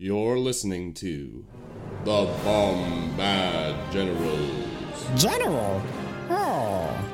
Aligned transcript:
You're 0.00 0.38
listening 0.38 0.94
to 0.94 1.44
the 2.04 2.26
Bombad 2.44 3.90
Generals. 3.90 4.44
General? 5.16 5.82
Oh. 6.30 7.04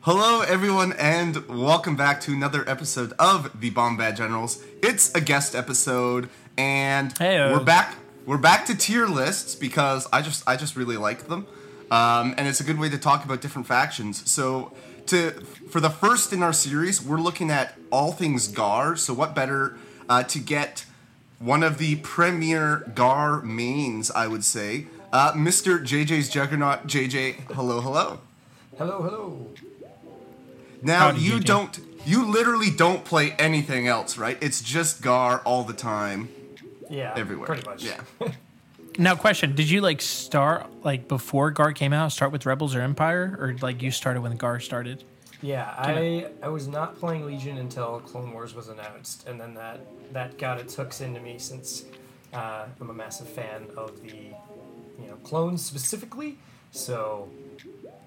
Hello, 0.00 0.40
everyone, 0.40 0.94
and 0.94 1.46
welcome 1.46 1.94
back 1.94 2.22
to 2.22 2.32
another 2.32 2.66
episode 2.66 3.12
of 3.18 3.60
the 3.60 3.70
Bombad 3.70 4.16
Generals. 4.16 4.64
It's 4.82 5.14
a 5.14 5.20
guest 5.20 5.54
episode, 5.54 6.30
and 6.56 7.14
Heyo. 7.16 7.52
we're 7.52 7.64
back. 7.64 7.96
We're 8.24 8.38
back 8.38 8.64
to 8.64 8.74
tier 8.74 9.06
lists 9.06 9.54
because 9.54 10.08
I 10.10 10.22
just 10.22 10.42
I 10.48 10.56
just 10.56 10.74
really 10.74 10.96
like 10.96 11.28
them, 11.28 11.46
um, 11.90 12.34
and 12.38 12.48
it's 12.48 12.60
a 12.60 12.64
good 12.64 12.78
way 12.78 12.88
to 12.88 12.96
talk 12.96 13.26
about 13.26 13.42
different 13.42 13.68
factions. 13.68 14.30
So, 14.30 14.72
to 15.08 15.32
for 15.70 15.80
the 15.80 15.90
first 15.90 16.32
in 16.32 16.42
our 16.42 16.52
series, 16.52 17.02
we're 17.02 17.20
looking 17.20 17.50
at 17.50 17.74
all 17.90 18.12
things 18.12 18.48
Gar. 18.48 18.96
So, 18.96 19.14
what 19.14 19.34
better 19.34 19.76
uh, 20.08 20.22
to 20.24 20.38
get 20.38 20.84
one 21.38 21.62
of 21.62 21.78
the 21.78 21.96
premier 21.96 22.90
Gar 22.94 23.42
mains? 23.42 24.10
I 24.10 24.26
would 24.26 24.44
say, 24.44 24.86
uh, 25.12 25.32
Mr. 25.32 25.80
JJ's 25.80 26.28
Juggernaut. 26.28 26.86
JJ, 26.86 27.52
hello, 27.52 27.80
hello. 27.80 28.20
Hello, 28.78 29.02
hello. 29.02 29.46
Now 30.82 31.10
Howdy, 31.10 31.20
you 31.20 31.32
JJ. 31.34 31.44
don't 31.44 31.80
you 32.04 32.24
literally 32.24 32.70
don't 32.70 33.04
play 33.04 33.32
anything 33.32 33.88
else, 33.88 34.16
right? 34.16 34.38
It's 34.40 34.60
just 34.62 35.02
Gar 35.02 35.40
all 35.44 35.64
the 35.64 35.72
time, 35.72 36.28
Yeah, 36.88 37.12
everywhere. 37.16 37.46
Pretty 37.46 37.66
much. 37.68 37.82
Yeah. 37.82 38.00
Now, 38.98 39.14
question: 39.14 39.54
Did 39.54 39.68
you 39.68 39.80
like 39.80 40.00
start 40.00 40.66
like 40.84 41.08
before 41.08 41.50
Gar 41.50 41.72
came 41.72 41.92
out? 41.92 42.12
Start 42.12 42.32
with 42.32 42.46
Rebels 42.46 42.74
or 42.74 42.80
Empire, 42.80 43.36
or 43.38 43.54
like 43.60 43.82
you 43.82 43.90
started 43.90 44.22
when 44.22 44.36
Gar 44.36 44.60
started? 44.60 45.04
Yeah, 45.42 45.72
I 45.76 46.28
I 46.42 46.48
was 46.48 46.66
not 46.66 46.98
playing 46.98 47.26
Legion 47.26 47.58
until 47.58 48.00
Clone 48.00 48.32
Wars 48.32 48.54
was 48.54 48.68
announced, 48.68 49.26
and 49.28 49.40
then 49.40 49.54
that 49.54 49.80
that 50.12 50.38
got 50.38 50.58
its 50.58 50.74
hooks 50.74 51.00
into 51.00 51.20
me 51.20 51.38
since 51.38 51.84
uh, 52.32 52.66
I'm 52.80 52.90
a 52.90 52.94
massive 52.94 53.28
fan 53.28 53.66
of 53.76 54.00
the 54.02 54.08
you 54.08 55.08
know 55.08 55.16
clones 55.24 55.64
specifically. 55.64 56.38
So 56.70 57.28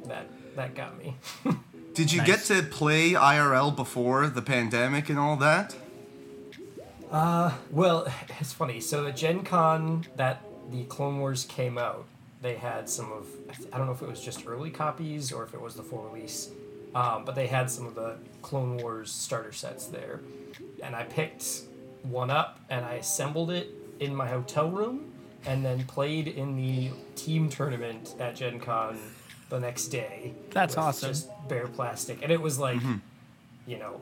that 0.05 0.27
that 0.55 0.73
got 0.75 0.97
me. 0.97 1.15
Did 1.93 2.11
you 2.11 2.19
Nice. 2.19 2.27
get 2.27 2.39
to 2.55 2.63
play 2.63 3.11
IRL 3.11 3.75
before 3.75 4.27
the 4.27 4.41
pandemic 4.41 5.09
and 5.09 5.19
all 5.19 5.35
that? 5.37 5.75
Uh, 7.11 7.51
well, 7.71 8.07
it's 8.39 8.53
funny. 8.53 8.79
So 8.79 9.05
at 9.07 9.17
Gen 9.17 9.43
Con 9.43 10.05
that 10.15 10.41
the 10.71 10.83
Clone 10.85 11.19
Wars 11.19 11.45
came 11.45 11.77
out, 11.77 12.05
they 12.41 12.55
had 12.55 12.89
some 12.89 13.11
of 13.11 13.27
I 13.73 13.77
don't 13.77 13.87
know 13.87 13.93
if 13.93 14.01
it 14.01 14.07
was 14.07 14.21
just 14.21 14.45
early 14.47 14.69
copies 14.69 15.31
or 15.31 15.43
if 15.43 15.53
it 15.53 15.61
was 15.61 15.75
the 15.75 15.83
full 15.83 16.03
release, 16.03 16.49
um, 16.95 17.25
but 17.25 17.35
they 17.35 17.47
had 17.47 17.69
some 17.69 17.85
of 17.85 17.95
the 17.95 18.17
Clone 18.41 18.77
Wars 18.77 19.11
starter 19.11 19.51
sets 19.51 19.87
there, 19.87 20.21
and 20.83 20.95
I 20.95 21.03
picked 21.03 21.63
one 22.03 22.29
up 22.29 22.59
and 22.69 22.85
I 22.85 22.93
assembled 22.93 23.51
it 23.51 23.69
in 23.99 24.15
my 24.15 24.27
hotel 24.27 24.69
room 24.69 25.11
and 25.45 25.65
then 25.65 25.83
played 25.85 26.27
in 26.27 26.55
the 26.55 26.91
team 27.15 27.49
tournament 27.49 28.15
at 28.19 28.35
Gen 28.35 28.59
Con 28.59 28.97
the 29.49 29.59
next 29.59 29.87
day. 29.87 30.33
That's 30.51 30.77
awesome. 30.77 31.09
Just 31.09 31.29
bare 31.49 31.67
plastic, 31.67 32.19
and 32.21 32.31
it 32.31 32.41
was 32.41 32.57
like, 32.59 32.79
you 33.67 33.77
know, 33.77 33.99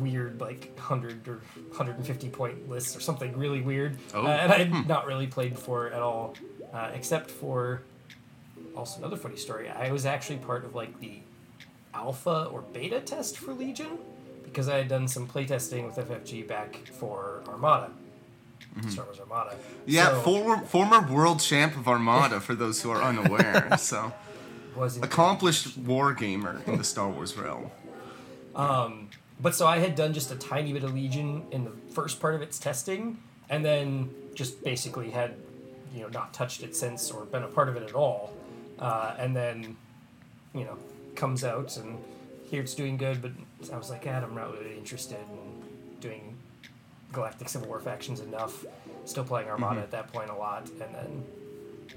weird 0.00 0.40
like 0.40 0.72
100 0.76 1.26
or 1.28 1.40
150 1.68 2.28
point 2.30 2.68
lists 2.68 2.96
or 2.96 3.00
something 3.00 3.36
really 3.36 3.60
weird 3.60 3.96
Oh. 4.14 4.24
uh, 4.26 4.28
and 4.30 4.52
i 4.52 4.58
had 4.58 4.86
not 4.88 5.06
really 5.06 5.26
played 5.26 5.54
before 5.54 5.88
at 5.88 6.02
all 6.02 6.34
uh, 6.72 6.90
except 6.94 7.30
for 7.30 7.82
also 8.76 8.98
another 8.98 9.16
funny 9.16 9.36
story 9.36 9.68
i 9.70 9.90
was 9.90 10.04
actually 10.06 10.38
part 10.38 10.64
of 10.64 10.74
like 10.74 10.98
the 11.00 11.20
alpha 11.94 12.48
or 12.52 12.62
beta 12.62 13.00
test 13.00 13.38
for 13.38 13.52
legion 13.54 13.98
because 14.44 14.68
i 14.68 14.76
had 14.76 14.88
done 14.88 15.08
some 15.08 15.26
playtesting 15.26 15.84
with 15.86 15.96
ffg 16.08 16.46
back 16.46 16.76
for 16.98 17.42
armada 17.48 17.90
star 18.90 19.04
wars 19.06 19.18
armada 19.20 19.56
Yeah, 19.86 20.10
So, 20.10 20.20
former 20.22 20.58
former 20.66 21.00
world 21.00 21.40
champ 21.40 21.76
of 21.76 21.88
Armada 21.88 22.38
for 22.40 22.54
those 22.54 22.82
who 22.82 22.90
are 22.90 23.02
unaware. 23.02 23.76
so 23.90 24.12
was 24.76 24.98
accomplished 24.98 25.76
war 25.78 26.12
gamer 26.12 26.60
in 26.66 26.76
the 26.78 26.84
Star 26.84 27.08
Wars 27.08 27.36
realm. 27.36 27.70
But 29.40 29.54
so 29.54 29.66
I 29.66 29.78
had 29.78 29.94
done 29.94 30.12
just 30.12 30.32
a 30.32 30.36
tiny 30.36 30.72
bit 30.72 30.82
of 30.84 30.94
Legion 30.94 31.44
in 31.52 31.64
the 31.64 31.72
first 31.92 32.20
part 32.20 32.34
of 32.34 32.42
its 32.42 32.58
testing, 32.58 33.18
and 33.48 33.64
then 33.64 34.10
just 34.34 34.62
basically 34.62 35.10
had, 35.10 35.34
you 35.94 36.02
know, 36.02 36.08
not 36.08 36.34
touched 36.34 36.62
it 36.62 36.74
since 36.74 37.10
or 37.10 37.24
been 37.24 37.42
a 37.42 37.48
part 37.48 37.68
of 37.68 37.76
it 37.76 37.82
at 37.82 37.94
all. 37.94 38.32
Uh, 38.78 39.14
and 39.18 39.34
then, 39.34 39.76
you 40.54 40.64
know, 40.64 40.76
comes 41.14 41.44
out 41.44 41.76
and 41.76 41.98
here 42.48 42.62
it's 42.62 42.74
doing 42.74 42.96
good, 42.96 43.20
but 43.20 43.32
I 43.72 43.76
was 43.76 43.90
like, 43.90 44.04
God, 44.04 44.22
I'm 44.22 44.34
not 44.34 44.52
really 44.52 44.76
interested 44.76 45.18
in 45.18 46.00
doing 46.00 46.36
Galactic 47.12 47.48
Civil 47.48 47.68
War 47.68 47.80
factions 47.80 48.20
enough. 48.20 48.64
Still 49.04 49.24
playing 49.24 49.48
Armada 49.48 49.80
at 49.80 49.90
that 49.90 50.12
point 50.12 50.30
a 50.30 50.34
lot, 50.34 50.68
and 50.80 50.94
then 50.94 51.24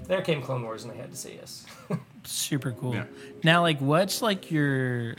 there 0.08 0.22
came 0.22 0.42
Clone 0.42 0.64
Wars, 0.64 0.84
and 0.84 0.92
I 0.92 0.96
had 0.96 1.12
to 1.12 1.18
say 1.18 1.36
yes. 1.36 1.66
Super 2.24 2.72
cool. 2.72 2.96
Yeah. 2.96 3.06
Now, 3.44 3.62
like, 3.62 3.80
what's 3.80 4.22
like 4.22 4.52
your 4.52 5.16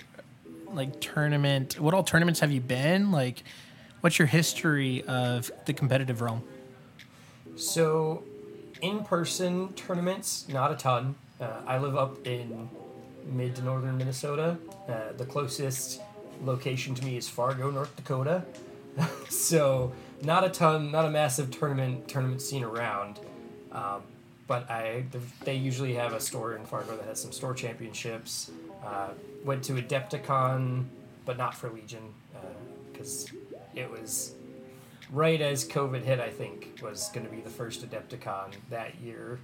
like 0.75 1.01
tournament? 1.01 1.79
What 1.81 1.95
all 1.95 2.03
tournaments 2.03 2.41
have 2.41 2.51
you 2.51 2.61
been? 2.61 3.11
Like, 3.13 3.43
what's 4.01 4.19
your 4.19 4.27
history 4.27 5.03
of 5.05 5.51
the 5.67 5.73
competitive 5.73 6.21
realm? 6.21 6.43
So, 7.57 8.25
in 8.81 9.05
person 9.05 9.73
tournaments, 9.75 10.47
not 10.49 10.73
a 10.73 10.77
ton. 10.77 11.15
Uh, 11.41 11.61
I 11.67 11.79
live 11.79 11.97
up 11.97 12.27
in 12.27 12.69
mid 13.27 13.57
to 13.57 13.63
northern 13.63 13.99
Minnesota. 13.99 14.57
Uh, 14.89 15.13
the 15.17 15.27
closest 15.27 16.01
location 16.43 16.95
to 16.95 17.05
me 17.05 17.17
is 17.17 17.29
Fargo, 17.29 17.71
North 17.71 17.95
Dakota. 17.97 18.45
so, 19.29 19.93
not 20.23 20.45
a 20.45 20.49
ton, 20.49 20.91
not 20.91 21.05
a 21.05 21.11
massive 21.11 21.51
tournament 21.51 22.09
tournament 22.09 22.43
scene 22.43 22.65
around. 22.65 23.21
Um, 23.73 24.03
but 24.47 24.69
I, 24.71 25.05
they 25.45 25.55
usually 25.55 25.95
have 25.95 26.13
a 26.13 26.21
store 26.21 26.57
in 26.57 26.65
Fargo 26.67 26.97
that 26.97 27.07
has 27.07 27.21
some 27.21 27.33
store 27.33 27.55
championships. 27.55 28.51
Uh, 28.85 29.09
went 29.45 29.65
to 29.65 29.75
Adepticon, 29.75 30.85
but 31.25 31.37
not 31.37 31.55
for 31.55 31.71
Legion, 31.71 32.13
uh, 32.35 32.39
because 32.93 33.31
it 33.75 33.91
was 33.91 34.35
right 35.11 35.41
as 35.41 35.67
COVID 35.67 36.03
hit, 36.03 36.21
I 36.21 36.31
think, 36.31 36.81
was 36.83 37.11
going 37.13 37.27
to 37.27 37.33
be 37.33 37.41
the 37.41 37.51
first 37.51 37.89
Adepticon 37.89 38.55
that 38.71 39.01
year, 39.01 39.39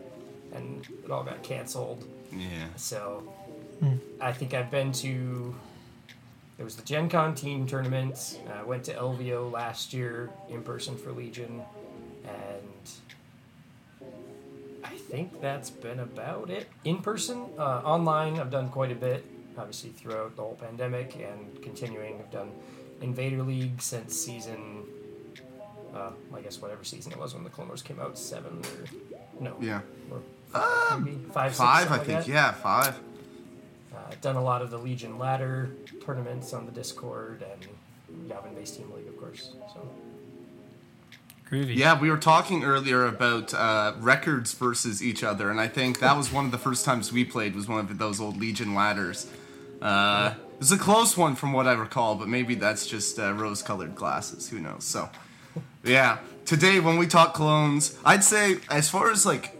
and 0.55 0.87
it 1.05 1.11
all 1.11 1.23
got 1.23 1.43
canceled. 1.43 2.05
Yeah. 2.33 2.67
So 2.77 3.23
hmm. 3.81 3.97
I 4.21 4.33
think 4.33 4.55
I've 4.55 4.71
been 4.71 4.93
to. 4.93 5.55
There 6.57 6.65
was 6.65 6.75
the 6.75 6.83
Gen 6.83 7.09
Con 7.09 7.37
team 7.37 7.67
tournament. 7.67 8.41
I 8.53 8.65
went 8.65 8.83
to 8.85 8.95
LVO 8.95 9.53
last 9.53 9.93
year 9.93 10.31
in 10.49 10.63
person 10.63 10.97
for 10.97 11.13
Legion, 11.13 11.63
and 12.25 12.91
I 14.83 14.97
think 14.97 15.41
that's 15.41 15.71
been 15.71 16.01
about 16.01 16.51
it. 16.51 16.69
In 16.85 16.99
person, 16.99 17.45
uh, 17.57 17.83
online, 17.85 18.41
I've 18.41 18.51
done 18.51 18.71
quite 18.71 18.91
a 18.91 18.97
bit. 18.97 19.25
Obviously, 19.59 19.91
throughout 19.91 20.37
the 20.37 20.43
whole 20.43 20.55
pandemic 20.61 21.17
and 21.17 21.61
continuing, 21.63 22.15
I've 22.21 22.31
done 22.31 22.51
Invader 23.03 23.43
League 23.43 23.83
since 23.83 24.15
season. 24.19 24.85
Uh, 25.95 26.11
I 26.35 26.41
guess 26.41 26.61
whatever 26.63 26.85
season 26.85 27.13
it 27.13 27.19
was 27.19 27.35
when 27.35 27.45
the 27.45 27.51
Clone 27.51 27.69
Wars 27.69 27.83
came 27.83 27.99
out, 27.99 28.17
seven 28.19 28.61
or 28.63 29.43
no, 29.43 29.57
Yeah. 29.61 29.81
or 30.11 30.21
five, 30.53 31.03
maybe 31.05 31.17
five, 31.33 31.51
six, 31.53 31.59
Five, 31.59 31.87
I 31.91 31.97
something 31.97 32.15
like 32.15 32.25
think. 32.25 32.35
Yeah, 32.35 32.53
five. 32.53 32.95
Uh, 33.95 33.99
done 34.21 34.37
a 34.37 34.43
lot 34.43 34.63
of 34.63 34.71
the 34.71 34.79
Legion 34.79 35.19
ladder 35.19 35.71
tournaments 36.05 36.53
on 36.53 36.67
the 36.67 36.73
Discord 36.73 37.43
and 37.43 38.31
Yavin 38.31 38.55
Base 38.55 38.71
Team 38.73 38.93
League, 38.95 39.09
of 39.09 39.19
course. 39.19 39.55
So 39.73 39.89
Groovy. 41.51 41.75
Yeah, 41.77 41.99
we 41.99 42.11
were 42.11 42.19
talking 42.19 42.63
earlier 42.63 43.07
about 43.07 43.55
uh, 43.55 43.95
records 43.99 44.53
versus 44.53 45.03
each 45.03 45.25
other, 45.25 45.51
and 45.51 45.59
I 45.61 45.67
think 45.69 46.01
that 46.01 46.17
was 46.17 46.31
one 46.31 46.45
of 46.45 46.51
the 46.51 46.59
first 46.59 46.85
times 46.85 47.11
we 47.13 47.25
played 47.25 47.55
was 47.57 47.67
one 47.67 47.81
of 47.81 47.99
those 47.99 48.21
old 48.21 48.37
Legion 48.37 48.75
ladders. 48.75 49.27
Uh, 49.81 50.35
it 50.55 50.59
was 50.59 50.73
a 50.73 50.79
close 50.79 51.17
one 51.17 51.37
from 51.37 51.53
what 51.53 51.67
I 51.67 51.73
recall, 51.73 52.17
but 52.17 52.29
maybe 52.29 52.55
that's 52.55 52.87
just 52.87 53.19
uh, 53.19 53.33
rose-colored 53.33 53.95
glasses. 53.95 54.49
Who 54.49 54.59
knows? 54.59 54.85
So, 54.85 55.09
yeah. 55.85 56.19
Today, 56.45 56.81
when 56.81 56.99
we 56.99 57.07
talk 57.07 57.35
clones, 57.35 57.97
I'd 58.05 58.25
say 58.25 58.59
as 58.71 58.89
far 58.89 59.11
as 59.11 59.25
like 59.25 59.57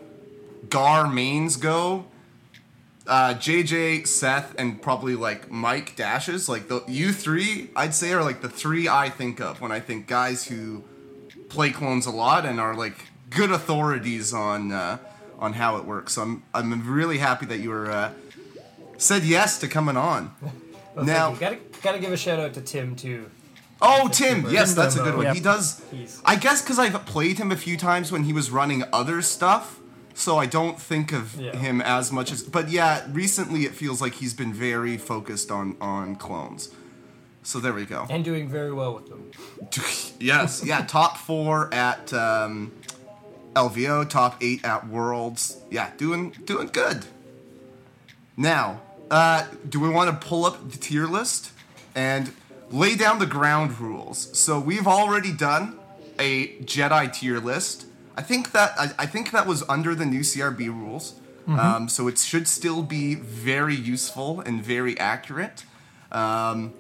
Gar 0.69 1.07
mains 1.09 1.57
go, 1.57 2.07
uh, 3.07 3.35
JJ, 3.35 4.07
Seth, 4.07 4.55
and 4.59 4.81
probably 4.83 5.15
like 5.15 5.51
Mike 5.51 5.97
dashes, 5.97 6.49
like 6.49 6.69
the 6.69 6.83
you 6.87 7.13
three, 7.13 7.71
I'd 7.75 7.95
say 7.95 8.13
are 8.13 8.23
like 8.23 8.43
the 8.43 8.49
three 8.51 8.89
I 8.89 9.09
think 9.09 9.41
of 9.41 9.61
when 9.61 9.73
I 9.73 9.81
think 9.81 10.07
guys 10.07 10.47
who 10.47 10.85
play 11.49 11.71
clones 11.71 12.07
a 12.07 12.11
lot 12.11 12.45
and 12.45 12.61
are 12.61 12.75
like 12.75 13.07
good 13.31 13.51
authorities 13.51 14.35
on 14.35 14.73
uh, 14.73 14.99
on 15.39 15.55
how 15.55 15.77
it 15.79 15.85
works. 15.85 16.15
So 16.15 16.23
I'm 16.23 16.43
I'm 16.53 16.93
really 16.93 17.19
happy 17.19 17.47
that 17.47 17.59
you 17.59 17.71
were 17.71 17.91
uh, 17.91 18.13
said 18.99 19.23
yes 19.25 19.59
to 19.61 19.69
coming 19.69 19.97
on. 19.97 20.35
Well, 20.95 21.05
Now- 21.07 21.35
gotta 21.35 21.59
gotta 21.81 22.01
give 22.01 22.11
a 22.13 22.17
shout 22.17 22.41
out 22.41 22.55
to 22.55 22.61
Tim 22.61 22.97
too. 22.97 23.31
Oh, 23.81 24.09
Tim. 24.09 24.45
Yes, 24.51 24.75
that's 24.75 24.97
a 24.97 25.03
good 25.05 25.15
one. 25.15 25.27
Yep. 25.27 25.35
He 25.37 25.41
does. 25.41 25.81
He's- 25.93 26.21
I 26.25 26.35
guess 26.35 26.61
because 26.61 26.81
I've 26.81 27.07
played 27.07 27.39
him 27.39 27.53
a 27.53 27.57
few 27.57 27.77
times 27.77 28.11
when 28.11 28.25
he 28.25 28.33
was 28.33 28.51
running 28.51 28.83
other 28.93 29.23
stuff, 29.23 29.79
so 30.15 30.39
I 30.39 30.47
don't 30.47 30.81
think 30.81 31.13
of 31.13 31.37
Yeah. 31.41 31.55
him 31.55 31.81
as 31.81 32.11
much 32.11 32.33
as. 32.33 32.43
But 32.43 32.71
yeah, 32.71 33.07
recently 33.13 33.61
it 33.65 33.75
feels 33.77 34.01
like 34.01 34.15
he's 34.15 34.35
been 34.35 34.53
very 34.53 34.97
focused 34.99 35.53
on 35.53 35.77
on 35.81 36.17
clones. 36.17 36.71
So 37.45 37.61
there 37.61 37.73
we 37.73 37.85
go. 37.85 38.05
and 38.11 38.25
doing 38.25 38.49
very 38.49 38.73
well 38.73 38.95
with 38.97 39.09
them. 39.09 39.31
yes, 40.19 40.65
yeah, 40.65 40.85
top 40.85 41.17
four 41.17 41.73
at 41.73 42.13
um, 42.13 42.73
LVO, 43.55 44.09
top 44.11 44.37
eight 44.43 44.65
at 44.65 44.89
Worlds. 44.89 45.59
Yeah, 45.71 45.91
doing 45.97 46.31
doing 46.45 46.71
good. 46.73 47.07
Now, 48.37 48.81
uh, 49.11 49.47
do 49.69 49.81
we 49.81 49.89
want 49.89 50.11
to 50.11 50.27
pull 50.27 50.45
up 50.45 50.71
the 50.71 50.79
tier 50.79 51.07
list 51.07 51.53
and 51.95 52.33
lay 52.71 52.95
down 52.95 53.19
the 53.19 53.27
ground 53.27 53.81
rules? 53.81 54.37
So 54.39 54.61
we've 54.61 54.87
already 54.87 55.33
done 55.33 55.79
a 56.19 56.49
Jedi 56.59 57.13
tier 57.13 57.39
list. 57.39 57.87
I 58.17 58.23
think 58.23 58.53
that 58.53 58.73
I, 58.79 58.91
I 58.99 59.07
think 59.07 59.31
that 59.31 59.47
was 59.47 59.63
under 59.69 59.95
the 59.95 60.05
new 60.05 60.21
CRB 60.21 60.67
rules. 60.69 61.15
Um, 61.49 61.89
so 61.89 62.09
it 62.09 62.19
should 62.19 62.47
still 62.47 62.83
be 62.83 63.15
very 63.15 63.75
useful 63.75 64.41
and 64.41 64.63
very 64.63 64.99
accurate. 64.99 65.65
Um, 66.13 66.75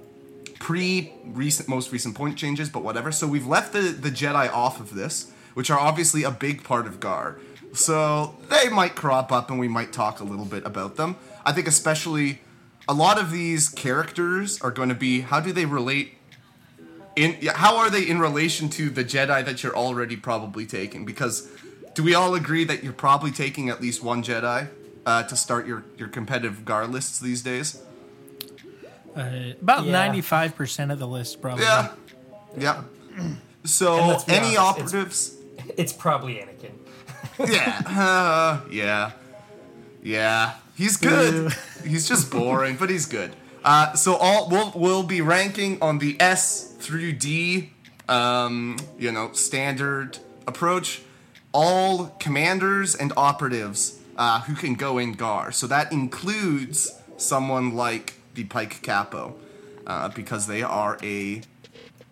pre 0.59 1.13
recent 1.25 1.69
most 1.69 1.91
recent 1.91 2.15
point 2.15 2.37
changes, 2.37 2.69
but 2.69 2.83
whatever. 2.83 3.11
So 3.11 3.27
we've 3.27 3.47
left 3.47 3.73
the, 3.73 3.81
the 3.81 4.11
Jedi 4.11 4.53
off 4.53 4.79
of 4.79 4.95
this, 4.95 5.33
which 5.55 5.71
are 5.71 5.79
obviously 5.79 6.23
a 6.23 6.31
big 6.31 6.65
part 6.65 6.87
of 6.87 7.01
Gar. 7.01 7.39
So 7.73 8.37
they 8.51 8.69
might 8.69 8.95
crop 8.95 9.33
up 9.33 9.51
and 9.51 9.59
we 9.59 9.69
might 9.69 9.93
talk 9.93 10.21
a 10.21 10.25
little 10.25 10.45
bit 10.45 10.67
about 10.67 10.97
them. 10.97 11.17
I 11.44 11.52
think 11.52 11.67
especially 11.67 12.40
a 12.88 12.94
lot 12.94 13.19
of 13.19 13.31
these 13.31 13.69
characters 13.69 14.61
are 14.61 14.70
going 14.70 14.88
to 14.88 14.94
be 14.94 15.20
how 15.20 15.40
do 15.40 15.52
they 15.52 15.64
relate 15.67 16.14
in 17.17 17.37
how 17.55 17.76
are 17.79 17.90
they 17.90 18.02
in 18.08 18.19
relation 18.19 18.69
to 18.70 18.90
the 18.90 19.05
Jedi 19.05 19.44
that 19.44 19.62
you're 19.62 19.76
already 19.76 20.17
probably 20.17 20.67
taking? 20.67 21.05
Because 21.05 21.49
do 21.94 22.02
we 22.02 22.14
all 22.14 22.35
agree 22.35 22.64
that 22.64 22.85
you're 22.85 22.93
probably 22.93 23.31
taking 23.32 23.69
at 23.69 23.81
least 23.81 24.02
one 24.02 24.23
Jedi 24.23 24.69
uh, 25.05 25.23
to 25.25 25.37
start 25.37 25.67
your, 25.67 25.85
your 25.96 26.08
competitive 26.08 26.64
Gar 26.64 26.87
lists 26.87 27.19
these 27.19 27.43
days? 27.43 27.82
Uh, 29.17 29.52
about 29.61 29.85
ninety-five 29.87 30.55
percent 30.55 30.93
of 30.93 30.99
the 30.99 31.08
list, 31.08 31.40
probably. 31.43 31.64
Yeah. 31.64 31.93
Yeah. 32.56 32.82
So 33.64 33.99
And 33.99 34.08
let's 34.08 34.25
be 34.25 34.32
any 34.32 34.56
honest, 34.56 34.79
it's- 34.79 34.88
operatives? 34.94 35.35
It's 35.76 35.93
probably 35.93 36.35
Anakin. 36.37 36.70
yeah. 37.52 37.82
Uh, 37.85 38.61
yeah. 38.70 39.11
Yeah. 40.02 40.55
He's 40.79 40.97
good. 40.97 41.53
he's 41.85 42.09
just 42.09 42.31
boring, 42.31 42.77
but 42.77 42.89
he's 42.89 43.05
good. 43.05 43.35
Uh, 43.65 43.95
so 43.95 44.15
all 44.15 44.49
we'll 44.49 44.73
we'll 44.77 45.03
be 45.03 45.21
ranking 45.21 45.83
on 45.83 45.99
the 45.99 46.17
S 46.21 46.73
through 46.79 47.15
D, 47.15 47.73
um, 48.09 48.79
you 48.97 49.11
know, 49.11 49.33
standard 49.33 50.19
approach. 50.47 51.03
All 51.53 52.15
commanders 52.21 52.95
and 52.95 53.13
operatives 53.17 53.99
uh, 54.17 54.43
who 54.43 54.55
can 54.55 54.75
go 54.75 54.99
in 54.99 55.15
Gar. 55.15 55.51
So 55.51 55.67
that 55.67 55.91
includes 55.91 56.93
someone 57.17 57.75
like 57.75 58.15
the 58.35 58.45
Pike 58.45 58.81
Capo, 58.83 59.35
uh, 59.85 60.11
because 60.11 60.47
they 60.47 60.63
are 60.63 60.97
a 61.03 61.43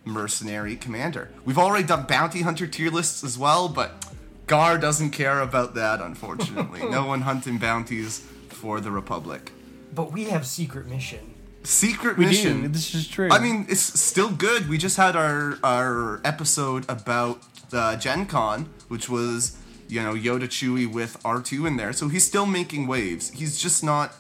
mercenary 0.05 0.75
commander. 0.75 1.31
We've 1.45 1.59
already 1.59 1.87
done 1.87 2.07
bounty 2.07 2.43
hunter 2.43 2.67
tier 2.67 2.91
lists 2.91 3.23
as 3.23 3.39
well, 3.39 3.69
but 3.69 4.05
Gar 4.49 4.77
doesn't 4.79 5.11
care 5.11 5.41
about 5.41 5.75
that, 5.75 6.01
unfortunately. 6.01 6.81
no 6.91 7.07
one 7.07 7.21
hunting 7.21 7.59
bounties 7.59 8.27
for 8.57 8.81
the 8.81 8.91
Republic. 8.91 9.53
But 9.95 10.13
we 10.13 10.25
have 10.25 10.47
secret 10.47 10.87
mission. 10.87 11.35
Secret 11.63 12.17
We 12.17 12.27
mission. 12.27 12.63
do. 12.63 12.69
This 12.69 12.95
is 12.95 13.07
true. 13.09 13.29
I 13.31 13.39
mean, 13.39 13.67
it's 13.69 13.81
still 14.01 14.31
good. 14.31 14.69
We 14.69 14.79
just 14.79 14.97
had 14.97 15.15
our 15.17 15.59
our 15.65 16.21
episode 16.25 16.85
about 16.89 17.41
uh, 17.73 17.97
Gen 17.97 18.27
Con, 18.27 18.69
which 18.89 19.09
was 19.09 19.57
you 19.89 20.03
know 20.03 20.15
Yoda 20.15 20.49
Chewie 20.49 20.91
with 20.91 21.17
R 21.25 21.41
two 21.43 21.67
in 21.67 21.77
there, 21.77 21.93
so 21.93 22.09
he's 22.09 22.25
still 22.27 22.47
making 22.47 22.87
waves. 22.87 23.31
He's 23.31 23.59
just 23.59 23.83
not 23.83 24.13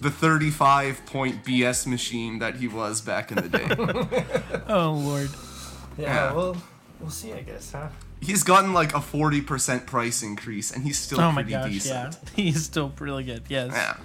the 0.00 0.10
35 0.10 1.06
point 1.06 1.44
BS 1.44 1.86
machine 1.86 2.38
that 2.40 2.56
he 2.56 2.68
was 2.68 3.00
back 3.00 3.30
in 3.32 3.36
the 3.38 3.48
day. 3.48 3.68
oh 4.68 4.92
lord. 4.92 5.30
Yeah, 5.96 6.06
Yeah. 6.28 6.32
well, 6.34 6.56
we'll 7.00 7.10
see, 7.10 7.32
I 7.32 7.42
guess, 7.42 7.72
huh? 7.72 7.88
He's 8.22 8.42
gotten 8.42 8.72
like 8.72 8.94
a 8.94 8.98
40% 9.00 9.86
price 9.86 10.22
increase, 10.22 10.70
and 10.70 10.82
he's 10.84 10.98
still 10.98 11.20
Oh 11.20 11.30
my 11.32 11.42
pretty 11.42 11.50
gosh. 11.50 11.70
decent. 11.70 12.16
Yeah. 12.22 12.30
He's 12.44 12.64
still 12.64 12.92
really 12.98 13.24
good. 13.24 13.42
Yes. 13.48 13.72
Yeah. 13.74 13.96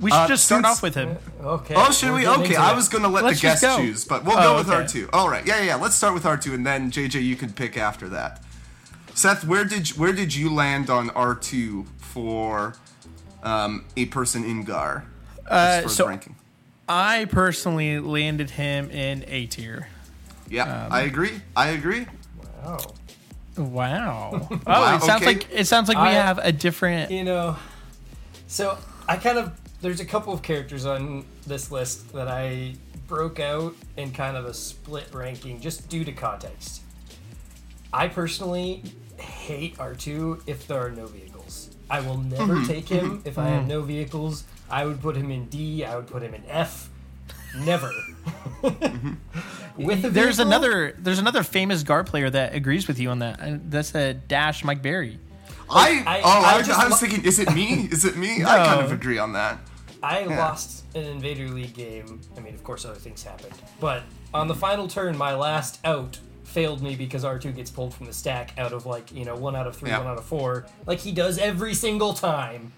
We 0.00 0.10
should 0.10 0.16
Uh, 0.16 0.28
just 0.28 0.44
start 0.46 0.64
since- 0.64 0.76
off 0.78 0.82
with 0.82 0.94
him. 0.94 1.16
Okay. 1.42 1.74
Oh, 1.76 1.90
should 1.90 2.10
we're 2.10 2.16
we? 2.18 2.26
Okay, 2.26 2.56
I 2.56 2.72
was 2.72 2.88
gonna 2.88 3.08
let 3.08 3.24
Let's 3.24 3.40
the 3.40 3.48
just 3.48 3.62
guests 3.62 3.76
go. 3.78 3.82
choose, 3.82 4.04
but 4.04 4.24
we'll 4.24 4.38
Oh, 4.38 4.42
go 4.42 4.56
with 4.56 4.68
okay. 4.70 4.84
R2. 5.02 5.10
All 5.12 5.28
right, 5.28 5.46
yeah, 5.46 5.58
yeah, 5.58 5.64
yeah. 5.64 5.74
Let's 5.76 5.94
start 5.94 6.14
with 6.14 6.24
R2, 6.24 6.54
and 6.54 6.64
then 6.66 6.90
JJ, 6.90 7.20
you 7.22 7.36
can 7.36 7.52
pick 7.52 7.76
after 7.76 8.08
that. 8.08 8.42
Seth, 9.14 9.44
where 9.44 9.64
did 9.64 9.88
where 9.88 10.12
did 10.12 10.34
you 10.34 10.52
land 10.52 10.88
on 10.90 11.10
R2 11.10 11.86
for 11.98 12.74
um, 13.42 13.84
a 13.96 14.06
person 14.06 14.42
in 14.44 14.64
Gar? 14.64 15.04
Uh, 15.46 15.86
so 15.86 16.08
ranking. 16.08 16.36
I 16.88 17.26
personally 17.26 17.98
landed 18.00 18.50
him 18.50 18.90
in 18.90 19.24
A 19.28 19.46
tier. 19.46 19.88
Yeah, 20.48 20.86
um, 20.86 20.92
I 20.92 21.02
agree. 21.02 21.42
I 21.54 21.68
agree. 21.68 22.06
Wow. 22.64 22.78
Wow. 23.58 24.48
Oh, 24.50 24.60
Wow, 24.66 24.96
it 24.96 25.02
sounds 25.02 25.22
okay. 25.22 25.26
like 25.34 25.48
it 25.52 25.66
sounds 25.66 25.88
like 25.88 25.96
we 25.98 26.02
I- 26.08 26.12
have 26.12 26.38
a 26.38 26.50
different. 26.52 27.10
You 27.10 27.24
know, 27.24 27.56
so 28.46 28.76
I 29.08 29.16
kind 29.16 29.38
of 29.38 29.52
there's 29.80 30.00
a 30.00 30.04
couple 30.04 30.32
of 30.32 30.42
characters 30.42 30.86
on 30.86 31.24
this 31.46 31.70
list 31.70 32.12
that 32.14 32.26
I 32.28 32.74
broke 33.06 33.38
out 33.38 33.74
in 33.96 34.12
kind 34.12 34.36
of 34.36 34.46
a 34.46 34.54
split 34.54 35.08
ranking 35.12 35.60
just 35.60 35.88
due 35.88 36.04
to 36.04 36.12
context. 36.12 36.80
I 37.92 38.08
personally 38.08 38.82
hate 39.18 39.76
R2 39.76 40.42
if 40.46 40.66
there 40.66 40.80
are 40.84 40.90
no 40.90 41.06
vehicles. 41.06 41.70
I 41.90 42.00
will 42.00 42.16
never 42.18 42.54
Mm-hmm. 42.54 42.66
take 42.66 42.88
him 42.88 43.22
if 43.24 43.38
I 43.38 43.48
have 43.48 43.66
no 43.68 43.82
vehicles. 43.82 44.44
I 44.70 44.86
would 44.86 45.00
put 45.02 45.16
him 45.16 45.30
in 45.30 45.46
D, 45.46 45.84
I 45.84 45.94
would 45.96 46.06
put 46.06 46.22
him 46.22 46.34
in 46.34 46.42
F. 46.48 46.88
Never. 47.58 47.90
With 49.76 50.04
a 50.04 50.10
There's 50.10 50.36
vehicle, 50.36 50.46
another 50.46 50.94
there's 50.98 51.18
another 51.18 51.42
famous 51.42 51.82
Gar 51.82 52.04
player 52.04 52.30
that 52.30 52.54
agrees 52.54 52.88
with 52.88 52.98
you 52.98 53.10
on 53.10 53.18
that. 53.20 53.70
That's 53.70 53.94
a 53.94 54.14
Dash 54.14 54.64
Mike 54.64 54.82
Berry. 54.82 55.18
I, 55.70 56.02
I- 56.06 56.20
oh, 56.22 56.28
I 56.44 56.54
I, 56.56 56.62
just 56.62 56.78
I 56.78 56.88
was 56.88 57.00
thinking, 57.00 57.24
is 57.24 57.38
it 57.38 57.52
me? 57.54 57.88
Is 57.90 58.04
it 58.04 58.16
me? 58.16 58.42
I 58.44 58.64
kind 58.66 58.80
of 58.84 58.92
agree 58.92 59.18
on 59.18 59.32
that. 59.32 59.58
I 60.02 60.24
lost 60.24 60.84
an 60.94 61.04
Invader 61.04 61.48
League 61.48 61.72
game. 61.74 62.20
I 62.36 62.40
mean, 62.40 62.54
of 62.54 62.62
course, 62.62 62.84
other 62.84 62.94
things 62.98 63.22
happened. 63.22 63.54
But 63.80 64.02
on 64.34 64.48
the 64.48 64.54
final 64.54 64.86
turn, 64.86 65.16
my 65.16 65.34
last 65.34 65.80
out 65.84 66.18
failed 66.42 66.82
me 66.82 66.94
because 66.94 67.24
R2 67.24 67.56
gets 67.56 67.70
pulled 67.70 67.94
from 67.94 68.04
the 68.06 68.12
stack 68.12 68.52
out 68.58 68.74
of 68.74 68.84
like, 68.84 69.10
you 69.12 69.24
know, 69.24 69.34
one 69.34 69.56
out 69.56 69.66
of 69.66 69.74
three, 69.76 69.88
Yeah. 69.88 69.98
one 69.98 70.06
out 70.08 70.18
of 70.18 70.24
four, 70.24 70.66
like 70.86 70.98
he 71.00 71.10
does 71.10 71.38
every 71.38 71.72
single 71.72 72.12
time. 72.12 72.72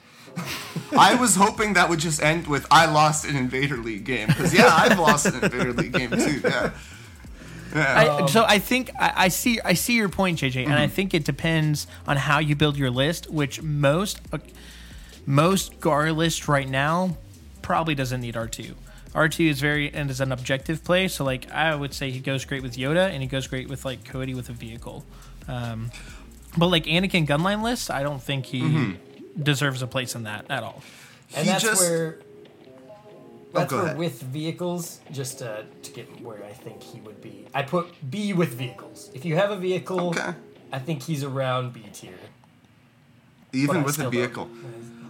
I 0.98 1.14
was 1.14 1.36
hoping 1.36 1.74
that 1.74 1.88
would 1.88 1.98
just 1.98 2.22
end 2.22 2.46
with 2.46 2.66
I 2.70 2.86
lost 2.86 3.24
an 3.24 3.36
Invader 3.36 3.76
League 3.76 4.04
game 4.04 4.28
because 4.28 4.54
yeah, 4.54 4.68
I've 4.70 4.98
lost 4.98 5.26
an 5.26 5.42
Invader 5.42 5.72
League 5.72 5.92
game 5.92 6.10
too. 6.10 6.40
Yeah. 6.44 6.70
Yeah. 7.74 8.20
I, 8.22 8.26
so 8.26 8.44
I 8.46 8.58
think 8.58 8.90
I, 8.98 9.12
I 9.16 9.28
see 9.28 9.60
I 9.62 9.74
see 9.74 9.94
your 9.94 10.08
point, 10.08 10.38
JJ, 10.38 10.64
and 10.64 10.74
I 10.74 10.86
think 10.86 11.12
it 11.12 11.24
depends 11.24 11.86
on 12.06 12.16
how 12.16 12.38
you 12.38 12.56
build 12.56 12.76
your 12.76 12.90
list. 12.90 13.30
Which 13.30 13.60
most 13.60 14.20
uh, 14.32 14.38
most 15.26 15.80
Gar 15.80 16.12
list 16.12 16.48
right 16.48 16.68
now 16.68 17.16
probably 17.62 17.94
doesn't 17.94 18.20
need 18.20 18.36
R 18.36 18.46
two. 18.46 18.76
R 19.14 19.28
two 19.28 19.44
is 19.44 19.60
very 19.60 19.92
and 19.92 20.10
is 20.10 20.20
an 20.20 20.32
objective 20.32 20.84
play. 20.84 21.08
So 21.08 21.24
like 21.24 21.50
I 21.50 21.74
would 21.74 21.92
say 21.92 22.10
he 22.10 22.20
goes 22.20 22.44
great 22.44 22.62
with 22.62 22.76
Yoda, 22.76 23.10
and 23.10 23.22
he 23.22 23.28
goes 23.28 23.46
great 23.46 23.68
with 23.68 23.84
like 23.84 24.04
Cody 24.04 24.34
with 24.34 24.48
a 24.48 24.52
vehicle. 24.52 25.04
Um, 25.48 25.90
but 26.56 26.68
like 26.68 26.84
Anakin 26.84 27.26
gunline 27.26 27.62
list, 27.62 27.90
I 27.90 28.02
don't 28.02 28.22
think 28.22 28.46
he 28.46 28.96
deserves 29.42 29.82
a 29.82 29.86
place 29.86 30.14
in 30.14 30.22
that 30.24 30.46
at 30.50 30.62
all. 30.62 30.82
And 31.34 31.44
He 31.46 31.50
that's 31.52 31.64
just- 31.64 31.80
where. 31.82 32.18
That's 33.52 33.70
go 33.70 33.76
where 33.78 33.84
ahead. 33.86 33.98
with 33.98 34.20
vehicles, 34.20 35.00
just 35.10 35.40
uh, 35.40 35.62
to 35.82 35.90
get 35.92 36.20
where 36.20 36.44
I 36.44 36.52
think 36.52 36.82
he 36.82 37.00
would 37.00 37.22
be. 37.22 37.46
I 37.54 37.62
put 37.62 37.86
B 38.10 38.34
with 38.34 38.50
vehicles. 38.50 39.10
If 39.14 39.24
you 39.24 39.36
have 39.36 39.50
a 39.50 39.56
vehicle, 39.56 40.10
Okay. 40.10 40.34
I 40.72 40.78
think 40.78 41.02
he's 41.04 41.24
around 41.24 41.72
B 41.72 41.84
tier. 41.92 42.18
Even 43.52 43.78
I 43.78 43.82
with 43.82 43.98
a 43.98 44.10
vehicle. 44.10 44.50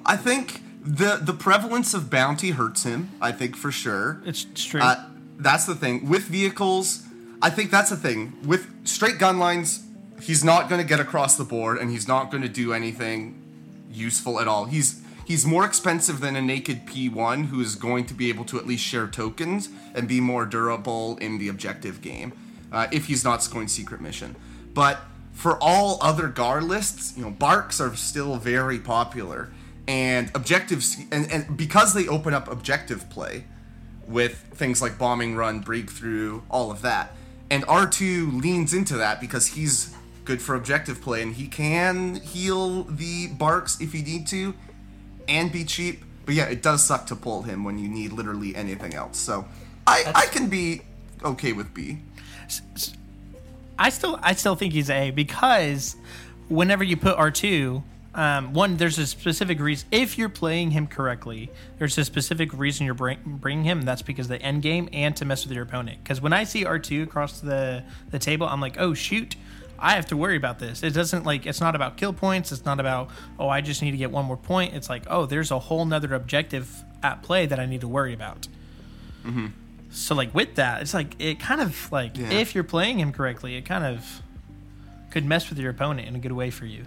I 0.04 0.16
think 0.16 0.60
the 0.84 1.16
the 1.20 1.32
prevalence 1.32 1.92
of 1.92 2.08
bounty 2.08 2.50
hurts 2.50 2.84
him. 2.84 3.10
I 3.20 3.32
think 3.32 3.56
for 3.56 3.72
sure. 3.72 4.22
It's 4.24 4.46
straight. 4.54 4.84
Uh, 4.84 4.96
that's 5.38 5.64
the 5.66 5.74
thing 5.74 6.08
with 6.08 6.22
vehicles. 6.24 7.02
I 7.42 7.50
think 7.50 7.70
that's 7.72 7.90
the 7.90 7.96
thing 7.96 8.34
with 8.44 8.86
straight 8.86 9.18
gun 9.18 9.38
lines. 9.40 9.82
He's 10.20 10.44
not 10.44 10.68
going 10.68 10.80
to 10.80 10.86
get 10.86 11.00
across 11.00 11.36
the 11.36 11.44
board, 11.44 11.78
and 11.78 11.90
he's 11.90 12.06
not 12.06 12.30
going 12.30 12.42
to 12.42 12.48
do 12.48 12.72
anything 12.72 13.42
useful 13.96 14.38
at 14.40 14.48
all. 14.48 14.66
He's 14.66 15.02
he's 15.24 15.44
more 15.44 15.64
expensive 15.64 16.20
than 16.20 16.36
a 16.36 16.42
naked 16.42 16.86
P1 16.86 17.46
who 17.46 17.60
is 17.60 17.74
going 17.74 18.06
to 18.06 18.14
be 18.14 18.28
able 18.28 18.44
to 18.46 18.58
at 18.58 18.66
least 18.66 18.84
share 18.84 19.06
tokens 19.06 19.68
and 19.94 20.06
be 20.06 20.20
more 20.20 20.46
durable 20.46 21.16
in 21.18 21.38
the 21.38 21.48
objective 21.48 22.00
game 22.00 22.32
uh, 22.72 22.86
if 22.92 23.06
he's 23.06 23.24
not 23.24 23.42
scoring 23.42 23.68
secret 23.68 24.00
mission. 24.00 24.36
But 24.72 25.00
for 25.32 25.58
all 25.60 25.98
other 26.00 26.28
Gar 26.28 26.62
lists, 26.62 27.14
you 27.16 27.24
know, 27.24 27.30
Barks 27.30 27.80
are 27.80 27.94
still 27.96 28.36
very 28.36 28.78
popular, 28.78 29.50
and 29.86 30.30
objectives, 30.34 30.96
and, 31.12 31.30
and 31.30 31.56
because 31.56 31.94
they 31.94 32.08
open 32.08 32.34
up 32.34 32.50
objective 32.50 33.08
play 33.10 33.44
with 34.06 34.34
things 34.54 34.80
like 34.80 34.98
bombing 34.98 35.36
run, 35.36 35.60
breakthrough, 35.60 36.42
all 36.50 36.70
of 36.70 36.82
that. 36.82 37.12
And 37.50 37.64
R2 37.66 38.40
leans 38.42 38.72
into 38.72 38.96
that 38.96 39.20
because 39.20 39.48
he's 39.48 39.94
good 40.26 40.42
for 40.42 40.54
objective 40.54 41.00
play 41.00 41.22
and 41.22 41.34
he 41.34 41.46
can 41.46 42.16
heal 42.16 42.82
the 42.84 43.28
Barks 43.28 43.80
if 43.80 43.94
you 43.94 44.02
need 44.02 44.26
to 44.26 44.54
and 45.28 45.50
be 45.50 45.64
cheap. 45.64 46.02
But 46.26 46.34
yeah, 46.34 46.46
it 46.46 46.60
does 46.60 46.84
suck 46.84 47.06
to 47.06 47.16
pull 47.16 47.42
him 47.42 47.62
when 47.62 47.78
you 47.78 47.88
need 47.88 48.12
literally 48.12 48.54
anything 48.54 48.94
else. 48.94 49.16
So 49.16 49.46
I, 49.86 50.12
I 50.14 50.26
can 50.26 50.48
be 50.48 50.82
okay 51.24 51.52
with 51.52 51.72
B. 51.72 51.98
I 53.78 53.90
still 53.90 54.18
I 54.22 54.34
still 54.34 54.56
think 54.56 54.72
he's 54.72 54.90
A 54.90 55.10
because 55.10 55.96
whenever 56.48 56.82
you 56.82 56.96
put 56.96 57.16
R 57.16 57.30
two, 57.30 57.84
um, 58.14 58.54
one 58.54 58.76
there's 58.76 58.98
a 58.98 59.06
specific 59.06 59.60
reason. 59.60 59.86
If 59.92 60.18
you're 60.18 60.28
playing 60.28 60.72
him 60.72 60.86
correctly, 60.86 61.50
there's 61.78 61.96
a 61.98 62.04
specific 62.04 62.52
reason 62.52 62.86
you're 62.86 62.94
bring, 62.94 63.18
bringing 63.24 63.64
him. 63.64 63.82
That's 63.82 64.02
because 64.02 64.28
the 64.28 64.40
end 64.42 64.62
game 64.62 64.88
and 64.92 65.14
to 65.16 65.24
mess 65.24 65.44
with 65.44 65.54
your 65.54 65.64
opponent. 65.64 66.02
Because 66.02 66.20
when 66.20 66.32
I 66.32 66.44
see 66.44 66.64
R 66.64 66.78
two 66.78 67.02
across 67.02 67.40
the 67.40 67.84
the 68.10 68.18
table, 68.18 68.48
I'm 68.48 68.60
like, 68.60 68.80
oh 68.80 68.94
shoot. 68.94 69.36
I 69.78 69.94
have 69.94 70.06
to 70.06 70.16
worry 70.16 70.36
about 70.36 70.58
this. 70.58 70.82
It 70.82 70.90
doesn't 70.94 71.24
like 71.24 71.46
it's 71.46 71.60
not 71.60 71.74
about 71.74 71.96
kill 71.96 72.12
points. 72.12 72.52
It's 72.52 72.64
not 72.64 72.80
about 72.80 73.10
oh 73.38 73.48
I 73.48 73.60
just 73.60 73.82
need 73.82 73.90
to 73.92 73.96
get 73.96 74.10
one 74.10 74.24
more 74.24 74.36
point. 74.36 74.74
It's 74.74 74.88
like 74.88 75.04
oh 75.08 75.26
there's 75.26 75.50
a 75.50 75.58
whole 75.58 75.84
nother 75.84 76.14
objective 76.14 76.82
at 77.02 77.22
play 77.22 77.46
that 77.46 77.58
I 77.60 77.66
need 77.66 77.80
to 77.82 77.88
worry 77.88 78.12
about. 78.14 78.48
So 79.90 80.14
like 80.14 80.34
with 80.34 80.54
that, 80.56 80.82
it's 80.82 80.94
like 80.94 81.14
it 81.18 81.40
kind 81.40 81.60
of 81.60 81.90
like 81.90 82.16
Yeah. 82.16 82.30
if 82.30 82.54
you're 82.54 82.64
playing 82.64 83.00
him 83.00 83.12
correctly, 83.12 83.56
it 83.56 83.62
kind 83.62 83.84
of 83.84 84.22
could 85.10 85.24
mess 85.24 85.48
with 85.48 85.58
your 85.58 85.70
opponent 85.70 86.06
in 86.08 86.14
a 86.14 86.18
good 86.18 86.32
way 86.32 86.50
for 86.50 86.66
you. 86.66 86.84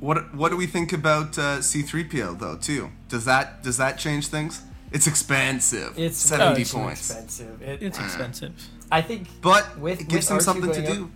What 0.00 0.34
what 0.34 0.50
do 0.50 0.56
we 0.56 0.66
think 0.66 0.92
about 0.92 1.38
uh, 1.38 1.58
C3PO 1.58 2.38
though 2.38 2.56
too? 2.56 2.90
Does 3.08 3.24
that 3.24 3.62
does 3.62 3.76
that 3.78 3.98
change 3.98 4.26
things? 4.28 4.62
It's 4.92 5.06
expensive. 5.06 5.98
It's 5.98 6.16
seventy 6.18 6.60
way 6.60 6.64
too 6.64 6.76
points. 6.78 7.10
expensive. 7.10 7.62
It, 7.62 7.82
It's 7.82 7.98
expensive. 7.98 8.52
I 8.92 9.00
think 9.00 9.28
But 9.40 9.78
With- 9.78 10.00
it 10.00 10.08
gives 10.08 10.28
with 10.28 10.28
them 10.28 10.38
R2 10.38 10.42
something 10.42 10.72
to 10.72 10.82
going 10.82 10.94
do. 10.94 11.10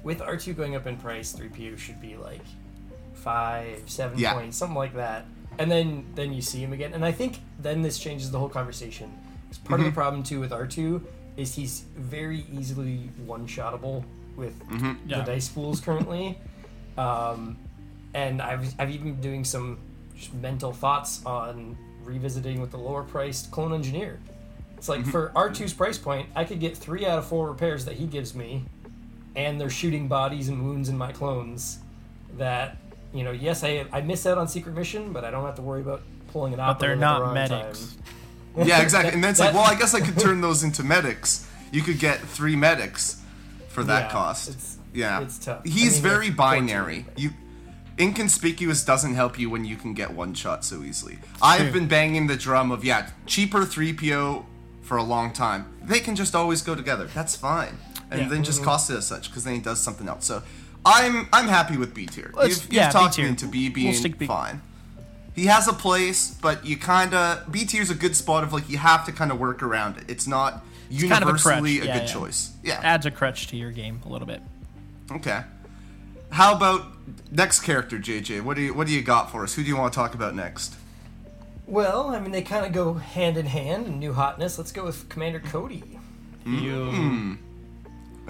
Up- 0.00 0.04
with 0.04 0.20
R 0.22 0.36
two 0.36 0.52
going 0.54 0.74
up 0.76 0.86
in 0.86 0.96
price, 0.96 1.32
three 1.32 1.48
PO 1.48 1.76
should 1.76 2.00
be 2.00 2.16
like 2.16 2.40
five, 3.14 3.82
seven 3.86 4.18
Yeah. 4.18 4.34
points, 4.34 4.56
something 4.56 4.76
like 4.76 4.94
that. 4.94 5.24
And 5.58 5.70
then 5.70 6.06
then 6.14 6.32
you 6.32 6.42
see 6.42 6.60
him 6.62 6.72
again, 6.72 6.92
and 6.94 7.04
I 7.04 7.12
think 7.12 7.40
then 7.58 7.82
this 7.82 7.98
changes 7.98 8.30
the 8.30 8.38
whole 8.38 8.48
conversation. 8.48 9.10
'Cause 9.48 9.58
part 9.58 9.80
Mm-hmm. 9.80 9.88
of 9.88 9.92
the 9.94 9.96
problem 9.96 10.22
too 10.22 10.40
with 10.40 10.52
R 10.52 10.66
two 10.66 11.02
is 11.36 11.54
he's 11.54 11.84
very 11.96 12.44
easily 12.52 13.10
one 13.26 13.46
shotable 13.46 14.04
with 14.36 14.58
Mm-hmm. 14.68 15.08
the 15.08 15.16
dice 15.22 15.48
pools 15.48 15.80
currently. 15.80 16.38
Um, 16.96 17.56
and 18.14 18.40
I've 18.40 18.74
I've 18.80 18.90
even 18.90 19.12
been 19.12 19.20
doing 19.20 19.44
some 19.44 19.78
just 20.16 20.32
mental 20.34 20.72
thoughts 20.72 21.24
on 21.26 21.76
revisiting 22.04 22.60
with 22.60 22.70
the 22.70 22.78
lower 22.78 23.02
priced 23.02 23.50
clone 23.50 23.72
engineer. 23.74 24.18
It's 24.76 24.88
like 24.88 25.00
Mm-hmm. 25.00 25.10
for 25.10 25.30
R2's 25.34 25.74
price 25.74 25.98
point, 25.98 26.28
I 26.34 26.44
could 26.44 26.58
get 26.60 26.76
three 26.76 27.04
out 27.04 27.18
of 27.18 27.26
four 27.26 27.48
repairs 27.48 27.84
that 27.84 27.96
he 27.96 28.06
gives 28.06 28.34
me, 28.34 28.64
and 29.36 29.60
they're 29.60 29.70
shooting 29.70 30.08
bodies 30.08 30.48
and 30.48 30.64
wounds 30.64 30.88
in 30.88 30.96
my 30.98 31.12
clones. 31.12 31.78
That 32.38 32.76
you 33.12 33.24
know, 33.24 33.32
yes, 33.32 33.64
I 33.64 33.84
I 33.92 34.00
miss 34.02 34.24
out 34.26 34.38
on 34.38 34.48
secret 34.48 34.74
mission, 34.74 35.12
but 35.12 35.24
I 35.24 35.30
don't 35.30 35.44
have 35.44 35.56
to 35.56 35.62
worry 35.62 35.80
about 35.80 36.02
pulling 36.32 36.52
an 36.52 36.58
But 36.58 36.78
they're 36.78 36.92
operative 36.92 37.02
at 37.02 37.06
the 37.06 37.18
not 37.18 37.22
wrong 37.22 37.34
medics. 37.34 37.94
time. 38.56 38.66
Yeah, 38.66 38.82
exactly. 38.82 39.12
And 39.14 39.22
then 39.22 39.30
it's 39.30 39.40
like, 39.40 39.52
well, 39.54 39.64
I 39.64 39.74
guess 39.76 39.94
I 39.94 40.00
could 40.00 40.18
turn 40.18 40.40
those 40.40 40.62
into 40.62 40.82
medics. 40.82 41.48
You 41.72 41.82
could 41.82 41.98
get 41.98 42.18
three 42.20 42.56
medics 42.56 43.20
for 43.68 43.82
that 43.84 44.04
Yeah, 44.06 44.10
cost. 44.12 44.48
it's- 44.48 44.76
yeah, 44.92 45.20
it's 45.20 45.38
tough. 45.38 45.62
I 45.64 45.68
He's 45.68 45.94
mean, 45.94 46.02
very 46.02 46.30
binary. 46.30 47.06
You 47.16 47.30
inconspicuous 47.98 48.84
doesn't 48.84 49.14
help 49.14 49.38
you 49.38 49.50
when 49.50 49.64
you 49.64 49.76
can 49.76 49.94
get 49.94 50.12
one 50.12 50.34
shot 50.34 50.64
so 50.64 50.82
easily. 50.82 51.18
I've 51.42 51.62
True. 51.62 51.72
been 51.72 51.86
banging 51.88 52.26
the 52.26 52.36
drum 52.36 52.70
of 52.72 52.84
yeah, 52.84 53.10
cheaper 53.26 53.64
three 53.64 53.92
PO 53.92 54.46
for 54.82 54.96
a 54.96 55.02
long 55.02 55.32
time. 55.32 55.66
They 55.82 56.00
can 56.00 56.16
just 56.16 56.34
always 56.34 56.62
go 56.62 56.74
together. 56.74 57.06
That's 57.14 57.36
fine, 57.36 57.76
and 58.10 58.22
Yeah. 58.22 58.28
then 58.28 58.44
just 58.44 58.58
mm-hmm. 58.58 58.66
cost 58.66 58.90
it 58.90 58.96
as 58.96 59.06
such 59.06 59.28
because 59.28 59.44
then 59.44 59.54
he 59.54 59.60
does 59.60 59.80
something 59.80 60.08
else. 60.08 60.24
So 60.24 60.42
I'm 60.84 61.28
I'm 61.32 61.48
happy 61.48 61.76
with 61.76 61.94
B 61.94 62.06
tier. 62.06 62.30
Let's- 62.34 62.48
You've, 62.48 62.64
you've 62.64 62.72
yeah, 62.72 62.88
B 62.88 62.92
talked 62.92 63.18
me 63.18 63.24
into 63.26 63.46
B 63.46 63.68
We'll 63.68 63.74
being 63.74 64.12
B. 64.18 64.26
fine. 64.26 64.62
He 65.34 65.46
has 65.46 65.68
a 65.68 65.72
place, 65.72 66.36
but 66.42 66.66
you 66.66 66.76
kind 66.76 67.14
of 67.14 67.50
B 67.50 67.64
tier's 67.64 67.90
a 67.90 67.94
good 67.94 68.16
spot 68.16 68.44
of 68.44 68.52
like 68.52 68.68
you 68.68 68.78
have 68.78 69.06
to 69.06 69.12
kind 69.12 69.30
of 69.30 69.38
work 69.38 69.62
around 69.62 69.96
it. 69.98 70.04
It's 70.08 70.26
not 70.26 70.64
kind 70.90 71.22
of 71.22 71.28
a 71.28 71.32
crutch, 71.32 71.44
universally 71.44 71.80
a, 71.80 71.84
yeah, 71.84 71.98
good 71.98 72.08
yeah. 72.08 72.12
choice. 72.12 72.52
Yeah. 72.62 72.80
Adds 72.82 73.06
a 73.06 73.10
crutch 73.10 73.46
to 73.48 73.56
your 73.56 73.70
game 73.70 74.00
a 74.04 74.08
little 74.08 74.26
bit. 74.26 74.42
Okay. 75.12 75.42
How 76.30 76.54
about 76.54 76.86
next 77.30 77.60
character, 77.60 77.98
JJ? 77.98 78.42
What 78.42 78.56
do 78.56 78.62
you 78.62 78.74
what 78.74 78.86
do 78.86 78.92
you 78.92 79.02
got 79.02 79.30
for 79.30 79.44
us? 79.44 79.54
Who 79.54 79.62
do 79.62 79.68
you 79.68 79.76
want 79.76 79.92
to 79.92 79.96
talk 79.96 80.14
about 80.14 80.34
next? 80.34 80.74
Well, 81.66 82.08
I 82.08 82.18
mean, 82.18 82.32
they 82.32 82.42
kind 82.42 82.66
of 82.66 82.72
go 82.72 82.94
hand 82.94 83.36
in 83.36 83.46
hand 83.46 84.00
new 84.00 84.12
hotness. 84.12 84.58
Let's 84.58 84.72
go 84.72 84.84
with 84.84 85.08
Commander 85.08 85.38
Cody. 85.38 85.84
Hmm. 86.44 87.34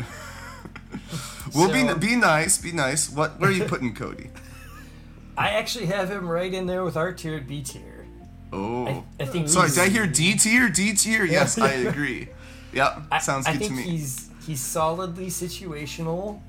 We'll 1.55 1.73
be 1.73 1.93
be 1.95 2.17
nice, 2.17 2.59
be 2.59 2.73
nice. 2.73 3.11
What 3.11 3.41
where 3.41 3.51
are 3.51 3.53
you 3.53 3.65
putting 3.65 3.95
Cody? 3.95 4.31
I 5.37 5.51
actually 5.51 5.87
have 5.87 6.11
him 6.11 6.29
right 6.29 6.53
in 6.53 6.67
there 6.67 6.85
with 6.85 6.97
R 6.97 7.13
tier 7.13 7.39
and 7.39 7.47
B 7.47 7.63
tier. 7.63 8.07
Oh. 8.53 8.87
I, 8.87 9.03
I 9.21 9.25
think. 9.27 9.49
Sorry, 9.49 9.71
did 9.71 9.79
I 9.79 9.89
hear 9.89 10.07
D 10.07 10.37
tier? 10.37 10.69
D 10.69 10.93
tier? 10.95 11.25
Yes, 11.25 11.59
I 11.59 11.71
agree. 11.89 12.29
Yep, 12.73 13.03
I, 13.11 13.19
sounds 13.19 13.47
I 13.47 13.57
good 13.57 13.69
to 13.69 13.73
me. 13.73 13.83
he's 13.83 14.31
he's 14.47 14.61
solidly 14.61 15.27
situational, 15.27 16.41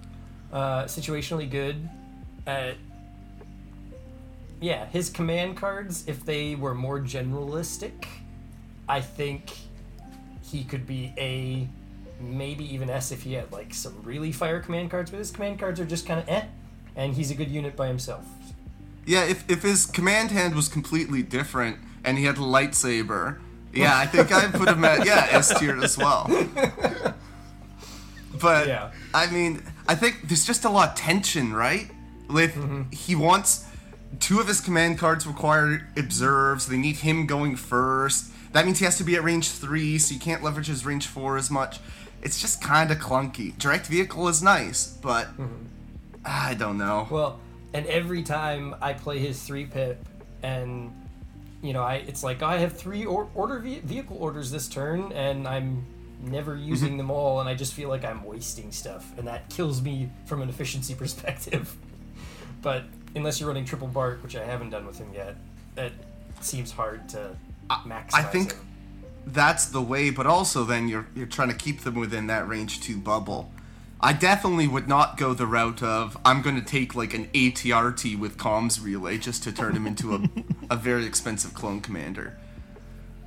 uh, 0.52 0.84
situationally 0.84 1.50
good. 1.50 1.90
At, 2.46 2.76
yeah, 4.60 4.86
his 4.88 5.10
command 5.10 5.58
cards, 5.58 6.04
if 6.08 6.26
they 6.26 6.56
were 6.56 6.76
more 6.76 7.00
generalistic, 7.00 8.06
I 8.88 9.02
think 9.02 9.52
he 10.44 10.64
could 10.64 10.86
be 10.86 11.14
a 11.18 11.68
maybe 12.22 12.64
even 12.74 12.90
S 12.90 13.12
if 13.12 13.24
he 13.24 13.34
had 13.34 13.52
like 13.52 13.74
some 13.74 14.02
really 14.04 14.32
fire 14.32 14.60
command 14.60 14.92
cards. 14.92 15.12
But 15.12 15.18
his 15.18 15.32
command 15.32 15.60
cards 15.60 15.80
are 15.80 15.86
just 15.86 16.06
kind 16.06 16.20
of 16.20 16.30
eh, 16.30 16.46
and 16.96 17.14
he's 17.16 17.32
a 17.32 17.36
good 17.36 17.50
unit 17.50 17.76
by 17.76 17.88
himself. 17.88 18.26
Yeah, 19.06 19.24
if 19.26 19.50
if 19.50 19.64
his 19.64 19.86
command 19.86 20.32
hand 20.32 20.56
was 20.56 20.68
completely 20.68 21.24
different 21.24 21.78
and 22.04 22.18
he 22.18 22.26
had 22.26 22.38
a 22.38 22.42
lightsaber, 22.42 23.40
yeah, 23.74 23.98
I 23.98 24.06
think 24.06 24.32
I'd 24.32 24.54
put 24.54 24.70
him 24.70 24.84
at 24.86 25.06
yeah 25.06 25.28
S 25.32 25.58
tier 25.60 25.82
as 25.82 25.98
well. 25.98 26.30
But 28.40 28.68
Yeah. 28.68 28.92
I 29.14 29.30
mean, 29.30 29.62
I 29.88 29.96
think 29.96 30.28
there's 30.28 30.46
just 30.46 30.66
a 30.66 30.70
lot 30.70 30.90
of 30.90 30.96
tension, 30.96 31.54
right? 31.54 31.90
With 32.30 32.56
he 32.94 33.16
wants 33.16 33.66
two 34.20 34.40
of 34.40 34.48
his 34.48 34.62
command 34.62 34.98
cards 35.00 35.28
require 35.28 35.88
observes. 35.98 36.68
They 36.68 36.78
need 36.78 36.98
him 36.98 37.26
going 37.26 37.56
first. 37.56 38.32
That 38.54 38.66
means 38.66 38.80
he 38.80 38.86
has 38.86 38.98
to 38.98 39.04
be 39.04 39.16
at 39.16 39.24
range 39.24 39.50
three, 39.50 39.98
so 39.98 40.14
you 40.14 40.20
can't 40.20 40.44
leverage 40.44 40.68
his 40.68 40.86
range 40.86 41.08
four 41.08 41.38
as 41.38 41.50
much. 41.50 41.80
It's 42.22 42.40
just 42.40 42.62
kind 42.62 42.92
of 42.92 42.98
clunky. 42.98 43.58
Direct 43.58 43.88
vehicle 43.88 44.28
is 44.28 44.44
nice, 44.44 44.88
but 44.88 45.28
mm-hmm. 45.28 45.66
I 46.24 46.54
don't 46.54 46.78
know. 46.78 47.08
Well, 47.10 47.40
and 47.74 47.86
every 47.88 48.24
time 48.24 48.76
I 48.82 48.94
play 48.94 49.20
his 49.20 49.42
three 49.42 49.66
pip, 49.66 50.06
and 50.44 50.94
you 51.62 51.74
know, 51.74 51.84
I 51.84 51.96
it's 51.96 52.24
like 52.24 52.44
I 52.44 52.58
have 52.60 52.78
three 52.78 53.06
or, 53.06 53.30
order 53.34 53.60
ve- 53.60 53.80
vehicle 53.80 54.18
orders 54.20 54.52
this 54.52 54.68
turn, 54.68 55.12
and 55.14 55.48
I'm 55.48 55.86
never 56.24 56.56
mm-hmm. 56.56 56.70
using 56.70 56.98
them 56.98 57.10
all, 57.10 57.40
and 57.40 57.50
I 57.50 57.56
just 57.56 57.74
feel 57.74 57.90
like 57.90 58.06
I'm 58.06 58.24
wasting 58.24 58.72
stuff, 58.72 59.18
and 59.18 59.28
that 59.28 59.50
kills 59.50 59.82
me 59.82 60.10
from 60.26 60.42
an 60.42 60.50
efficiency 60.50 60.96
perspective. 61.04 61.76
but 62.62 62.84
unless 63.16 63.40
you're 63.40 63.50
running 63.50 63.66
triple 63.66 63.88
bark, 63.88 64.22
which 64.24 64.36
I 64.36 64.46
haven't 64.46 64.70
done 64.70 64.86
with 64.86 64.98
him 64.98 65.14
yet, 65.14 65.36
it 65.78 65.94
seems 66.42 66.72
hard 66.72 67.10
to 67.10 67.36
maximize. 67.70 68.14
I 68.14 68.24
think 68.24 68.54
him. 68.54 68.60
That's 69.26 69.66
the 69.66 69.82
way, 69.82 70.10
but 70.10 70.26
also 70.26 70.64
then 70.64 70.88
you're 70.88 71.08
you're 71.16 71.28
trying 71.28 71.50
to 71.50 71.56
keep 71.56 71.82
them 71.82 71.96
within 71.96 72.28
that 72.28 72.48
range 72.48 72.82
two 72.82 72.98
bubble. 72.98 73.52
I 74.04 74.14
definitely 74.14 74.68
would 74.68 74.88
not 74.88 75.16
go 75.18 75.34
the 75.36 75.46
route 75.46 75.84
of 75.84 76.18
I'm 76.26 76.42
going 76.42 76.56
to 76.56 76.66
take 76.66 76.96
like 76.96 77.14
an 77.14 77.28
ATRT 77.28 78.18
with 78.18 78.38
comms 78.38 78.84
relay 78.84 79.20
just 79.20 79.44
to 79.44 79.52
turn 79.52 79.76
him 79.76 79.86
into 79.86 80.16
a, 80.16 80.22
a 80.72 80.76
very 80.76 81.06
expensive 81.06 81.54
clone 81.54 81.82
commander. 81.82 82.36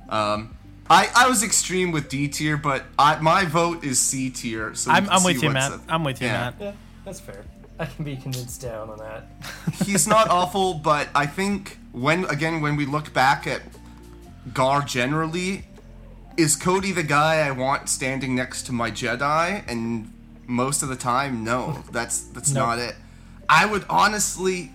Um, 0.09 0.57
I 0.89 1.09
I 1.15 1.29
was 1.29 1.43
extreme 1.43 1.91
with 1.91 2.09
D 2.09 2.27
tier, 2.27 2.57
but 2.57 2.83
I 2.99 3.19
my 3.21 3.45
vote 3.45 3.83
is 3.83 3.99
C 3.99 4.29
tier. 4.29 4.75
So 4.75 4.91
I'm, 4.91 5.09
I'm 5.09 5.23
with 5.23 5.41
you, 5.41 5.49
what's 5.49 5.69
Matt. 5.69 5.79
a- 5.87 5.93
I'm 5.93 6.03
with 6.03 6.21
you, 6.21 6.27
yeah. 6.27 6.33
Matt. 6.51 6.55
yeah, 6.59 6.71
that's 7.05 7.19
fair. 7.19 7.43
I 7.79 7.85
can 7.85 8.05
be 8.05 8.15
convinced 8.15 8.61
down 8.61 8.89
on 8.89 8.97
that. 8.99 9.27
he's 9.85 10.07
not 10.07 10.29
awful, 10.29 10.75
but 10.75 11.09
I 11.15 11.25
think 11.25 11.77
when 11.91 12.25
again 12.25 12.61
when 12.61 12.75
we 12.75 12.85
look 12.85 13.13
back 13.13 13.47
at 13.47 13.61
Gar 14.53 14.81
generally, 14.83 15.63
is 16.37 16.55
Cody 16.55 16.91
the 16.91 17.03
guy 17.03 17.37
I 17.47 17.51
want 17.51 17.89
standing 17.89 18.35
next 18.35 18.63
to 18.63 18.71
my 18.71 18.91
Jedi? 18.91 19.63
And 19.67 20.11
most 20.47 20.83
of 20.83 20.89
the 20.89 20.95
time, 20.95 21.43
no, 21.43 21.83
that's 21.91 22.21
that's 22.21 22.51
No. 22.51 22.65
not 22.65 22.79
it. 22.79 22.95
I 23.47 23.65
would 23.65 23.85
honestly, 23.89 24.71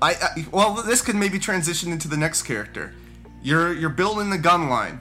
I, 0.00 0.14
I 0.14 0.46
well, 0.52 0.74
this 0.74 1.00
could 1.02 1.16
maybe 1.16 1.38
transition 1.38 1.92
into 1.92 2.08
the 2.08 2.16
next 2.16 2.42
character. 2.42 2.94
You're 3.42 3.72
you're 3.72 3.90
building 3.90 4.30
the 4.30 4.38
gun 4.38 4.68
line. 4.68 5.00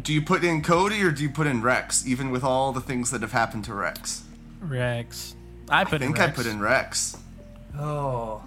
Do 0.00 0.12
you 0.12 0.20
put 0.22 0.42
in 0.42 0.60
Cody 0.62 1.02
or 1.02 1.12
do 1.12 1.22
you 1.22 1.30
put 1.30 1.46
in 1.46 1.62
Rex? 1.62 2.04
Even 2.06 2.30
with 2.30 2.42
all 2.42 2.72
the 2.72 2.80
things 2.80 3.10
that 3.12 3.22
have 3.22 3.30
happened 3.32 3.64
to 3.66 3.74
Rex, 3.74 4.24
Rex. 4.60 5.34
I 5.68 5.84
put 5.84 6.02
I 6.02 6.06
think 6.06 6.16
in 6.16 6.22
I 6.22 6.30
put 6.30 6.46
in 6.46 6.60
Rex. 6.60 7.16
Oh, 7.78 8.42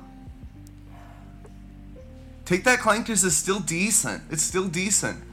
Take 2.46 2.64
that 2.64 2.80
Clankers 2.80 3.24
is 3.26 3.36
still 3.36 3.60
decent. 3.60 4.24
It's 4.30 4.44
still 4.44 4.68
decent. 4.68 5.24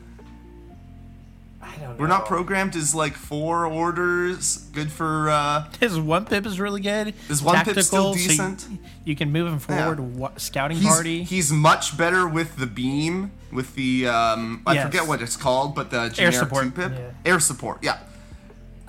I 1.77 1.81
I 1.83 1.87
don't 1.87 1.97
know. 1.97 2.03
We're 2.03 2.07
not 2.09 2.27
programmed 2.27 2.77
as 2.77 2.95
like 2.95 3.15
four 3.15 3.67
orders. 3.67 4.59
Good 4.73 4.91
for 4.93 5.31
uh 5.31 5.67
His 5.81 5.99
one 5.99 6.25
pip 6.25 6.47
is 6.47 6.59
really 6.61 6.81
good. 6.81 7.15
His 7.29 7.43
one 7.43 7.65
pip 7.65 7.79
still 7.81 8.13
Tactical, 8.13 8.15
so 8.15 8.19
you- 8.21 8.29
decent? 8.29 8.81
you, 9.05 9.17
can 9.17 9.33
move 9.33 9.53
him 9.53 9.59
forward. 9.59 9.99
Yeah. 9.99 10.05
wa- 10.19 10.31
scouting 10.37 10.77
he's, 10.79 10.87
party. 10.87 11.23
he's 11.25 11.51
much 11.53 11.97
better 11.97 12.27
with 12.29 12.57
the 12.57 12.67
beam, 12.67 13.33
with 13.53 13.75
the 13.75 14.07
um 14.09 14.63
I 14.67 14.75
Yes. 14.75 14.85
forget 14.87 15.07
what 15.09 15.23
it's 15.23 15.37
called, 15.37 15.75
but 15.75 15.91
the 15.91 16.09
generic 16.09 16.35
support. 16.37 16.75
pip. 16.75 16.93
Yeah. 16.95 17.11
Air 17.33 17.41
support, 17.41 17.79
yeah. 17.83 17.99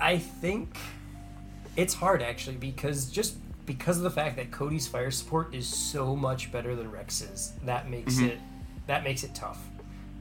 I 0.00 0.18
think 0.18 0.76
it's 1.76 1.94
hard 1.94 2.22
actually 2.22 2.56
because 2.56 3.06
just 3.10 3.34
because 3.66 3.96
of 3.96 4.04
the 4.04 4.10
fact 4.10 4.36
that 4.36 4.50
Cody's 4.52 4.86
fire 4.86 5.10
support 5.10 5.54
is 5.54 5.66
so 5.66 6.14
much 6.14 6.52
better 6.52 6.76
than 6.76 6.90
Rex's, 6.90 7.52
that 7.64 7.90
makes 7.90 8.14
Mm-hmm. 8.14 8.26
it 8.26 8.38
that 8.86 9.02
makes 9.02 9.24
it 9.24 9.34
tough. 9.34 9.58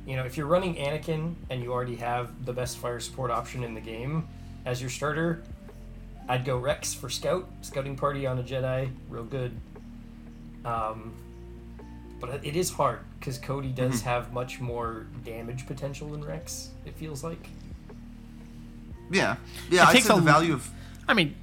You 0.05 0.15
know, 0.15 0.23
if 0.23 0.37
you're 0.37 0.45
running 0.47 0.75
Anakin 0.75 1.33
and 1.49 1.63
you 1.63 1.71
already 1.73 1.95
have 1.95 2.45
the 2.45 2.53
best 2.53 2.77
fire 2.77 2.99
support 2.99 3.31
option 3.31 3.63
in 3.63 3.73
the 3.73 3.81
game 3.81 4.27
as 4.65 4.79
your 4.81 4.89
starter, 4.89 5.43
I'd 6.29 6.45
go 6.45 6.57
Rex 6.57 6.93
for 6.93 7.09
scout, 7.09 7.47
scouting 7.61 7.95
party 7.95 8.25
on 8.27 8.37
a 8.39 8.43
Jedi, 8.43 8.89
real 9.09 9.23
good. 9.23 9.51
Um, 10.63 11.13
but 12.19 12.43
it 12.45 12.55
is 12.55 12.71
hard 12.71 12.99
because 13.19 13.37
Cody 13.37 13.69
does 13.69 13.99
Mm-hmm. 13.99 14.09
have 14.09 14.33
much 14.33 14.59
more 14.59 15.05
damage 15.23 15.67
potential 15.67 16.09
than 16.09 16.23
Rex. 16.23 16.69
It 16.85 16.95
feels 16.95 17.23
like. 17.23 17.49
Yeah. 19.11 19.35
Yeah, 19.69 19.83
It 19.83 19.87
I'd 19.87 19.93
takes 19.93 20.05
say 20.07 20.13
a 20.13 20.17
the 20.17 20.21
value 20.23 20.53
of 20.53 20.69
I 21.07 21.13
mean, 21.13 21.35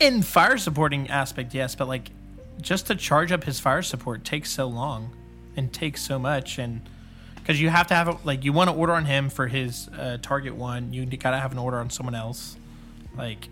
in 0.00 0.20
fire 0.22 0.58
supporting 0.58 1.08
aspect, 1.08 1.54
yes, 1.54 1.74
but 1.74 1.88
like 1.88 2.10
just 2.60 2.86
to 2.88 2.94
charge 2.94 3.32
up 3.32 3.44
his 3.44 3.58
fire 3.60 3.80
support 3.82 4.24
takes 4.24 4.50
so 4.50 4.66
long 4.66 5.10
and 5.56 5.72
takes 5.72 6.02
so 6.02 6.18
much, 6.18 6.58
and 6.58 6.82
because 7.42 7.60
you 7.60 7.68
have 7.68 7.88
to 7.88 7.94
have 7.94 8.08
a, 8.08 8.16
like 8.24 8.44
you 8.44 8.52
want 8.52 8.70
to 8.70 8.76
order 8.76 8.92
on 8.92 9.04
him 9.04 9.28
for 9.28 9.48
his 9.48 9.88
uh, 9.98 10.18
target 10.22 10.54
one, 10.54 10.92
you 10.92 11.04
gotta 11.06 11.38
have 11.38 11.52
an 11.52 11.58
order 11.58 11.78
on 11.78 11.90
someone 11.90 12.14
else. 12.14 12.56
Like, 13.16 13.48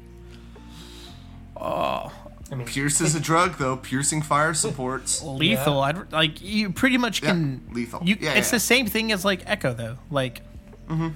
I 2.53 2.57
mean, 2.57 2.67
Pierce 2.67 3.01
is 3.01 3.15
a 3.15 3.21
drug 3.21 3.59
though. 3.59 3.77
Piercing 3.77 4.23
fire 4.23 4.55
supports. 4.55 5.23
lethal. 5.25 5.81
I'd 5.81 6.13
like 6.13 6.41
you 6.41 6.71
pretty 6.71 6.99
much 6.99 7.23
Yeah, 7.23 7.31
can 7.31 7.63
lethal. 7.73 8.03
You, 8.05 8.17
Yeah, 8.21 8.33
it's 8.33 8.49
yeah. 8.49 8.57
the 8.57 8.61
same 8.61 8.87
thing 8.87 9.13
as 9.13 9.25
like 9.25 9.43
Echo 9.47 9.73
though. 9.73 9.99
Like, 10.11 10.43
mm-hmm. 10.89 11.09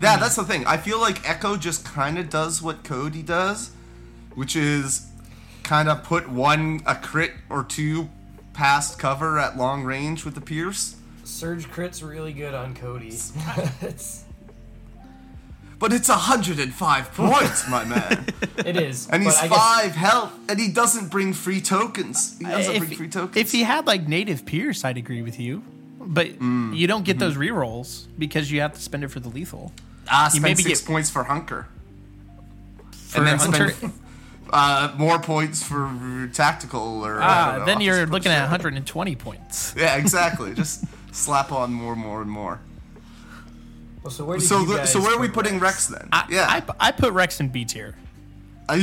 Yeah, 0.00 0.16
that's 0.16 0.36
the 0.36 0.44
thing. 0.44 0.64
I 0.66 0.76
feel 0.76 1.00
like 1.00 1.28
Echo 1.28 1.56
just 1.56 1.84
kind 1.84 2.18
of 2.18 2.30
does 2.30 2.62
what 2.62 2.84
Cody 2.84 3.22
does, 3.22 3.72
which 4.34 4.54
is 4.54 5.08
kind 5.64 5.88
of 5.88 6.04
put 6.04 6.28
one 6.28 6.80
a 6.86 6.94
crit 6.94 7.32
or 7.50 7.64
two 7.64 8.08
past 8.52 8.98
cover 8.98 9.38
at 9.38 9.56
long 9.56 9.82
range 9.82 10.24
with 10.24 10.34
the 10.34 10.40
Pierce. 10.40 10.94
Surge 11.28 11.68
crit's 11.70 12.02
really 12.02 12.32
good 12.32 12.54
on 12.54 12.74
Cody. 12.74 13.08
it's, 13.82 14.24
But 15.78 15.92
it's 15.92 16.08
105 16.08 17.12
points, 17.14 17.68
my 17.68 17.84
man. 17.84 18.26
it 18.64 18.76
is. 18.76 19.08
And 19.10 19.22
he's 19.22 19.34
but 19.38 19.48
guess- 19.50 19.58
five 19.58 19.90
health, 19.94 20.32
and 20.48 20.58
he 20.58 20.68
doesn't 20.68 21.10
bring 21.10 21.32
free 21.34 21.60
tokens. 21.60 22.38
He 22.38 22.44
doesn't 22.46 22.74
if, 22.74 22.78
bring 22.86 22.96
free 22.96 23.08
tokens. 23.08 23.36
if 23.36 23.52
he 23.52 23.62
had 23.62 23.86
like 23.86 24.08
native 24.08 24.46
Pierce, 24.46 24.84
I'd 24.84 24.96
agree 24.96 25.20
with 25.22 25.38
you. 25.38 25.62
But 26.00 26.38
Mm, 26.38 26.74
you 26.74 26.86
don't 26.86 27.04
get 27.04 27.18
those 27.18 27.34
mm-hmm. 27.34 27.42
rerolls 27.58 28.06
because 28.18 28.50
you 28.50 28.62
have 28.62 28.72
to 28.74 28.80
spend 28.80 29.04
it 29.04 29.08
for 29.08 29.20
the 29.20 29.28
lethal. 29.28 29.72
ah, 30.10 30.24
you 30.26 30.30
spend 30.40 30.42
maybe 30.44 30.62
six 30.62 30.80
get- 30.80 30.88
points 30.88 31.10
for 31.10 31.24
Hunker, 31.24 31.68
For 32.92 33.18
and 33.18 33.26
then 33.26 33.38
Hunter- 33.38 33.70
spend 33.72 33.92
uh, 34.50 34.94
more 34.96 35.18
points 35.18 35.62
for 35.62 36.30
tactical. 36.32 37.04
Or 37.04 37.20
I 37.20 37.26
Ah, 37.26 37.50
don't 37.50 37.58
know, 37.60 37.64
then 37.66 37.80
you're 37.82 38.06
looking 38.06 38.32
at 38.32 38.44
push. 38.44 38.52
120 38.52 39.16
points. 39.16 39.74
Yeah, 39.76 39.96
exactly. 39.96 40.54
Just 40.54 40.84
slap 41.12 41.52
on 41.52 41.72
more, 41.72 41.96
more, 41.96 42.22
and 42.22 42.30
more. 42.30 42.60
Well, 44.02 44.10
so 44.10 44.24
where 44.24 44.38
did 44.38 44.46
So, 44.46 44.60
you 44.60 44.66
the, 44.66 44.76
guys 44.78 44.92
so 44.92 45.00
where 45.00 45.14
are 45.16 45.20
we 45.20 45.28
putting 45.28 45.58
Rex 45.58 45.86
then? 45.86 46.08
I, 46.12 46.26
yeah, 46.30 46.46
I, 46.48 46.88
I 46.88 46.92
put 46.92 47.12
Rex 47.12 47.40
in 47.40 47.48
B 47.48 47.64
tier. 47.64 47.96
I, 48.68 48.76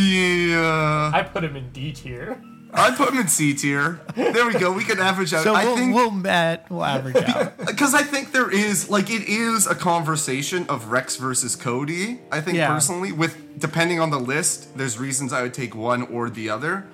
uh, 1.13 1.15
I 1.17 1.23
put 1.23 1.43
him 1.43 1.55
in 1.55 1.69
D 1.71 1.91
tier. 1.91 2.41
I'd 2.73 2.97
put 2.97 3.07
him 3.09 3.19
in 3.19 3.29
C 3.29 3.53
tier. 3.53 4.01
There 4.15 4.45
we 4.45 4.53
go. 4.53 4.73
We 4.73 4.83
can 4.83 4.99
average 4.99 5.33
out. 5.33 5.45
So 5.45 5.55
I 5.55 5.63
we'll, 5.63 5.77
think 5.77 5.95
we'll 5.95 6.11
Matt, 6.11 6.69
we'll 6.69 6.83
average 6.83 7.15
out. 7.15 7.57
because 7.57 7.93
I 7.93 8.01
think 8.03 8.33
there 8.33 8.51
is 8.51 8.89
like 8.89 9.09
it 9.09 9.29
is 9.29 9.65
a 9.65 9.75
conversation 9.75 10.65
of 10.67 10.91
Rex 10.91 11.15
versus 11.15 11.55
Cody. 11.55 12.19
I 12.33 12.41
think 12.41 12.57
Yeah. 12.57 12.67
personally, 12.67 13.13
with 13.13 13.59
depending 13.59 14.01
on 14.01 14.09
the 14.09 14.19
list, 14.19 14.77
there's 14.77 14.97
reasons 14.99 15.31
I 15.31 15.41
would 15.43 15.53
take 15.53 15.73
one 15.73 16.01
or 16.01 16.29
the 16.29 16.49
other, 16.49 16.85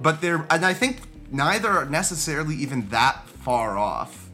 but 0.00 0.22
they're 0.22 0.46
and 0.48 0.64
I 0.64 0.72
think 0.72 1.00
neither 1.30 1.68
are 1.68 1.84
necessarily 1.84 2.54
even 2.54 2.88
that 2.88 3.28
far 3.28 3.76
off. 3.76 4.29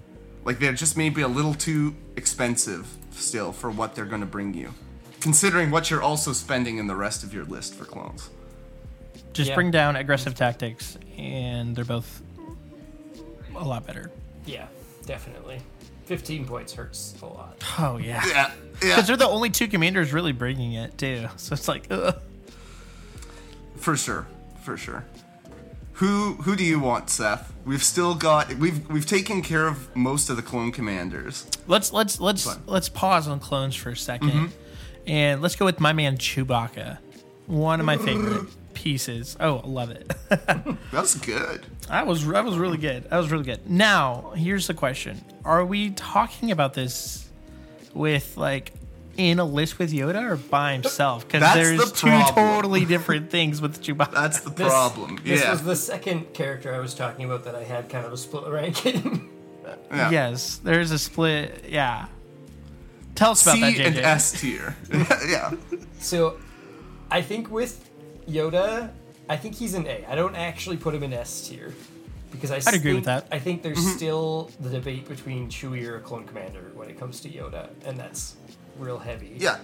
Like 0.46 0.58
they're 0.60 0.72
just 0.72 0.96
maybe 0.96 1.20
a 1.22 1.28
little 1.28 1.52
too 1.54 1.94
expensive 2.16 2.86
still 3.10 3.52
for 3.52 3.68
what 3.68 3.94
they're 3.96 4.04
going 4.06 4.20
to 4.20 4.26
bring 4.26 4.54
you, 4.54 4.72
considering 5.20 5.70
what 5.72 5.90
you're 5.90 6.02
also 6.02 6.32
spending 6.32 6.78
in 6.78 6.86
the 6.86 6.94
rest 6.96 7.22
of 7.24 7.34
your 7.34 7.44
list 7.44 7.74
for 7.74 7.84
clones. 7.84 8.30
Just 9.32 9.48
Yeah. 9.50 9.54
bring 9.56 9.70
down 9.72 9.96
aggressive 9.96 10.34
tactics, 10.36 10.96
and 11.18 11.74
they're 11.74 11.84
both 11.84 12.22
a 13.56 13.64
lot 13.64 13.86
better. 13.86 14.10
Yeah, 14.46 14.66
definitely. 15.04 15.60
15 16.04 16.46
points 16.46 16.72
hurts 16.72 17.14
a 17.20 17.26
lot. 17.26 17.56
Oh 17.78 17.96
yeah, 17.98 18.24
Yeah, 18.24 18.32
yeah. 18.32 18.52
because 18.80 19.08
they're 19.08 19.16
the 19.16 19.26
only 19.28 19.50
two 19.50 19.66
commanders 19.66 20.12
really 20.12 20.32
bringing 20.32 20.74
it 20.74 20.96
too. 20.96 21.26
So 21.36 21.54
it's 21.54 21.66
like, 21.66 21.88
ugh. 21.90 22.16
For 23.78 23.96
sure, 23.96 24.26
for 24.62 24.76
sure. 24.76 25.04
Who 25.96 26.34
who 26.42 26.56
do 26.56 26.64
you 26.64 26.78
want, 26.78 27.08
Seth? 27.10 27.52
We've 27.64 27.82
still 27.82 28.14
got 28.14 28.52
we've 28.54 28.86
we've 28.90 29.06
taken 29.06 29.40
care 29.42 29.66
of 29.66 29.94
most 29.96 30.28
of 30.30 30.36
the 30.36 30.42
clone 30.42 30.70
commanders. 30.72 31.46
let's 31.66 31.92
let's 31.92 32.20
let's 32.20 32.46
let's 32.66 32.88
pause 32.88 33.26
on 33.28 33.40
clones 33.40 33.74
for 33.74 33.90
a 33.90 33.94
2nd 33.94 34.18
Mm-hmm. 34.20 34.46
and 35.06 35.40
let's 35.42 35.56
go 35.56 35.64
with 35.64 35.80
my 35.80 35.92
man 35.94 36.18
Chewbacca, 36.18 36.98
one 37.46 37.80
of 37.80 37.86
my 37.86 37.96
favorite 37.96 38.46
pieces. 38.74 39.36
Oh, 39.40 39.58
I 39.58 39.66
love 39.66 39.90
it. 39.90 40.12
That's 40.92 41.14
good. 41.14 41.64
That 41.88 42.06
was 42.06 42.26
that 42.26 42.44
was 42.44 42.58
really 42.58 42.78
good. 42.78 43.04
That 43.08 43.16
was 43.16 43.30
really 43.30 43.44
good. 43.44 43.68
Now, 43.68 44.32
here's 44.36 44.66
the 44.66 44.74
question: 44.74 45.24
Are 45.46 45.64
we 45.64 45.90
talking 45.92 46.50
about 46.50 46.74
this 46.74 47.30
with 47.94 48.36
like 48.36 48.72
in 49.16 49.38
a 49.38 49.44
list 49.44 49.78
with 49.78 49.92
Yoda 49.92 50.22
or 50.30 50.36
by 50.36 50.72
himself? 50.74 51.26
Because 51.26 51.40
That's 51.40 51.54
there's 51.56 51.78
the 51.90 51.96
two 51.96 52.06
problem. 52.08 52.34
totally 52.34 52.84
different 52.84 53.30
things 53.30 53.60
with 53.60 53.82
Chewbacca. 53.82 54.12
That's 54.14 54.40
the 54.40 54.50
This, 54.50 54.68
problem. 54.68 55.18
This 55.24 55.42
yeah. 55.42 55.50
was 55.52 55.62
the 55.64 55.76
second 55.76 56.32
character 56.34 56.74
I 56.74 56.78
was 56.78 56.94
talking 56.94 57.24
about 57.24 57.44
that 57.44 57.54
I 57.54 57.64
had 57.64 57.88
kind 57.88 58.04
of 58.06 58.12
a 58.12 58.16
split 58.16 58.46
ranking. 58.52 59.30
yeah. 59.90 60.10
Yes, 60.10 60.58
there's 60.58 60.90
a 60.90 60.98
split. 60.98 61.64
Yeah. 61.68 62.06
Tell 63.14 63.30
us 63.32 63.42
about 63.42 63.54
C 63.56 63.60
that, 63.62 63.72
JJ. 63.76 63.86
and 63.86 63.98
S 63.98 64.40
tier. 64.40 64.76
yeah. 65.28 65.52
so 65.98 66.36
I 67.10 67.22
think 67.22 67.50
with 67.50 67.88
Yoda, 68.28 68.90
I 69.28 69.36
think 69.36 69.54
he's 69.54 69.74
an 69.74 69.86
A. 69.86 70.04
I 70.08 70.14
don't 70.14 70.36
actually 70.36 70.76
put 70.76 70.94
him 70.94 71.02
in 71.02 71.12
S 71.12 71.48
tier. 71.48 71.74
Because 72.30 72.50
I 72.50 72.56
I'd 72.56 72.74
agree 72.74 72.92
think, 72.92 72.94
with 72.96 73.04
that. 73.06 73.26
I 73.32 73.38
think 73.38 73.62
there's 73.62 73.78
Mm-hmm. 73.78 73.96
still 73.96 74.50
the 74.60 74.68
debate 74.68 75.08
between 75.08 75.48
Chewie 75.48 75.86
or 75.88 75.96
a 75.96 76.00
clone 76.00 76.26
commander 76.26 76.70
when 76.74 76.90
it 76.90 76.98
comes 76.98 77.20
to 77.20 77.30
Yoda, 77.30 77.70
and 77.86 77.96
that's 77.96 78.36
real 78.78 78.98
heavy. 78.98 79.36
Yeah. 79.38 79.58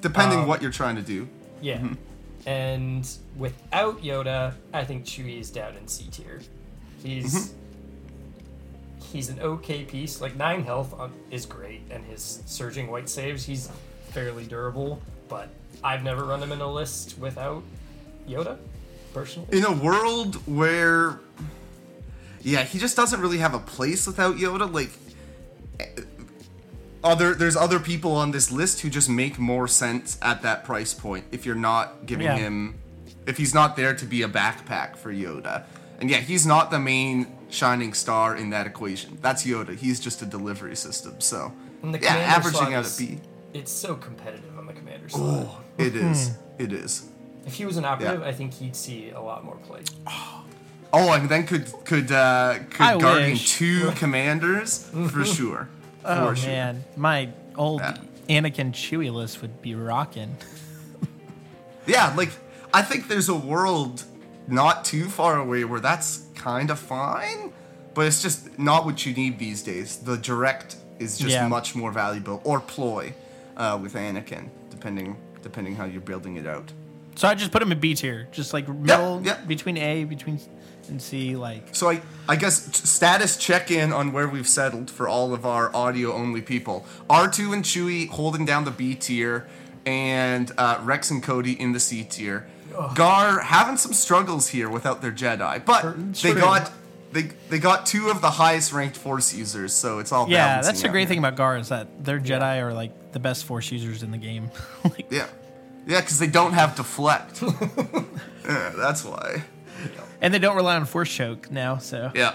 Depending 0.00 0.40
Um, 0.40 0.46
what 0.46 0.62
you're 0.62 0.70
trying 0.70 0.96
to 0.96 1.02
do. 1.02 1.28
Yeah. 1.60 1.78
Mm-hmm. 1.78 1.94
And 2.48 3.08
without 3.36 4.00
Yoda, 4.02 4.54
I 4.72 4.84
think 4.84 5.04
Chewie 5.04 5.40
is 5.40 5.50
down 5.50 5.76
in 5.76 5.88
C 5.88 6.08
tier. 6.10 6.40
He's 7.02 7.34
Mm-hmm. 7.34 7.54
he's 9.12 9.28
an 9.28 9.40
okay 9.40 9.84
piece. 9.84 10.20
Like 10.20 10.36
nine 10.36 10.64
health 10.64 10.94
on, 10.98 11.12
is 11.30 11.46
great, 11.46 11.82
and 11.90 12.04
his 12.04 12.42
surging 12.46 12.90
white 12.90 13.08
saves, 13.08 13.44
he's 13.44 13.70
fairly 14.10 14.44
durable. 14.46 15.00
But 15.28 15.48
I've 15.82 16.02
never 16.04 16.24
run 16.24 16.42
him 16.42 16.52
in 16.52 16.60
a 16.60 16.70
list 16.70 17.18
without 17.18 17.62
Yoda, 18.28 18.56
personally. 19.12 19.58
In 19.58 19.64
a 19.64 19.72
world 19.72 20.36
where 20.46 21.18
Yeah, 22.42 22.62
he 22.62 22.78
just 22.78 22.96
doesn't 22.96 23.20
really 23.20 23.38
have 23.38 23.52
a 23.52 23.58
place 23.58 24.06
without 24.06 24.36
Yoda. 24.36 24.72
Like 24.72 24.90
other 27.04 27.34
there's 27.34 27.56
other 27.56 27.78
people 27.78 28.12
on 28.16 28.30
this 28.32 28.50
list 28.50 28.80
who 28.80 28.90
just 28.90 29.08
make 29.08 29.38
more 29.38 29.68
sense 29.68 30.18
at 30.22 30.42
that 30.42 30.64
price 30.64 30.94
point 30.94 31.24
if 31.32 31.46
you're 31.46 31.54
not 31.54 32.06
giving 32.06 32.26
Yeah. 32.26 32.36
him 32.36 32.74
if 33.26 33.36
he's 33.36 33.52
not 33.54 33.76
there 33.76 33.94
to 33.94 34.04
be 34.06 34.22
a 34.22 34.28
backpack 34.28 34.96
for 34.96 35.12
Yoda. 35.12 35.64
And 36.00 36.08
yeah, 36.10 36.18
he's 36.18 36.46
not 36.46 36.70
the 36.70 36.78
main 36.78 37.26
shining 37.50 37.92
star 37.92 38.34
in 38.36 38.50
that 38.50 38.66
equation. 38.66 39.18
That's 39.20 39.44
Yoda. 39.44 39.76
He's 39.76 40.00
just 40.00 40.22
a 40.22 40.26
delivery 40.26 40.76
system. 40.76 41.20
So 41.20 41.52
the 41.82 41.98
yeah, 42.00 42.14
averaging 42.16 42.72
out 42.74 42.84
is- 42.86 43.00
at 43.00 43.18
It's 43.54 43.72
so 43.72 43.94
competitive 43.96 44.56
on 44.58 44.66
the 44.66 44.72
commander 44.72 45.08
slot. 45.08 45.46
Oh, 45.48 45.60
it 45.76 45.94
is. 45.96 46.32
It 46.58 46.72
is. 46.72 47.06
If 47.46 47.54
he 47.54 47.64
was 47.66 47.76
an 47.76 47.84
operative, 47.84 48.20
Yeah. 48.20 48.26
I 48.28 48.32
think 48.32 48.54
he'd 48.54 48.76
see 48.76 49.10
a 49.10 49.20
lot 49.20 49.44
more 49.44 49.56
play. 49.56 49.80
Oh, 50.92 51.12
and 51.12 51.28
then 51.28 51.46
could 51.46 51.70
could 51.84 52.10
uh, 52.10 52.58
could 52.70 52.80
I 52.80 52.98
Guardian 52.98 53.32
wish. 53.32 53.56
two 53.58 53.90
commanders 53.96 54.88
for 55.10 55.24
sure. 55.36 55.68
Oh 56.04 56.34
sure. 56.34 56.48
man, 56.48 56.84
my 56.96 57.30
old 57.56 57.80
Yeah. 57.80 57.96
Anakin 58.28 58.72
Chewie 58.72 59.12
list 59.12 59.40
would 59.42 59.62
be 59.62 59.74
rocking. 59.74 60.36
Yeah, 61.86 62.12
like 62.16 62.30
I 62.74 62.82
think 62.82 63.08
there's 63.08 63.28
a 63.30 63.34
world 63.34 64.04
not 64.46 64.84
too 64.84 65.06
far 65.08 65.38
away 65.38 65.64
where 65.64 65.80
that's 65.80 66.24
kind 66.34 66.70
of 66.70 66.78
fine, 66.78 67.52
but 67.94 68.06
it's 68.06 68.20
just 68.22 68.58
not 68.58 68.84
what 68.84 69.06
you 69.06 69.14
need 69.14 69.38
these 69.38 69.62
days. 69.62 69.96
The 69.96 70.16
direct 70.18 70.76
is 70.98 71.16
just 71.18 71.32
Yeah. 71.32 71.48
much 71.48 71.74
more 71.74 71.90
valuable, 71.92 72.40
or 72.44 72.60
ploy. 72.60 73.14
uh, 73.56 73.76
with 73.82 73.94
Anakin, 73.94 74.48
depending 74.70 75.16
depending 75.42 75.74
how 75.74 75.84
you're 75.84 76.00
building 76.00 76.36
it 76.36 76.46
out. 76.46 76.70
So 77.16 77.26
I 77.26 77.34
just 77.34 77.50
put 77.50 77.60
him 77.62 77.72
in 77.72 77.80
B 77.80 77.94
tier, 77.94 78.28
just 78.30 78.52
like 78.52 78.68
middle 78.68 79.20
yeah. 79.24 79.40
between 79.46 79.76
A, 79.78 80.04
between 80.04 80.38
and 80.88 81.00
C. 81.00 81.36
Like 81.36 81.74
So 81.74 81.90
I, 81.90 82.00
I 82.28 82.36
guess 82.36 82.66
t- 82.66 82.86
status 82.86 83.36
check 83.36 83.70
in 83.70 83.92
on 83.92 84.12
where 84.12 84.28
we've 84.28 84.48
settled 84.48 84.90
for 84.90 85.08
all 85.08 85.34
of 85.34 85.46
our 85.46 85.74
audio 85.74 86.12
only 86.12 86.42
people. 86.42 86.86
R2 87.08 87.52
and 87.52 87.64
Chewie 87.64 88.08
holding 88.08 88.44
down 88.44 88.64
the 88.64 88.70
B 88.70 88.94
tier, 88.94 89.48
and 89.86 90.50
uh, 90.58 90.80
Rex 90.82 91.10
and 91.10 91.22
Cody 91.22 91.52
in 91.52 91.72
the 91.72 91.80
C 91.80 92.04
tier. 92.04 92.48
Gar 92.94 93.40
having 93.40 93.76
some 93.76 93.92
struggles 93.92 94.48
here 94.48 94.68
without 94.68 95.02
their 95.02 95.10
Jedi, 95.10 95.64
but 95.64 95.96
they 96.22 96.34
got 96.34 96.70
they 97.12 97.22
they 97.48 97.58
got 97.58 97.86
two 97.86 98.08
of 98.08 98.20
the 98.20 98.30
highest 98.30 98.72
ranked 98.72 98.96
Force 98.96 99.34
users, 99.34 99.72
so 99.72 99.98
it's 99.98 100.12
all 100.12 100.28
yeah, 100.28 100.60
that's 100.60 100.82
the 100.82 100.88
great 100.88 101.08
thing 101.08 101.18
about 101.18 101.36
Gar 101.36 101.56
is 101.56 101.70
that 101.70 102.04
their 102.04 102.20
Jedi 102.20 102.62
are 102.62 102.72
like 102.72 103.12
the 103.12 103.18
best 103.18 103.44
Force 103.44 103.70
users 103.72 104.02
in 104.02 104.10
the 104.10 104.18
game. 104.18 104.50
like, 104.84 105.06
Yeah, 105.10 105.26
yeah, 105.86 106.00
because 106.00 106.18
they 106.18 106.26
don't 106.26 106.52
have 106.52 106.76
deflect. 106.76 107.42
yeah, 108.44 108.72
that's 108.76 109.04
why. 109.04 109.42
And 110.20 110.32
they 110.34 110.38
don't 110.38 110.56
rely 110.56 110.76
on 110.76 110.84
Force 110.84 111.12
choke 111.12 111.50
now. 111.50 111.78
So 111.78 112.10
Yeah. 112.14 112.34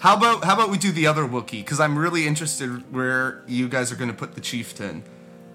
How 0.00 0.16
about 0.16 0.44
how 0.44 0.54
about 0.54 0.70
we 0.70 0.78
do 0.78 0.92
the 0.92 1.06
other 1.08 1.24
Wookiee? 1.24 1.50
Because 1.64 1.80
I'm 1.80 1.98
really 1.98 2.26
interested 2.26 2.92
where 2.94 3.42
you 3.48 3.68
guys 3.68 3.90
are 3.90 3.96
going 3.96 4.10
to 4.10 4.16
put 4.16 4.34
the 4.36 4.40
chieftain. 4.40 5.02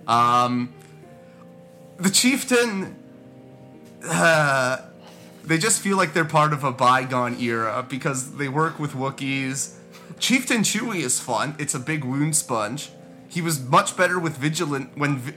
Um, 0.05 0.73
the 1.97 2.09
chieftain, 2.09 2.97
uh, 4.05 4.77
they 5.45 5.57
just 5.57 5.81
feel 5.81 5.95
like 5.95 6.13
they're 6.13 6.25
part 6.25 6.51
of 6.51 6.63
a 6.65 6.71
bygone 6.73 7.39
era 7.39 7.85
because 7.87 8.35
they 8.35 8.49
work 8.49 8.79
with 8.79 8.91
Wookiees. 8.91 9.75
Chieftain 10.19 10.61
Chewie 10.61 10.97
is 11.01 11.19
fun. 11.21 11.55
It's 11.57 11.73
a 11.73 11.79
big 11.79 12.03
wound 12.03 12.35
sponge. 12.35 12.91
He 13.29 13.41
was 13.41 13.61
much 13.61 13.95
better 13.95 14.19
with 14.19 14.35
vigilant 14.37 14.97
when 14.97 15.17
vi- 15.17 15.33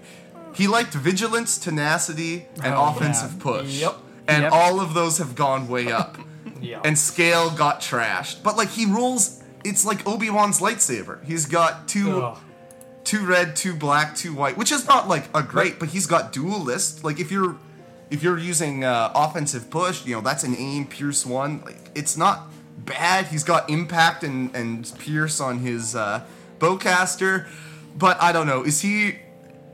he 0.55 0.67
liked 0.67 0.95
vigilance, 0.95 1.59
tenacity, 1.59 2.47
and 2.63 2.75
Oh, 2.75 2.89
offensive 2.89 3.35
yeah. 3.37 3.43
push. 3.43 3.81
Yep. 3.81 3.97
And 4.29 4.43
Yep. 4.45 4.53
all 4.53 4.81
of 4.81 4.95
those 4.95 5.19
have 5.19 5.35
gone 5.35 5.69
way 5.69 5.91
up 5.93 6.19
Yeah. 6.61 6.81
and 6.85 6.99
scale 6.99 7.51
got 7.51 7.81
trashed. 7.81 8.43
But 8.43 8.57
like 8.57 8.71
he 8.71 8.85
rolls, 8.87 9.43
it's 9.65 9.85
like 9.85 10.07
Obi 10.07 10.31
Wan's 10.31 10.61
lightsaber. 10.61 11.25
He's 11.25 11.47
got 11.47 11.87
two, 11.89 12.23
Ugh. 12.23 12.39
two 13.05 13.25
red, 13.25 13.55
two 13.57 13.75
black, 13.75 14.17
two 14.17 14.35
white, 14.35 14.57
which 14.57 14.73
is 14.73 14.87
not 14.87 15.09
like 15.09 15.25
a 15.35 15.43
great, 15.43 15.79
but 15.79 15.91
he's 15.91 16.07
got 16.07 16.33
duelist. 16.33 17.05
Like 17.05 17.21
if 17.21 17.31
you're, 17.31 17.57
if 18.11 18.23
you're 18.23 18.39
using 18.39 18.85
uh, 18.85 19.11
offensive 19.15 19.71
push, 19.71 20.05
you 20.07 20.15
know 20.17 20.21
that's 20.21 20.45
an 20.45 20.55
aim 20.57 20.87
pierce 20.87 21.25
one. 21.27 21.61
Like 21.65 21.91
it's 21.95 22.17
not 22.17 22.49
bad. 22.79 23.27
He's 23.27 23.43
got 23.45 23.69
impact 23.71 24.23
and 24.25 24.55
and 24.55 24.93
pierce 24.99 25.41
on 25.41 25.59
his 25.61 25.95
uh, 25.97 26.23
bowcaster, 26.61 27.47
but 27.97 28.21
I 28.23 28.33
don't 28.33 28.47
know. 28.47 28.63
Is 28.65 28.81
he? 28.81 29.17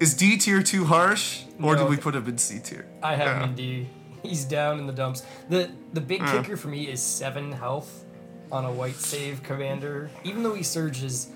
Is 0.00 0.14
D 0.14 0.36
tier 0.36 0.62
too 0.62 0.84
harsh, 0.86 1.42
or 1.62 1.76
No. 1.76 1.84
do 1.84 1.90
we 1.90 1.96
put 1.96 2.14
him 2.14 2.26
in 2.26 2.38
C 2.38 2.58
tier? 2.58 2.86
I 3.02 3.14
have 3.16 3.36
him 3.36 3.50
in 3.50 3.54
D. 3.54 3.88
He's 4.28 4.44
down 4.44 4.78
in 4.78 4.86
the 4.86 4.92
dumps. 4.92 5.24
The 5.48 5.70
the 5.92 6.00
big 6.00 6.22
Uh. 6.22 6.30
kicker 6.32 6.56
for 6.56 6.68
me 6.68 6.88
is 6.88 7.02
seven 7.02 7.52
health 7.52 8.04
on 8.50 8.64
a 8.64 8.70
white 8.72 8.96
save 8.96 9.42
commander. 9.42 10.10
Even 10.24 10.42
though 10.42 10.54
he 10.54 10.62
surges, 10.62 11.28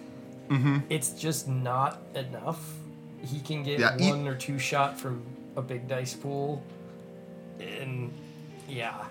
Mm-hmm. 0.49 0.79
it's 0.91 1.11
just 1.11 1.49
not 1.49 2.01
enough. 2.15 2.61
He 3.21 3.41
can 3.41 3.63
get 3.65 3.81
Yeah, 3.81 3.97
he- 3.99 4.09
one 4.11 4.29
or 4.29 4.37
two 4.37 4.59
shot 4.61 4.99
from 5.01 5.23
a 5.57 5.63
big 5.63 5.89
dice 5.89 6.15
pool, 6.15 6.63
and 7.59 8.13
yeah, 8.69 9.07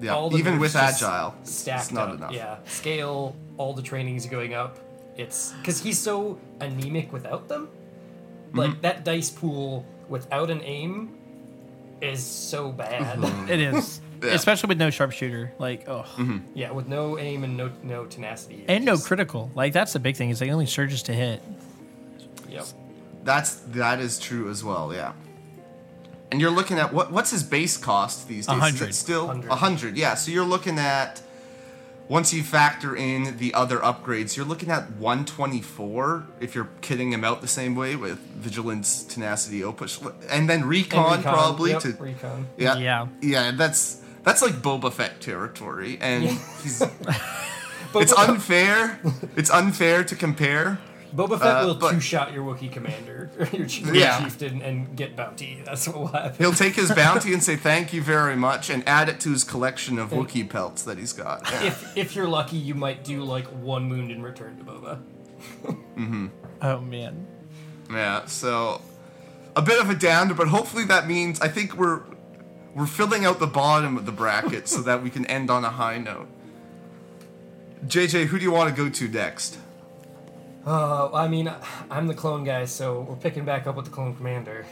Yeah, 0.00 0.14
all 0.14 0.34
even 0.38 0.58
with 0.58 0.74
agile, 0.76 1.34
stacked 1.44 1.82
it's 1.82 1.92
not 1.92 2.08
up. 2.08 2.14
enough. 2.16 2.32
Yeah, 2.32 2.56
scale, 2.64 3.34
all 3.58 3.74
the 3.74 3.82
trainings 3.82 4.24
going 4.26 4.54
up. 4.54 4.78
It's 5.16 5.52
because 5.52 5.82
he's 5.82 5.98
so 5.98 6.38
anemic 6.60 7.12
without 7.12 7.48
them. 7.48 7.68
Like 8.54 8.70
Mm-hmm. 8.70 8.80
that 8.80 9.04
dice 9.04 9.28
pool 9.30 9.84
without 10.08 10.48
an 10.50 10.62
aim 10.64 11.10
is 12.00 12.24
so 12.24 12.70
bad. 12.72 13.18
it 13.50 13.60
is, 13.60 14.00
Yeah. 14.22 14.32
especially 14.32 14.68
with 14.68 14.78
no 14.78 14.90
sharpshooter. 14.90 15.52
Like 15.58 15.88
oh, 15.88 16.04
mm-hmm. 16.16 16.38
yeah, 16.54 16.70
with 16.72 16.86
no 16.88 17.18
aim 17.18 17.42
and 17.42 17.56
no 17.56 17.70
no 17.82 18.04
tenacity. 18.04 18.56
it 18.56 18.64
and 18.68 18.84
no 18.84 18.92
just- 18.92 19.06
critical. 19.06 19.50
Like 19.54 19.72
that's 19.72 19.92
the 19.94 19.98
big 19.98 20.16
thing 20.16 20.28
is 20.30 20.38
they 20.38 20.50
only 20.50 20.66
surges 20.66 21.02
to 21.04 21.14
hit. 21.14 21.42
Yep. 22.48 22.66
That's 23.24 23.54
that 23.54 23.98
is 24.00 24.18
true 24.18 24.50
as 24.50 24.62
well. 24.62 24.92
Yeah. 24.94 25.12
And 26.30 26.40
you're 26.40 26.50
looking 26.50 26.78
at 26.78 26.92
what 26.92 27.10
what's 27.10 27.30
his 27.30 27.42
base 27.42 27.76
cost 27.76 28.28
these 28.28 28.46
days? 28.46 28.54
Is 28.56 28.60
100. 28.60 28.94
still 28.94 29.26
Hundred. 29.26 29.50
a 29.50 29.54
hundred? 29.56 29.96
Yeah. 29.96 30.14
So 30.14 30.30
you're 30.30 30.44
looking 30.44 30.78
at 30.78 31.22
once 32.10 32.34
you 32.34 32.42
factor 32.42 32.96
in 32.96 33.36
the 33.38 33.54
other 33.54 33.78
upgrades, 33.78 34.36
you're 34.36 34.44
looking 34.44 34.68
at 34.68 34.90
124 34.98 36.26
if 36.40 36.56
you're 36.56 36.68
kitting 36.82 37.12
him 37.12 37.22
out 37.22 37.40
the 37.40 37.46
same 37.46 37.76
way 37.76 37.94
with 37.94 38.18
vigilance, 38.34 39.04
tenacity, 39.04 39.60
opush, 39.60 39.94
and 40.28 40.50
then 40.50 40.64
recon, 40.64 41.04
And 41.14 41.16
recon, 41.18 41.32
probably 41.32 41.70
yep, 41.70 41.82
to 41.82 41.92
recon. 42.00 42.48
yeah 42.56 42.76
Yeah. 42.78 43.06
yeah. 43.22 43.52
That's 43.52 44.02
that's 44.24 44.42
like 44.42 44.54
Boba 44.54 44.92
Fett 44.92 45.20
territory, 45.20 45.98
and 46.00 46.24
he's 46.62 46.82
it's 47.94 48.12
unfair. 48.12 48.98
it's 49.36 49.50
unfair 49.50 50.02
to 50.02 50.16
compare. 50.16 50.78
Boba 51.14 51.38
Fett 51.38 51.62
uh, 51.62 51.66
will 51.66 51.74
but- 51.74 51.92
two 51.92 52.00
shot 52.00 52.32
your 52.32 52.44
Wookiee 52.44 52.70
commander, 52.72 53.30
or 53.38 53.46
your 53.56 53.66
chief, 53.66 53.92
Yeah. 53.94 54.20
chieftain, 54.22 54.62
and 54.62 54.96
get 54.96 55.16
bounty. 55.16 55.60
That's 55.66 55.86
what 55.88 55.96
will 55.98 56.06
happen. 56.08 56.34
He'll 56.38 56.52
take 56.52 56.74
his 56.76 56.90
bounty 56.94 57.32
and 57.32 57.42
say 57.42 57.56
thank 57.56 57.92
you 57.92 58.02
very 58.02 58.36
much 58.36 58.70
and 58.70 58.86
add 58.88 59.08
it 59.08 59.20
to 59.20 59.30
his 59.30 59.42
collection 59.44 59.98
of 59.98 60.10
Wookiee 60.10 60.48
pelts 60.48 60.82
that 60.84 60.98
he's 60.98 61.12
got. 61.12 61.42
Yeah. 61.50 61.64
If 61.64 61.96
if 61.96 62.16
you're 62.16 62.28
lucky, 62.28 62.56
you 62.56 62.74
might 62.74 63.02
do 63.04 63.22
like 63.24 63.46
one 63.46 63.88
wound 63.88 64.10
in 64.10 64.22
return 64.22 64.56
to 64.58 64.64
Boba. 64.64 65.00
Oh 66.62 66.80
man, 66.80 67.26
Yeah, 67.90 68.26
so 68.26 68.82
a 69.56 69.62
bit 69.62 69.80
of 69.80 69.88
a 69.90 69.94
downer, 69.94 70.34
but 70.34 70.48
hopefully 70.48 70.84
that 70.84 71.06
means 71.08 71.40
I 71.40 71.48
think 71.48 71.74
we're 71.76 72.02
we're 72.74 72.86
filling 72.86 73.24
out 73.24 73.40
the 73.40 73.46
bottom 73.46 73.96
of 73.96 74.06
the 74.06 74.12
bracket 74.12 74.68
so 74.68 74.80
that 74.82 75.02
we 75.02 75.10
can 75.10 75.26
end 75.26 75.50
on 75.50 75.64
a 75.64 75.70
high 75.70 75.98
note. 75.98 76.28
JJ, 77.86 78.26
who 78.26 78.38
do 78.38 78.44
you 78.44 78.52
want 78.52 78.68
to 78.74 78.76
go 78.76 78.88
to 78.90 79.08
next? 79.08 79.58
Uh, 80.66 81.10
I 81.12 81.26
mean, 81.28 81.50
I'm 81.90 82.06
the 82.06 82.14
clone 82.14 82.44
guy, 82.44 82.64
so 82.66 83.00
we're 83.08 83.16
picking 83.16 83.44
back 83.44 83.66
up 83.66 83.76
with 83.76 83.86
the 83.86 83.90
clone 83.90 84.14
commander. 84.14 84.66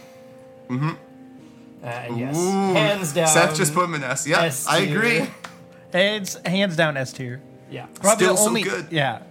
Mm-hmm. 0.68 0.90
Uh, 1.82 1.86
and 1.86 2.18
yes, 2.18 2.36
Ooh, 2.36 2.72
hands 2.74 3.12
down. 3.12 3.28
Seth 3.28 3.56
just 3.56 3.72
put 3.74 3.84
him 3.84 3.94
in 3.94 4.02
S. 4.02 4.26
Yeah, 4.26 4.42
S 4.42 4.66
I 4.66 4.84
tier. 4.84 4.98
agree. 4.98 5.30
it's 5.92 6.34
hands 6.44 6.76
down 6.76 6.96
S 6.96 7.12
tier. 7.12 7.40
Yeah. 7.70 7.86
Probably 8.00 8.24
Still 8.24 8.34
the 8.34 8.40
so 8.42 8.48
only, 8.48 8.62
good. 8.62 8.86
Yeah, 8.90 9.22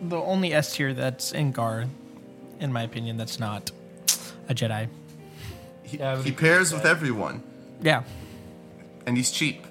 the 0.00 0.16
only 0.16 0.52
S 0.52 0.74
tier 0.74 0.92
that's 0.92 1.32
in 1.32 1.52
Gar, 1.52 1.84
in 2.60 2.72
my 2.72 2.82
opinion, 2.82 3.16
that's 3.16 3.38
not 3.38 3.70
a 4.48 4.54
Jedi. 4.54 4.88
He, 5.84 5.98
Yeah, 5.98 6.20
he 6.22 6.32
pairs 6.32 6.72
with 6.72 6.82
with 6.82 6.90
everyone, 6.90 7.42
Yeah, 7.80 8.02
and 9.06 9.16
he's 9.16 9.30
cheap, 9.30 9.64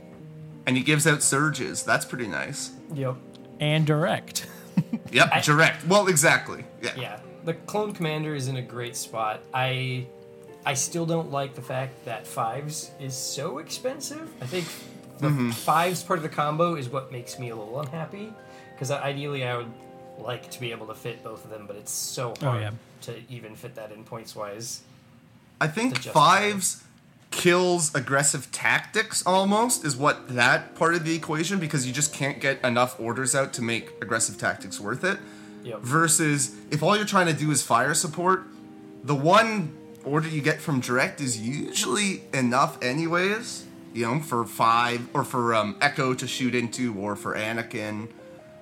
and 0.66 0.78
he 0.78 0.84
gives 0.84 1.06
out 1.06 1.22
surges. 1.22 1.84
That's 1.84 2.06
pretty 2.06 2.28
nice. 2.28 2.72
Yep. 2.94 3.16
and 3.60 3.86
direct. 3.86 4.48
Yep, 5.12 5.30
I- 5.32 5.40
direct. 5.42 5.86
Well, 5.88 6.08
exactly. 6.08 6.66
Yeah. 6.82 6.92
Yeah. 6.98 7.20
The 7.46 7.54
clone 7.54 7.94
commander 7.94 8.34
is 8.36 8.48
in 8.48 8.58
a 8.58 8.62
great 8.62 8.96
spot. 8.96 9.42
I 9.54 10.08
I 10.66 10.74
still 10.74 11.06
don't 11.06 11.32
like 11.32 11.54
the 11.54 11.62
fact 11.62 12.06
that 12.06 12.26
fives 12.26 12.92
is 13.00 13.16
so 13.16 13.60
expensive. 13.60 14.30
I 14.42 14.48
think 14.48 14.66
the 15.20 15.28
Mm-hmm. 15.30 15.52
fives 15.52 16.04
part 16.04 16.18
of 16.20 16.24
the 16.24 16.30
combo 16.30 16.76
is 16.76 16.90
what 16.90 17.12
makes 17.12 17.40
me 17.40 17.50
a 17.50 17.56
little 17.56 17.80
unhappy 17.80 18.34
because 18.74 18.92
ideally 18.92 19.46
I 19.46 19.56
would 19.58 19.72
like 20.20 20.50
to 20.52 20.60
be 20.60 20.72
able 20.72 20.88
to 20.88 20.96
fit 20.96 21.24
both 21.24 21.44
of 21.46 21.50
them, 21.52 21.66
but 21.68 21.76
it's 21.78 21.92
so 21.92 22.34
hard 22.42 22.44
Oh, 22.44 22.60
yeah. 22.60 22.72
to 23.02 23.16
even 23.30 23.56
fit 23.56 23.76
that 23.76 23.92
in 23.92 24.04
points 24.04 24.36
wise. 24.36 24.82
I 25.62 25.68
think 25.68 25.94
to 25.94 26.02
justify 26.02 26.52
fives 26.52 26.84
kills 27.36 27.94
aggressive 27.94 28.50
tactics 28.54 29.22
almost 29.26 29.84
is 29.84 29.98
what 29.98 30.30
that 30.30 30.74
part 30.74 30.96
of 30.96 31.04
the 31.04 31.14
equation 31.14 31.60
because 31.60 31.86
you 31.86 31.92
just 31.92 32.14
can't 32.14 32.40
get 32.40 32.64
enough 32.64 32.98
orders 32.98 33.36
out 33.36 33.52
to 33.54 33.62
make 33.62 33.90
aggressive 34.02 34.38
tactics 34.38 34.80
worth 34.80 35.04
it. 35.04 35.20
Yep. 35.64 35.82
Versus 35.82 36.56
if 36.72 36.82
all 36.82 36.96
you're 36.96 37.06
trying 37.06 37.28
to 37.28 37.34
do 37.34 37.52
is 37.52 37.62
fire 37.62 37.94
support, 37.94 38.46
the 39.04 39.16
one 39.16 39.76
order 40.06 40.30
you 40.30 40.42
get 40.42 40.62
from 40.62 40.80
direct 40.80 41.20
is 41.20 41.38
usually 41.38 42.24
enough 42.34 42.82
anyways. 42.82 43.66
You 43.94 44.06
know, 44.06 44.20
for 44.22 44.46
five 44.46 45.08
or 45.14 45.24
for 45.26 45.54
um, 45.54 45.78
Echo 45.82 46.14
to 46.14 46.28
shoot 46.28 46.56
into, 46.56 46.98
or 46.98 47.16
for 47.16 47.34
Anakin, 47.36 48.10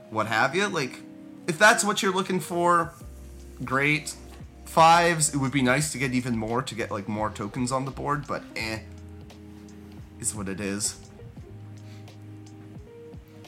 what 0.10 0.28
have 0.28 0.56
you. 0.56 0.68
Like, 0.68 1.00
if 1.48 1.58
that's 1.58 1.84
what 1.84 2.02
you're 2.02 2.14
looking 2.14 2.40
for, 2.40 2.94
great. 3.64 4.16
Fives, 4.66 5.34
it 5.34 5.38
would 5.38 5.52
be 5.52 5.62
nice 5.62 5.92
to 5.92 5.98
get 5.98 6.14
even 6.14 6.38
more 6.38 6.62
to 6.64 6.74
get 6.76 6.90
like 6.92 7.08
more 7.08 7.30
tokens 7.30 7.72
on 7.72 7.86
the 7.86 7.92
board, 7.92 8.26
but 8.28 8.44
eh, 8.56 8.80
is 10.20 10.34
what 10.34 10.50
it 10.50 10.60
is. 10.60 10.96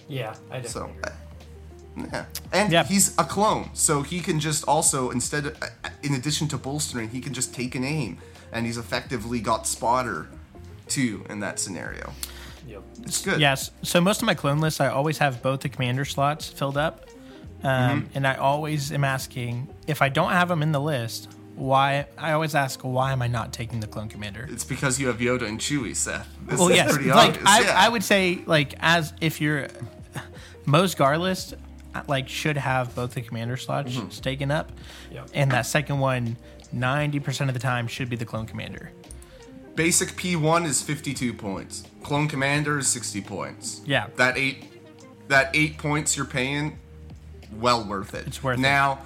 Yeah, 0.07 0.35
I 0.51 0.61
So, 0.61 0.85
agree. 0.85 1.01
uh, 1.03 2.07
yeah, 2.13 2.25
and 2.53 2.71
Yep. 2.71 2.85
he's 2.87 3.15
a 3.17 3.23
clone, 3.23 3.69
so 3.73 4.03
he 4.03 4.19
can 4.19 4.39
just 4.39 4.63
also 4.67 5.09
instead, 5.09 5.47
of, 5.47 5.63
uh, 5.63 5.89
in 6.03 6.13
addition 6.13 6.47
to 6.49 6.57
bolstering, 6.57 7.09
he 7.09 7.19
can 7.21 7.33
just 7.33 7.55
take 7.55 7.73
an 7.73 7.83
aim, 7.83 8.19
and 8.51 8.65
he's 8.67 8.77
effectively 8.77 9.39
got 9.39 9.65
spotter 9.65 10.27
too 10.87 11.25
in 11.29 11.39
that 11.39 11.59
scenario. 11.59 12.13
Yep. 12.67 12.83
It's 13.03 13.21
good. 13.23 13.39
Yes. 13.39 13.71
So 13.81 13.99
most 14.01 14.21
of 14.21 14.25
my 14.27 14.35
clone 14.35 14.59
lists, 14.59 14.79
I 14.79 14.87
always 14.89 15.17
have 15.19 15.41
both 15.41 15.61
the 15.61 15.69
commander 15.69 16.05
slots 16.05 16.47
filled 16.47 16.77
up, 16.77 17.09
Um, 17.63 18.09
And 18.13 18.27
I 18.27 18.35
always 18.35 18.91
am 18.91 19.03
asking 19.03 19.67
if 19.87 20.01
I 20.01 20.09
don't 20.09 20.31
have 20.31 20.47
them 20.49 20.61
in 20.61 20.71
the 20.71 20.81
list, 20.81 21.29
why? 21.55 22.05
I 22.17 22.31
always 22.33 22.55
ask, 22.55 22.81
why 22.81 23.11
am 23.11 23.21
I 23.21 23.27
not 23.27 23.53
taking 23.53 23.79
the 23.79 23.87
clone 23.87 24.09
commander? 24.09 24.47
It's 24.51 24.63
because 24.63 24.99
you 24.99 25.07
have 25.07 25.17
Yoda 25.19 25.43
and 25.47 25.59
Chewie, 25.59 25.95
Seth. 25.95 26.27
This 26.45 26.59
Well, 26.59 26.69
is 26.69 26.75
yes, 26.75 26.93
pretty 26.93 27.09
like 27.09 27.29
obvious. 27.29 27.45
I, 27.47 27.61
yeah. 27.61 27.73
I 27.77 27.89
would 27.89 28.03
say, 28.03 28.41
like 28.45 28.73
as 28.79 29.13
if 29.21 29.39
you're 29.39 29.67
most 30.65 30.97
Gar 30.97 31.17
list, 31.17 31.53
like 32.07 32.27
should 32.27 32.57
have 32.57 32.93
both 32.95 33.13
the 33.13 33.21
commander 33.21 33.57
slots 33.57 33.93
Mm-hmm. 33.95 34.09
taken 34.21 34.51
up, 34.51 34.71
Yep. 35.11 35.29
and 35.33 35.51
that 35.51 35.65
second 35.65 35.99
one, 35.99 36.35
ninety 36.73 37.19
percent 37.19 37.49
of 37.49 37.53
the 37.53 37.59
time 37.59 37.87
should 37.87 38.09
be 38.09 38.15
the 38.17 38.25
clone 38.25 38.45
commander. 38.45 38.91
Basic 39.75 40.09
P1 40.09 40.65
is 40.65 40.81
52 40.81 41.33
points. 41.33 41.83
Clone 42.01 42.29
Commander 42.29 42.79
is 42.79 42.87
60 42.87 43.19
points. 43.21 43.81
Yeah. 43.85 44.07
That 44.15 44.37
eight 44.37 44.67
that 45.27 45.49
8 45.53 45.77
points 45.77 46.15
you're 46.15 46.25
paying 46.25 46.79
well 47.51 47.83
worth 47.83 48.13
it. 48.13 48.25
It's 48.27 48.41
worth 48.41 48.57
it. 48.57 48.61
now, 48.61 48.99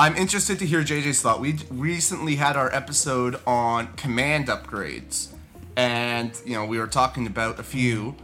I'm 0.00 0.16
interested 0.16 0.58
to 0.60 0.66
hear 0.66 0.80
JJ's 0.80 1.20
thought. 1.20 1.40
We 1.40 1.58
recently 1.68 2.36
had 2.36 2.56
our 2.56 2.74
episode 2.74 3.38
on 3.46 3.92
command 3.96 4.46
upgrades 4.46 5.28
and, 5.76 6.32
you 6.46 6.54
know, 6.54 6.64
we 6.64 6.78
were 6.78 6.86
talking 6.86 7.26
about 7.26 7.58
a 7.58 7.62
few. 7.62 8.16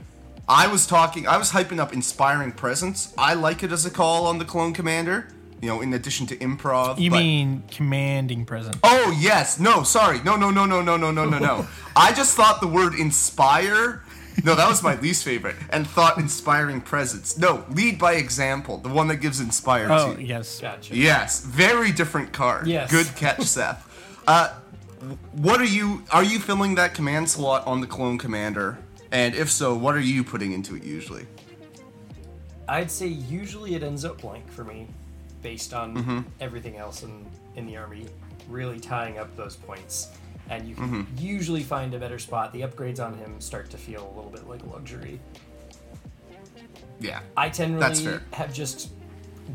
I 0.48 0.68
was 0.68 0.86
talking 0.86 1.26
I 1.26 1.36
was 1.36 1.52
hyping 1.52 1.78
up 1.78 1.92
inspiring 1.92 2.52
presence. 2.52 3.12
I 3.18 3.34
like 3.34 3.62
it 3.62 3.72
as 3.72 3.84
a 3.84 3.90
call 3.90 4.26
on 4.26 4.38
the 4.38 4.46
Clone 4.46 4.72
Commander, 4.72 5.28
you 5.60 5.68
know, 5.68 5.82
in 5.82 5.92
addition 5.92 6.26
to 6.28 6.36
improv. 6.38 6.98
You 6.98 7.10
but- 7.10 7.18
mean 7.18 7.62
commanding 7.70 8.46
presence? 8.46 8.78
Oh 8.82 9.14
yes, 9.20 9.60
no, 9.60 9.82
sorry, 9.82 10.22
no, 10.22 10.34
no, 10.34 10.50
no, 10.50 10.64
no, 10.64 10.80
no, 10.80 10.96
no, 10.96 11.10
no, 11.10 11.26
no, 11.26 11.38
no. 11.38 11.68
I 11.94 12.14
just 12.14 12.34
thought 12.36 12.62
the 12.62 12.68
word 12.68 12.94
inspire. 12.94 14.02
No, 14.44 14.54
that 14.54 14.68
was 14.68 14.82
my 14.82 14.98
least 15.00 15.24
favorite, 15.24 15.56
and 15.70 15.86
thought 15.86 16.18
inspiring 16.18 16.80
presence. 16.80 17.38
No, 17.38 17.64
lead 17.70 17.98
by 17.98 18.14
example, 18.14 18.78
the 18.78 18.88
one 18.88 19.08
that 19.08 19.16
gives 19.16 19.40
inspire. 19.40 19.88
Oh 19.90 20.14
to. 20.14 20.22
yes. 20.22 20.60
Gotcha. 20.60 20.94
Yes, 20.96 21.40
very 21.44 21.90
different 21.92 22.32
card. 22.32 22.66
Yes. 22.66 22.90
Good 22.90 23.06
catch, 23.16 23.42
Seth. 23.56 23.82
Uh, 24.26 24.52
what 25.32 25.60
are 25.60 25.64
you? 25.64 26.02
Are 26.12 26.24
you 26.24 26.38
filling 26.38 26.74
that 26.76 26.94
command 26.94 27.28
slot 27.30 27.66
on 27.66 27.80
the 27.80 27.86
clone 27.86 28.18
commander? 28.18 28.78
And 29.12 29.34
if 29.34 29.50
so, 29.50 29.74
what 29.74 29.94
are 29.94 30.00
you 30.00 30.22
putting 30.24 30.52
into 30.52 30.74
it 30.76 30.82
usually? 30.84 31.26
I'd 32.68 32.90
say 32.90 33.06
usually 33.06 33.74
it 33.76 33.82
ends 33.82 34.04
up 34.04 34.20
blank 34.20 34.50
for 34.50 34.64
me, 34.64 34.88
based 35.42 35.72
on 35.72 35.94
Mm-hmm. 35.96 36.20
everything 36.40 36.76
else 36.76 37.04
in, 37.04 37.24
in 37.54 37.66
the 37.66 37.76
army, 37.76 38.06
really 38.48 38.80
tying 38.80 39.18
up 39.18 39.34
those 39.36 39.54
points. 39.56 40.08
And 40.48 40.68
you 40.68 40.74
can 40.74 40.84
Mm-hmm. 41.04 41.18
usually 41.18 41.62
find 41.62 41.92
a 41.94 41.98
better 41.98 42.18
spot. 42.18 42.52
The 42.52 42.60
upgrades 42.62 43.00
on 43.04 43.14
him 43.14 43.40
start 43.40 43.68
to 43.70 43.76
feel 43.76 44.10
a 44.12 44.12
little 44.16 44.30
bit 44.30 44.48
like 44.48 44.64
luxury. 44.66 45.20
Yeah. 47.00 47.20
I 47.36 47.48
tend 47.48 47.78
really 47.78 48.18
have 48.32 48.52
just 48.52 48.90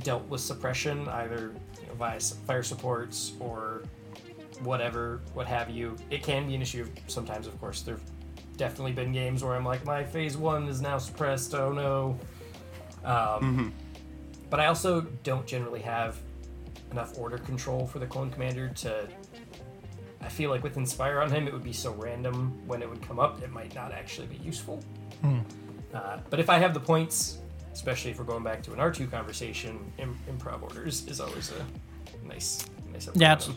dealt 0.03 0.27
with 0.29 0.41
suppression 0.41 1.07
either 1.09 1.53
you 1.81 1.87
know, 1.87 1.93
via 1.95 2.19
fire 2.19 2.63
supports 2.63 3.33
or 3.39 3.83
whatever, 4.63 5.21
what 5.33 5.47
have 5.47 5.69
you. 5.69 5.95
It 6.09 6.23
can 6.23 6.47
be 6.47 6.55
an 6.55 6.61
issue 6.61 6.87
sometimes, 7.07 7.47
of 7.47 7.59
course. 7.59 7.81
There've 7.81 8.03
definitely 8.57 8.91
been 8.91 9.11
games 9.11 9.43
where 9.43 9.55
I'm 9.55 9.65
like, 9.65 9.85
my 9.85 10.03
phase 10.03 10.37
one 10.37 10.67
is 10.67 10.81
now 10.81 10.97
suppressed. 10.97 11.55
Oh 11.55 11.71
no. 11.71 12.19
Um, 13.03 13.15
Mm-hmm. 13.41 13.69
But 14.49 14.59
I 14.59 14.65
also 14.67 15.01
don't 15.23 15.47
generally 15.47 15.79
have 15.81 16.17
enough 16.91 17.17
order 17.17 17.37
control 17.37 17.87
for 17.87 17.99
the 17.99 18.05
clone 18.05 18.29
commander 18.29 18.67
to. 18.67 19.07
I 20.21 20.29
feel 20.29 20.49
like 20.49 20.63
with 20.63 20.77
Inspire 20.77 21.19
on 21.19 21.31
him, 21.31 21.47
it 21.47 21.53
would 21.53 21.63
be 21.63 21.73
so 21.73 21.93
random 21.93 22.61
when 22.67 22.81
it 22.81 22.89
would 22.89 23.01
come 23.01 23.19
up, 23.19 23.41
it 23.41 23.51
might 23.51 23.73
not 23.75 23.91
actually 23.91 24.27
be 24.27 24.37
useful. 24.37 24.83
Uh, 25.93 26.17
but 26.29 26.39
if 26.39 26.49
I 26.49 26.57
have 26.57 26.73
the 26.73 26.79
points, 26.79 27.39
especially 27.73 28.11
if 28.11 28.19
we're 28.19 28.25
going 28.25 28.43
back 28.43 28.61
to 28.63 28.73
an 28.73 28.79
R2 28.79 29.09
conversation, 29.11 29.79
Im- 29.97 30.17
improv 30.29 30.61
orders 30.61 31.05
is 31.07 31.19
always 31.19 31.51
a 31.51 32.27
nice, 32.27 32.65
nice. 32.91 33.07
upgrade 33.07 33.21
Yeah, 33.21 33.33
it's, 33.33 33.49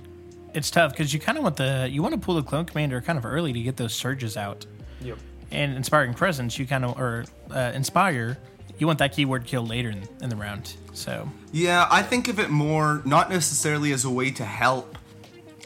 it's 0.52 0.70
tough 0.70 0.92
because 0.92 1.12
you 1.12 1.20
kind 1.20 1.38
of 1.38 1.44
want 1.44 1.56
the 1.56 1.88
you 1.90 2.02
want 2.02 2.14
to 2.14 2.20
pull 2.20 2.34
the 2.34 2.42
clone 2.42 2.64
commander 2.64 3.00
kind 3.00 3.18
of 3.18 3.24
early 3.24 3.52
to 3.52 3.62
get 3.62 3.76
those 3.76 3.94
surges 3.94 4.36
out. 4.36 4.66
Yep. 5.00 5.18
And 5.50 5.76
inspiring 5.76 6.14
presence, 6.14 6.58
you 6.58 6.66
kind 6.66 6.84
of 6.84 6.98
or 6.98 7.24
uh, 7.50 7.72
inspire, 7.74 8.38
you 8.78 8.86
want 8.86 8.98
that 8.98 9.12
keyword 9.12 9.44
kill 9.44 9.64
later 9.66 9.90
in, 9.90 10.02
in 10.22 10.28
the 10.28 10.36
round. 10.36 10.74
So 10.92 11.28
Yeah, 11.52 11.86
I 11.90 12.02
think 12.02 12.28
of 12.28 12.38
it 12.38 12.50
more 12.50 13.02
not 13.04 13.30
necessarily 13.30 13.92
as 13.92 14.04
a 14.04 14.10
way 14.10 14.30
to 14.32 14.44
help. 14.44 14.98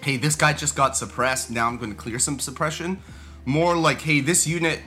Hey, 0.02 0.16
this 0.16 0.36
guy 0.36 0.52
just 0.52 0.76
got 0.76 0.96
suppressed. 0.96 1.50
Now 1.50 1.66
I'm 1.66 1.76
going 1.76 1.90
to 1.90 1.96
clear 1.96 2.18
some 2.18 2.38
suppression. 2.38 3.02
More 3.44 3.76
like, 3.76 4.00
hey, 4.00 4.20
this 4.20 4.46
unit 4.46 4.80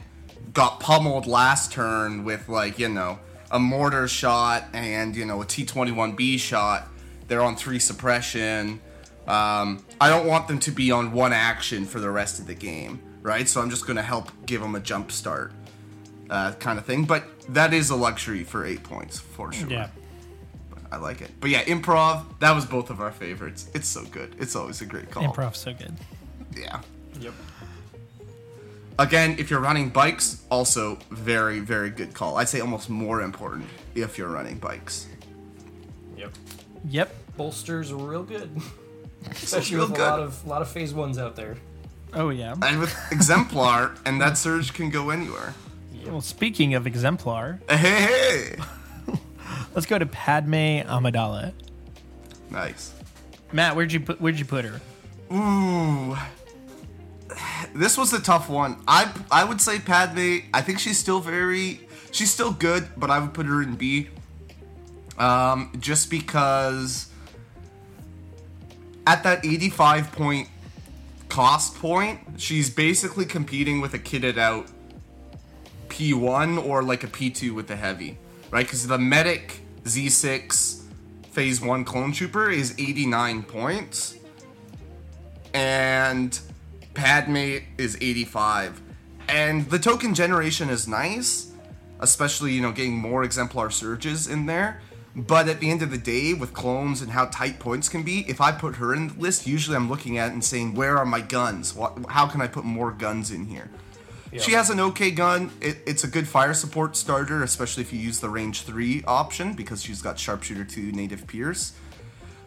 got 0.53 0.79
pummeled 0.79 1.27
last 1.27 1.71
turn 1.71 2.23
with 2.23 2.49
like 2.49 2.77
you 2.77 2.89
know 2.89 3.19
a 3.51 3.59
mortar 3.59 4.07
shot 4.07 4.65
and 4.73 5.15
you 5.15 5.25
know 5.25 5.41
a 5.41 5.45
T21B 5.45 6.39
shot. 6.39 6.87
They're 7.27 7.41
on 7.41 7.55
three 7.55 7.79
suppression. 7.79 8.81
Um, 9.27 9.85
I 9.99 10.09
don't 10.09 10.27
want 10.27 10.47
them 10.47 10.59
to 10.59 10.71
be 10.71 10.91
on 10.91 11.11
one 11.11 11.31
action 11.31 11.85
for 11.85 11.99
the 11.99 12.09
rest 12.09 12.39
of 12.39 12.47
the 12.47 12.55
game, 12.55 13.01
right? 13.21 13.47
So 13.47 13.61
I'm 13.61 13.69
just 13.69 13.85
going 13.85 13.97
to 13.97 14.03
help 14.03 14.31
give 14.45 14.61
them 14.61 14.75
a 14.75 14.79
jump 14.79 15.11
start, 15.11 15.53
uh, 16.29 16.53
kind 16.53 16.79
of 16.79 16.85
thing. 16.85 17.05
But 17.05 17.23
that 17.53 17.73
is 17.73 17.89
a 17.91 17.95
luxury 17.95 18.43
for 18.43 18.65
eight 18.65 18.83
points 18.83 19.19
for 19.19 19.53
sure. 19.53 19.69
yeah, 19.69 19.89
I 20.91 20.97
like 20.97 21.21
it. 21.21 21.31
But 21.39 21.49
yeah, 21.49 21.63
improv, 21.63 22.25
that 22.39 22.53
was 22.53 22.65
both 22.65 22.89
of 22.89 22.99
our 22.99 23.11
favorites. 23.11 23.69
It's 23.73 23.87
so 23.87 24.03
good. 24.05 24.35
It's 24.39 24.55
always 24.55 24.81
a 24.81 24.85
great 24.85 25.09
call. 25.09 25.23
improv's 25.23 25.59
so 25.59 25.73
good. 25.73 25.93
Yeah. 26.55 26.81
Yep. 27.19 27.33
Again, 28.99 29.35
if 29.39 29.49
you're 29.49 29.61
running 29.61 29.89
bikes, 29.89 30.43
also 30.51 30.99
very, 31.09 31.59
very 31.59 31.89
good 31.89 32.13
call. 32.13 32.37
I'd 32.37 32.49
say 32.49 32.59
almost 32.59 32.89
more 32.89 33.21
important 33.21 33.65
if 33.95 34.17
you're 34.17 34.27
running 34.29 34.57
bikes. 34.57 35.07
Yep. 36.17 36.31
Yep. 36.89 37.15
Bolsters 37.37 37.91
are 37.91 37.95
real 37.95 38.23
good, 38.23 38.51
especially 39.31 39.77
real 39.77 39.85
with 39.87 39.95
good. 39.95 40.05
a 40.05 40.09
lot 40.09 40.19
of 40.19 40.45
lot 40.45 40.61
of 40.61 40.69
phase 40.69 40.93
ones 40.93 41.17
out 41.17 41.35
there. 41.35 41.55
Oh 42.13 42.29
yeah. 42.29 42.53
And 42.61 42.79
with 42.79 42.93
Exemplar, 43.11 43.95
and 44.05 44.19
that 44.21 44.37
surge 44.37 44.73
can 44.73 44.89
go 44.89 45.09
anywhere. 45.09 45.53
Well, 46.05 46.21
speaking 46.21 46.73
of 46.73 46.85
exemplar, 46.85 47.59
Hey, 47.69 47.77
hey! 47.77 48.55
Let's 49.73 49.85
go 49.85 49.97
to 49.97 50.05
Padme 50.05 50.81
Amidala. 50.87 51.53
Nice. 52.49 52.93
Matt, 53.51 53.75
where'd 53.75 53.91
you 53.91 53.99
put 53.99 54.21
where'd 54.21 54.39
you 54.39 54.45
put 54.45 54.65
her? 54.65 54.81
Ooh. 55.33 56.17
This 57.73 57.97
was 57.97 58.11
a 58.11 58.19
tough 58.19 58.49
one. 58.49 58.81
I 58.87 59.09
I 59.31 59.45
would 59.45 59.61
say 59.61 59.79
Padme. 59.79 60.39
I 60.53 60.61
think 60.61 60.79
she's 60.79 60.97
still 60.97 61.21
very 61.21 61.79
she's 62.11 62.29
still 62.29 62.51
good, 62.51 62.89
but 62.97 63.09
I 63.09 63.19
would 63.19 63.33
put 63.33 63.45
her 63.45 63.61
in 63.61 63.75
B. 63.75 64.09
Um, 65.17 65.71
just 65.79 66.09
because 66.09 67.07
at 69.07 69.23
that 69.23 69.45
85 69.45 70.11
point 70.11 70.49
cost 71.29 71.75
point, 71.75 72.19
she's 72.37 72.69
basically 72.69 73.25
competing 73.25 73.79
with 73.79 73.93
a 73.93 73.99
kitted 73.99 74.37
out 74.37 74.67
P1 75.87 76.63
or 76.65 76.83
like 76.83 77.03
a 77.03 77.07
P2 77.07 77.53
with 77.53 77.67
the 77.67 77.75
heavy, 77.75 78.17
right? 78.51 78.65
Because 78.65 78.85
the 78.85 78.99
medic 78.99 79.61
Z6 79.83 80.83
phase 81.31 81.61
1 81.61 81.85
clone 81.85 82.11
trooper 82.11 82.49
is 82.49 82.75
89 82.77 83.43
points 83.43 84.17
and 85.53 86.37
Padme 86.93 87.57
is 87.77 87.97
85. 87.99 88.81
And 89.27 89.69
the 89.69 89.79
token 89.79 90.13
generation 90.13 90.69
is 90.69 90.87
nice, 90.87 91.53
especially, 91.99 92.51
you 92.51 92.61
know, 92.61 92.71
getting 92.71 92.97
more 92.97 93.23
exemplar 93.23 93.69
surges 93.69 94.27
in 94.27 94.45
there. 94.45 94.81
But 95.15 95.49
at 95.49 95.59
the 95.59 95.69
end 95.69 95.81
of 95.81 95.91
the 95.91 95.97
day, 95.97 96.33
with 96.33 96.53
clones 96.53 97.01
and 97.01 97.11
how 97.11 97.25
tight 97.25 97.59
points 97.59 97.89
can 97.89 98.03
be, 98.03 98.25
if 98.29 98.39
I 98.39 98.51
put 98.51 98.75
her 98.77 98.93
in 98.93 99.09
the 99.09 99.13
list, 99.15 99.45
usually 99.45 99.75
I'm 99.75 99.89
looking 99.89 100.17
at 100.17 100.31
and 100.31 100.43
saying, 100.43 100.73
where 100.73 100.97
are 100.97 101.05
my 101.05 101.19
guns? 101.19 101.77
How 102.07 102.27
can 102.27 102.41
I 102.41 102.47
put 102.47 102.63
more 102.63 102.91
guns 102.91 103.31
in 103.31 103.45
here? 103.45 103.69
She 104.39 104.51
has 104.53 104.69
an 104.69 104.79
okay 104.79 105.11
gun. 105.11 105.51
It, 105.59 105.77
it's 105.85 106.03
a 106.03 106.07
good 106.07 106.27
fire 106.27 106.53
support 106.53 106.95
starter, 106.95 107.43
especially 107.43 107.83
if 107.83 107.91
you 107.91 107.99
use 107.99 108.19
the 108.19 108.29
range 108.29 108.61
3 108.61 109.03
option, 109.05 109.53
because 109.53 109.83
she's 109.83 110.01
got 110.01 110.17
sharpshooter 110.17 110.63
2 110.63 110.91
native 110.93 111.27
pierce. 111.27 111.73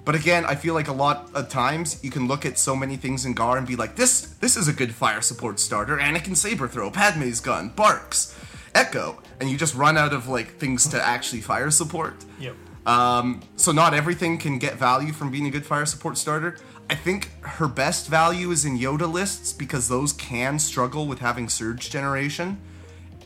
But 0.05 0.15
again, 0.15 0.45
I 0.45 0.55
feel 0.55 0.75
like 0.75 0.89
a 0.89 0.93
lot 0.93 1.31
of 1.35 1.49
times 1.49 2.03
you 2.03 2.11
can 2.11 2.29
look 2.29 2.45
at 2.45 2.59
so 2.59 2.77
many 2.77 2.97
things 2.97 3.25
in 3.25 3.33
Gar 3.33 3.57
and 3.57 3.67
be 3.67 3.77
like, 3.77 3.97
this 3.97 4.21
this 4.41 4.57
is 4.57 4.69
a 4.69 4.73
good 4.73 4.95
fire 4.95 5.23
support 5.23 5.59
starter. 5.59 5.97
Anakin 5.97 6.37
saber 6.37 6.69
throw, 6.69 6.91
Padme's 6.91 7.41
gun, 7.41 7.71
Barks, 7.71 8.39
Echo, 8.75 9.23
and 9.41 9.51
you 9.51 9.57
just 9.57 9.75
run 9.75 9.97
out 9.97 10.13
of 10.13 10.29
like 10.29 10.59
things 10.59 10.87
to 10.89 11.03
actually 11.03 11.41
fire 11.41 11.71
support. 11.71 12.23
Yep. 12.39 12.55
Um, 12.87 13.41
so 13.57 13.73
not 13.73 13.95
everything 13.95 14.39
can 14.39 14.59
get 14.59 14.75
value 14.75 15.13
from 15.13 15.31
being 15.31 15.47
a 15.47 15.51
good 15.51 15.65
fire 15.65 15.87
support 15.87 16.19
starter. 16.19 16.57
I 16.91 16.95
think 16.95 17.31
her 17.41 17.67
best 17.67 18.09
value 18.09 18.51
is 18.51 18.65
in 18.65 18.79
Yoda 18.79 19.11
lists 19.11 19.53
because 19.53 19.89
those 19.89 20.13
can 20.13 20.59
struggle 20.59 21.07
with 21.07 21.21
having 21.21 21.49
surge 21.49 21.89
generation. 21.91 22.61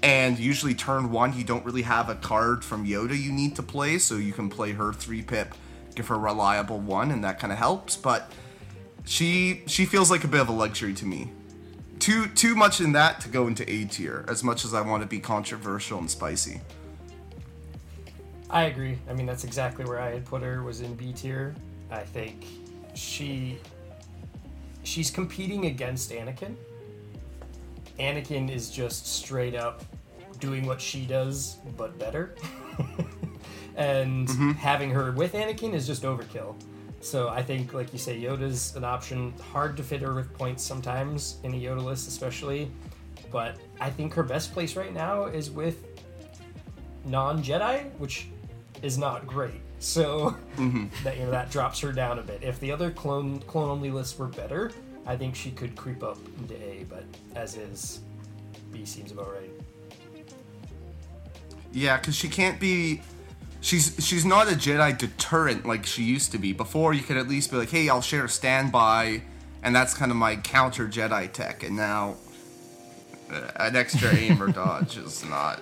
And 0.00 0.38
usually 0.38 0.74
turn 0.74 1.10
one, 1.10 1.36
you 1.36 1.42
don't 1.42 1.64
really 1.64 1.82
have 1.82 2.08
a 2.08 2.14
card 2.14 2.64
from 2.64 2.86
Yoda 2.86 3.20
you 3.20 3.32
need 3.32 3.56
to 3.56 3.62
play, 3.64 3.98
so 3.98 4.14
you 4.14 4.32
can 4.32 4.48
play 4.48 4.72
her 4.72 4.92
three 4.92 5.22
pip, 5.22 5.54
give 5.96 6.06
her 6.06 6.14
a 6.14 6.18
reliable 6.18 6.78
one, 6.78 7.10
and 7.10 7.24
that 7.24 7.40
kind 7.40 7.52
of 7.52 7.58
helps. 7.58 7.96
But 7.96 8.30
she 9.04 9.62
she 9.66 9.86
feels 9.86 10.08
like 10.08 10.22
a 10.22 10.28
bit 10.28 10.40
of 10.40 10.48
a 10.48 10.52
luxury 10.52 10.94
to 10.94 11.06
me. 11.06 11.32
Too 11.98 12.28
too 12.28 12.54
much 12.54 12.80
in 12.80 12.92
that 12.92 13.20
to 13.22 13.28
go 13.28 13.48
into 13.48 13.68
A 13.68 13.86
tier, 13.86 14.24
as 14.28 14.44
much 14.44 14.64
as 14.64 14.72
I 14.72 14.82
want 14.82 15.02
to 15.02 15.08
be 15.08 15.18
controversial 15.18 15.98
and 15.98 16.08
spicy. 16.08 16.60
I 18.50 18.64
agree. 18.64 18.98
I 19.08 19.12
mean, 19.12 19.26
that's 19.26 19.44
exactly 19.44 19.84
where 19.84 20.00
I 20.00 20.10
had 20.10 20.24
put 20.24 20.42
her 20.42 20.62
was 20.62 20.80
in 20.80 20.94
B 20.94 21.12
tier. 21.12 21.54
I 21.90 22.00
think 22.00 22.46
she 22.94 23.58
she's 24.82 25.10
competing 25.10 25.66
against 25.66 26.10
Anakin. 26.10 26.54
Anakin 27.98 28.50
is 28.50 28.70
just 28.70 29.06
straight 29.06 29.54
up 29.54 29.84
doing 30.40 30.66
what 30.66 30.80
she 30.80 31.04
does, 31.04 31.56
but 31.76 31.98
better. 31.98 32.34
and 33.76 34.28
mm-hmm. 34.28 34.52
having 34.52 34.90
her 34.90 35.12
with 35.12 35.34
Anakin 35.34 35.74
is 35.74 35.86
just 35.86 36.02
overkill. 36.02 36.54
So 37.00 37.28
I 37.28 37.42
think, 37.42 37.74
like 37.74 37.92
you 37.92 37.98
say, 37.98 38.20
Yoda's 38.20 38.74
an 38.76 38.84
option. 38.84 39.32
Hard 39.52 39.76
to 39.76 39.82
fit 39.82 40.00
her 40.00 40.14
with 40.14 40.32
points 40.34 40.64
sometimes 40.64 41.36
in 41.44 41.54
a 41.54 41.56
Yoda 41.56 41.82
list, 41.82 42.08
especially. 42.08 42.70
But 43.30 43.56
I 43.80 43.90
think 43.90 44.14
her 44.14 44.22
best 44.22 44.52
place 44.52 44.74
right 44.74 44.92
now 44.92 45.24
is 45.26 45.50
with 45.50 45.84
non-Jedi, 47.04 47.90
which 47.98 48.28
is 48.82 48.98
not 48.98 49.26
great. 49.26 49.60
So 49.78 50.36
that 51.04 51.16
you 51.16 51.24
know 51.24 51.30
that 51.30 51.50
drops 51.50 51.80
her 51.80 51.92
down 51.92 52.18
a 52.18 52.22
bit. 52.22 52.42
If 52.42 52.58
the 52.60 52.72
other 52.72 52.90
clone 52.90 53.40
clone 53.40 53.68
only 53.68 53.90
lists 53.90 54.18
were 54.18 54.26
better, 54.26 54.70
I 55.06 55.16
think 55.16 55.34
she 55.34 55.50
could 55.50 55.76
creep 55.76 56.02
up 56.02 56.18
into 56.38 56.54
A. 56.56 56.84
But 56.88 57.04
as 57.34 57.56
is, 57.56 58.00
B 58.72 58.84
seems 58.84 59.12
about 59.12 59.32
right. 59.32 59.50
Yeah, 61.72 61.98
because 61.98 62.14
she 62.14 62.28
can't 62.28 62.58
be. 62.58 63.02
She's 63.60 63.96
she's 63.98 64.24
not 64.24 64.48
a 64.48 64.54
Jedi 64.54 64.96
deterrent 64.96 65.66
like 65.66 65.84
she 65.84 66.02
used 66.02 66.32
to 66.32 66.38
be. 66.38 66.52
Before 66.52 66.94
you 66.94 67.02
could 67.02 67.16
at 67.16 67.28
least 67.28 67.50
be 67.50 67.56
like, 67.56 67.70
hey, 67.70 67.88
I'll 67.88 68.02
share 68.02 68.24
a 68.24 68.28
standby, 68.28 69.22
and 69.62 69.74
that's 69.74 69.94
kind 69.94 70.10
of 70.10 70.16
my 70.16 70.36
counter 70.36 70.88
Jedi 70.88 71.30
tech. 71.32 71.62
And 71.64 71.76
now, 71.76 72.16
uh, 73.30 73.50
an 73.56 73.76
extra 73.76 74.14
aim 74.14 74.42
or 74.42 74.48
dodge 74.48 74.96
is 74.96 75.24
not 75.24 75.60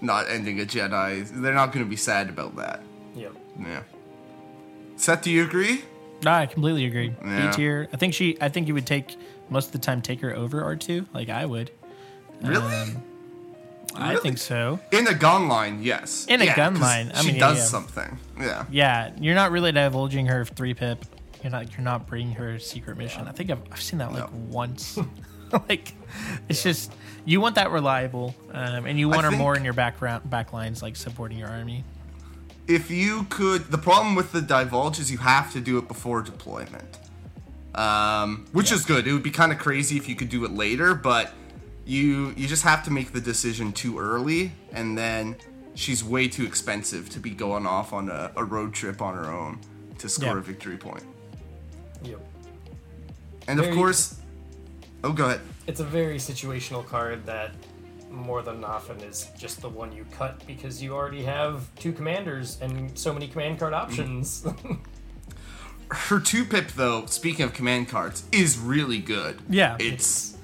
not 0.00 0.28
ending 0.28 0.60
a 0.60 0.64
Jedi. 0.64 1.28
They're 1.42 1.54
not 1.54 1.72
going 1.72 1.84
to 1.84 1.88
be 1.90 1.96
sad 1.96 2.28
about 2.28 2.56
that. 2.56 2.82
Yep. 3.14 3.32
Yeah. 3.60 3.82
Seth, 4.96 5.22
do 5.22 5.30
you 5.30 5.44
agree? 5.44 5.82
No, 6.24 6.32
I 6.32 6.46
completely 6.46 6.84
agree. 6.84 7.14
Yeah. 7.24 7.50
B 7.50 7.56
tier. 7.56 7.88
I 7.92 7.96
think 7.96 8.12
she. 8.14 8.36
I 8.40 8.48
think 8.48 8.68
you 8.68 8.74
would 8.74 8.86
take 8.86 9.16
most 9.48 9.66
of 9.66 9.72
the 9.72 9.78
time 9.78 10.02
take 10.02 10.20
her 10.20 10.34
over 10.34 10.62
R 10.62 10.76
two, 10.76 11.06
like 11.14 11.28
I 11.30 11.46
would. 11.46 11.70
Really? 12.42 12.74
Um, 12.74 13.02
I 13.94 14.10
Really? 14.10 14.20
think 14.22 14.38
so. 14.38 14.78
In 14.92 15.06
a 15.08 15.14
gun 15.14 15.48
line, 15.48 15.82
yes. 15.82 16.26
In 16.28 16.40
a 16.40 16.44
Yeah, 16.44 16.56
gun 16.56 16.74
'cause 16.74 16.82
line, 16.82 17.10
I 17.14 17.22
she 17.22 17.28
mean, 17.32 17.40
does 17.40 17.58
yeah. 17.58 17.64
something. 17.64 18.18
Yeah. 18.38 18.64
Yeah, 18.70 19.10
you're 19.18 19.34
not 19.34 19.50
really 19.50 19.72
divulging 19.72 20.26
her 20.26 20.44
three 20.44 20.74
pip. 20.74 21.04
You're 21.42 21.50
not. 21.52 21.72
You're 21.72 21.80
not 21.80 22.06
bringing 22.06 22.32
her 22.34 22.58
secret 22.58 22.98
mission. 22.98 23.26
I 23.26 23.32
think 23.32 23.50
I've, 23.50 23.62
I've 23.72 23.80
seen 23.80 23.98
that 24.00 24.12
like 24.12 24.30
No. 24.30 24.38
once. 24.50 24.98
like, 25.68 25.94
it's 26.50 26.62
just 26.62 26.92
you 27.24 27.40
want 27.40 27.54
that 27.56 27.70
reliable, 27.70 28.34
um, 28.52 28.86
and 28.86 28.98
you 28.98 29.08
want 29.08 29.24
her 29.24 29.30
more 29.30 29.56
in 29.56 29.64
your 29.64 29.72
background 29.74 30.28
back 30.30 30.52
lines, 30.52 30.82
like 30.82 30.96
supporting 30.96 31.38
your 31.38 31.48
army. 31.48 31.84
if 32.68 32.90
you 32.90 33.24
could 33.30 33.64
the 33.70 33.78
problem 33.78 34.14
with 34.14 34.30
the 34.32 34.40
divulge 34.40 34.98
is 35.00 35.10
you 35.10 35.18
have 35.18 35.52
to 35.52 35.60
do 35.60 35.76
it 35.78 35.88
before 35.88 36.22
deployment 36.22 36.98
um, 37.74 38.46
which 38.52 38.70
is 38.70 38.84
good 38.84 39.06
it 39.08 39.12
would 39.12 39.22
be 39.22 39.30
kind 39.30 39.50
of 39.52 39.58
crazy 39.58 39.96
if 39.96 40.08
you 40.08 40.14
could 40.14 40.28
do 40.28 40.44
it 40.44 40.50
later 40.52 40.94
but 40.94 41.32
you 41.84 42.32
you 42.36 42.46
just 42.46 42.62
have 42.62 42.84
to 42.84 42.90
make 42.92 43.12
the 43.12 43.20
decision 43.20 43.72
too 43.72 43.98
early 43.98 44.52
and 44.72 44.96
then 44.96 45.34
she's 45.74 46.04
way 46.04 46.28
too 46.28 46.44
expensive 46.44 47.08
to 47.10 47.18
be 47.18 47.30
going 47.30 47.66
off 47.66 47.92
on 47.92 48.08
a, 48.08 48.30
a 48.36 48.44
road 48.44 48.72
trip 48.74 49.00
on 49.02 49.14
her 49.14 49.30
own 49.30 49.58
to 49.98 50.08
score 50.08 50.28
Yeah. 50.34 50.38
a 50.38 50.40
victory 50.42 50.76
point 50.76 51.04
Yep. 52.04 52.20
and 53.48 53.58
of 53.58 53.64
Very- 53.66 53.76
course 53.76 54.16
oh 55.02 55.12
go 55.12 55.26
ahead 55.26 55.40
It's 55.70 55.78
a 55.78 55.84
very 55.84 56.16
situational 56.16 56.84
card 56.84 57.24
that 57.26 57.52
more 58.10 58.42
than 58.42 58.64
often 58.64 58.98
is 59.02 59.28
just 59.38 59.62
the 59.62 59.68
one 59.68 59.92
you 59.92 60.04
cut 60.10 60.44
because 60.44 60.82
you 60.82 60.92
already 60.92 61.22
have 61.22 61.72
two 61.76 61.92
commanders 61.92 62.60
and 62.60 62.98
so 62.98 63.12
many 63.12 63.28
command 63.28 63.60
card 63.60 63.72
options. 63.72 64.44
her 65.92 66.18
two 66.18 66.44
pip 66.44 66.72
though 66.72 67.06
speaking 67.06 67.44
of 67.44 67.52
command 67.54 67.88
cards 67.88 68.24
is 68.32 68.58
really 68.58 68.98
good 68.98 69.40
Yeah. 69.48 69.76
it's 69.78 70.36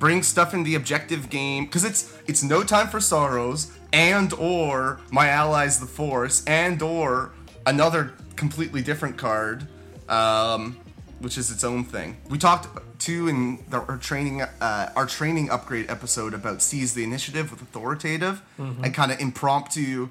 brings 0.00 0.26
stuff 0.26 0.52
in 0.52 0.64
the 0.64 0.74
objective 0.74 1.30
game 1.30 1.66
because 1.66 1.84
it's 1.84 2.16
it's 2.26 2.42
no 2.42 2.64
time 2.64 2.88
for 2.88 2.98
sorrows 3.00 3.70
and 3.92 4.32
or 4.32 4.98
my 5.12 5.28
allies 5.28 5.78
the 5.78 5.86
force 5.86 6.42
and 6.44 6.82
or 6.82 7.30
another 7.66 8.14
completely 8.34 8.82
different 8.82 9.16
card 9.16 9.68
um, 10.08 10.76
which 11.20 11.38
is 11.38 11.52
its 11.52 11.62
own 11.62 11.84
thing 11.84 12.16
we 12.28 12.36
talked 12.36 12.66
too 12.98 13.28
in 13.28 13.58
the, 13.68 13.78
our 13.78 13.96
training 13.98 14.42
uh, 14.42 14.92
our 14.96 15.06
training 15.06 15.50
upgrade 15.50 15.90
episode 15.90 16.34
about 16.34 16.62
seize 16.62 16.94
the 16.94 17.04
initiative 17.04 17.50
with 17.50 17.60
authoritative 17.62 18.42
and 18.58 18.94
kind 18.94 19.10
of 19.12 19.20
impromptu 19.20 19.80
you 19.80 20.08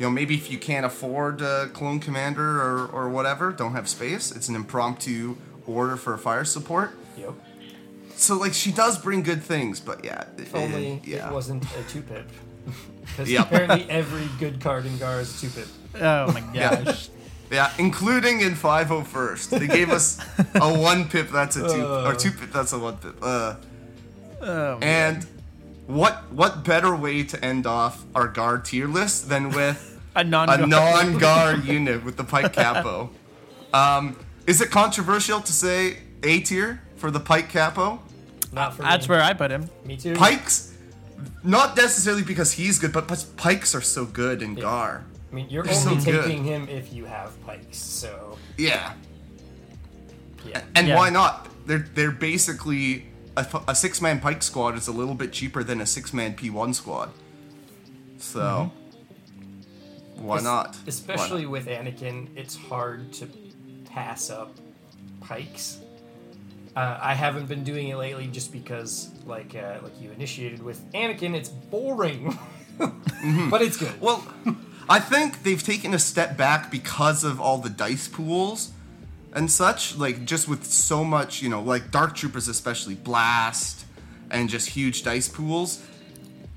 know 0.00 0.10
maybe 0.10 0.34
if 0.34 0.50
you 0.50 0.58
can't 0.58 0.84
afford 0.86 1.40
a 1.40 1.68
clone 1.72 2.00
commander 2.00 2.60
or, 2.62 2.86
or 2.86 3.08
whatever 3.08 3.52
don't 3.52 3.72
have 3.72 3.88
space 3.88 4.30
it's 4.30 4.48
an 4.48 4.54
impromptu 4.54 5.36
order 5.66 5.96
for 5.96 6.16
fire 6.16 6.44
support 6.44 6.96
yep. 7.16 7.32
so 8.14 8.36
like 8.36 8.54
she 8.54 8.72
does 8.72 8.98
bring 8.98 9.22
good 9.22 9.42
things, 9.42 9.80
but 9.80 10.04
yeah, 10.04 10.24
If 10.38 10.54
only 10.54 10.92
eh, 10.92 10.98
yeah. 11.04 11.28
it 11.28 11.32
wasn't 11.32 11.64
a 11.76 11.82
two 11.88 12.02
pip. 12.02 12.28
Because 13.02 13.30
Yep. 13.30 13.46
apparently 13.46 13.90
every 13.90 14.28
good 14.38 14.60
card 14.60 14.84
in 14.84 14.98
Gar 14.98 15.20
is 15.20 15.34
a 15.36 15.40
two 15.46 15.50
pip. 15.50 15.68
Oh 15.96 16.30
my 16.32 16.42
Yeah. 16.54 16.82
gosh. 16.84 17.08
Yeah, 17.50 17.72
including 17.78 18.40
in 18.42 18.52
501st. 18.54 19.58
They 19.58 19.66
gave 19.66 19.90
us 19.90 20.18
a 20.54 20.78
one 20.78 21.08
pip 21.08 21.30
that's 21.30 21.56
a 21.56 21.60
two 21.66 21.86
or 21.86 22.14
two 22.14 22.30
pip 22.30 22.52
that's 22.52 22.72
a 22.72 22.78
one 22.78 22.96
pip. 22.98 23.16
Uh, 23.22 23.56
Oh, 24.40 24.78
and 24.80 25.26
what 25.88 26.30
what 26.32 26.62
better 26.62 26.94
way 26.94 27.24
to 27.24 27.44
end 27.44 27.66
off 27.66 28.04
our 28.14 28.28
GAR 28.28 28.58
tier 28.58 28.86
list 28.86 29.28
than 29.28 29.50
with 29.50 29.98
a 30.14 30.22
non. 30.22 30.48
a 30.48 30.64
non-gar 30.64 31.56
unit 31.56 32.04
with 32.04 32.16
the 32.16 32.22
Pyke 32.22 32.52
Capo? 32.52 33.10
Um, 33.74 34.16
is 34.46 34.60
it 34.60 34.70
controversial 34.70 35.40
to 35.40 35.52
say 35.52 35.98
A 36.22 36.38
tier 36.40 36.80
for 36.96 37.10
the 37.10 37.18
Pyke 37.18 37.48
Capo? 37.48 38.00
Not 38.52 38.74
for 38.74 38.82
That's 38.82 39.08
me. 39.08 39.14
where 39.16 39.22
I 39.24 39.32
put 39.34 39.50
him. 39.50 39.68
Me 39.84 39.96
too. 39.96 40.14
Pykes, 40.14 40.72
not 41.42 41.76
necessarily 41.76 42.22
because 42.22 42.52
he's 42.52 42.78
good, 42.78 42.92
but, 42.92 43.08
but 43.08 43.24
Pykes 43.36 43.74
are 43.74 43.80
so 43.80 44.04
good 44.04 44.40
in 44.40 44.54
Gar. 44.54 45.04
I 45.30 45.34
mean, 45.34 45.48
you're 45.50 45.62
They're 45.64 45.74
only 45.74 46.00
so 46.00 46.10
good. 46.12 46.24
taking 46.24 46.44
him 46.44 46.68
if 46.68 46.92
you 46.92 47.04
have 47.04 47.30
Pykes. 47.46 47.76
So 47.78 48.38
Yeah. 48.56 48.94
yeah. 50.44 50.62
And 50.74 50.88
Yeah. 50.88 50.96
why 50.96 51.10
not? 51.10 51.48
They're 51.66 51.86
they're 51.94 52.10
basically 52.10 53.06
a, 53.36 53.46
a 53.68 53.74
six 53.74 54.00
man 54.00 54.20
Pyke 54.20 54.42
squad 54.42 54.76
is 54.76 54.88
a 54.88 54.92
little 54.92 55.14
bit 55.14 55.32
cheaper 55.32 55.62
than 55.62 55.80
a 55.80 55.86
six 55.86 56.12
man 56.14 56.34
P 56.34 56.48
one 56.50 56.72
squad. 56.72 57.10
So 58.18 58.72
why 60.16 60.38
Es- 60.38 60.42
not? 60.44 60.74
Why 60.76 60.82
Especially 60.86 61.42
not? 61.42 61.50
with 61.50 61.66
Anakin, 61.66 62.28
it's 62.36 62.56
hard 62.56 63.12
to 63.14 63.28
pass 63.84 64.30
up 64.30 64.56
Pykes. 65.20 65.78
Uh, 66.74 66.98
I 67.02 67.14
haven't 67.14 67.46
been 67.46 67.64
doing 67.64 67.88
it 67.88 67.96
lately 67.96 68.28
just 68.28 68.52
because, 68.52 69.10
like, 69.26 69.54
uh, 69.56 69.78
like 69.82 70.00
you 70.00 70.10
initiated 70.12 70.62
with 70.62 70.80
Anakin, 70.92 71.34
it's 71.34 71.48
boring, 71.48 72.38
but 73.50 73.62
it's 73.62 73.76
good. 73.76 74.00
Well, 74.00 74.24
I 74.88 75.00
think 75.00 75.42
they've 75.42 75.62
taken 75.62 75.92
a 75.92 75.98
step 75.98 76.36
back 76.36 76.70
because 76.70 77.22
of 77.22 77.40
all 77.40 77.58
the 77.58 77.68
dice 77.68 78.08
pools 78.08 78.72
and 79.34 79.50
such. 79.50 79.96
Like 79.96 80.24
just 80.24 80.48
with 80.48 80.64
so 80.64 81.04
much, 81.04 81.42
you 81.42 81.48
know, 81.48 81.60
like 81.60 81.90
Dark 81.90 82.14
Troopers 82.14 82.48
especially 82.48 82.94
blast 82.94 83.84
and 84.30 84.48
just 84.48 84.70
huge 84.70 85.02
dice 85.02 85.28
pools. 85.28 85.84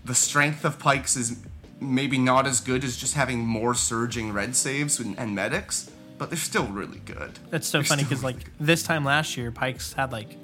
The 0.06 0.16
strength 0.16 0.66
of 0.66 0.80
Pykes 0.80 1.16
is 1.16 1.38
maybe 1.80 2.18
not 2.18 2.48
as 2.48 2.62
good 2.62 2.84
as 2.84 2.96
just 2.96 3.16
having 3.16 3.40
more 3.40 3.74
surging 3.74 4.32
red 4.32 4.56
saves 4.56 5.00
and, 5.00 5.18
and 5.20 5.36
medics, 5.36 5.90
but 6.18 6.30
they're 6.30 6.38
still 6.38 6.68
really 6.68 7.00
good. 7.00 7.40
That's 7.50 7.68
so 7.68 7.80
They're 7.80 7.86
funny 7.86 8.04
because 8.04 8.24
really 8.24 8.36
like 8.36 8.52
this 8.60 8.84
time 8.84 9.04
last 9.04 9.36
year, 9.36 9.52
Pykes 9.52 9.94
had 9.94 10.12
like 10.12 10.38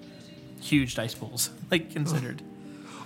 huge 0.60 0.95
dice 0.95 1.13
pools, 1.13 1.52
like 1.71 1.91
considered. 1.91 2.41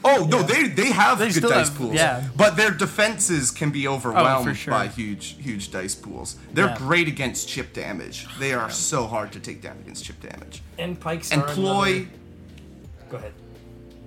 Oh 0.03 0.27
no, 0.29 0.41
they 0.41 0.67
they 0.67 0.87
have 0.91 1.19
They 1.19 1.29
good 1.31 1.43
dice 1.43 1.69
have- 1.69 1.77
pools. 1.77 1.93
yeah. 1.93 2.23
But 2.35 2.55
their 2.57 2.71
defenses 2.71 3.51
can 3.51 3.69
be 3.69 3.87
overwhelmed 3.87 4.57
sure. 4.57 4.71
by 4.73 4.87
huge 4.87 5.35
huge 5.39 5.71
dice 5.71 5.93
pools. 5.95 6.37
They're 6.53 6.67
Yeah. 6.67 6.77
great 6.77 7.07
against 7.07 7.47
chip 7.47 7.73
damage. 7.73 8.27
They 8.39 8.53
are 8.53 8.69
so 8.71 9.05
hard 9.07 9.31
to 9.33 9.39
take 9.39 9.61
down 9.61 9.77
against 9.83 10.03
chip 10.05 10.19
damage. 10.21 10.61
and 10.79 10.99
Pykes 10.99 11.31
And 11.31 11.43
are 11.43 11.47
Ploy 11.49 11.91
another- 11.91 12.07
Go 13.11 13.17
ahead. 13.17 13.33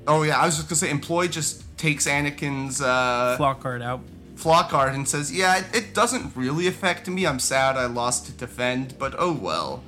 Oh 0.07 0.23
yeah, 0.23 0.39
I 0.41 0.47
was 0.47 0.57
just 0.57 0.69
gonna 0.69 0.77
say 0.79 0.91
Employ 0.91 1.29
just 1.29 1.63
takes 1.79 2.07
Anakin's 2.07 2.81
uh 2.81 3.35
Flock 3.37 3.61
card 3.61 3.81
out. 3.83 4.01
flock 4.37 4.71
card 4.71 4.95
and 4.95 5.09
says, 5.09 5.31
Yeah, 5.33 5.59
it, 5.59 5.67
it 5.75 5.95
doesn't 5.95 6.35
really 6.35 6.67
affect 6.67 7.07
me. 7.09 7.25
I'm 7.27 7.39
sad 7.39 7.77
I 7.77 7.87
lost 7.87 8.27
to 8.27 8.33
defend, 8.33 8.99
but 8.99 9.15
oh 9.19 9.33
well. 9.33 9.83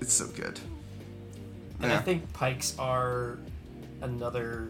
It's 0.00 0.12
so 0.12 0.26
good. 0.26 0.60
And 1.80 1.90
I 1.92 1.98
think 1.98 2.32
Pykes 2.32 2.74
are 2.78 3.38
another 4.02 4.68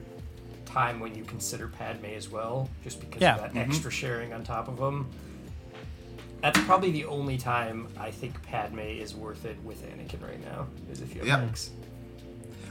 time 0.64 1.00
when 1.00 1.14
you 1.14 1.24
consider 1.24 1.68
Padme 1.68 2.06
as 2.06 2.28
well, 2.28 2.68
just 2.84 3.00
because 3.00 3.20
Yeah. 3.22 3.36
of 3.36 3.40
that 3.42 3.50
Mm-hmm. 3.54 3.70
extra 3.70 3.90
sharing 3.90 4.32
on 4.32 4.44
top 4.44 4.68
of 4.68 4.76
them. 4.76 5.08
That's 6.42 6.60
probably 6.60 6.90
the 6.92 7.06
only 7.06 7.38
time 7.38 7.88
I 7.98 8.10
think 8.10 8.40
Padme 8.42 8.80
is 8.80 9.14
worth 9.14 9.44
it 9.44 9.56
with 9.64 9.82
Anakin 9.82 10.22
right 10.26 10.42
now, 10.44 10.66
is 10.90 11.00
if 11.00 11.14
you 11.14 11.20
have 11.20 11.28
Yeah. 11.28 11.36
Pykes. 11.46 11.70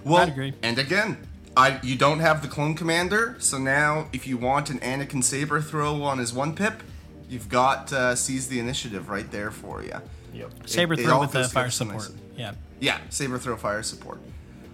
Well, 0.03 0.17
I'd 0.21 0.29
agree. 0.29 0.53
and 0.61 0.77
again, 0.77 1.17
I 1.57 1.79
you 1.81 1.95
don't 1.95 2.19
have 2.19 2.41
the 2.41 2.47
clone 2.47 2.75
commander, 2.75 3.37
so 3.39 3.57
now 3.57 4.07
if 4.13 4.27
you 4.27 4.37
want 4.37 4.69
an 4.69 4.79
Anakin 4.79 5.23
saber 5.23 5.61
throw 5.61 6.03
on 6.03 6.19
his 6.19 6.31
one 6.33 6.53
pip, 6.53 6.83
you've 7.27 7.49
got 7.49 7.91
uh, 7.91 8.15
seize 8.15 8.47
the 8.49 8.59
initiative 8.59 9.09
right 9.09 9.29
there 9.31 9.49
for 9.51 9.81
you. 9.83 9.95
Yep. 10.33 10.51
Saber 10.67 10.93
it 10.93 10.99
throw 10.99 11.15
all 11.15 11.21
with 11.21 11.31
the 11.31 11.45
fire 11.45 11.71
support. 11.71 11.95
nicely. 11.95 12.15
Yeah. 12.37 12.53
Yeah, 12.79 12.99
saber 13.09 13.39
throw 13.39 13.55
fire 13.57 13.81
support. 13.83 14.19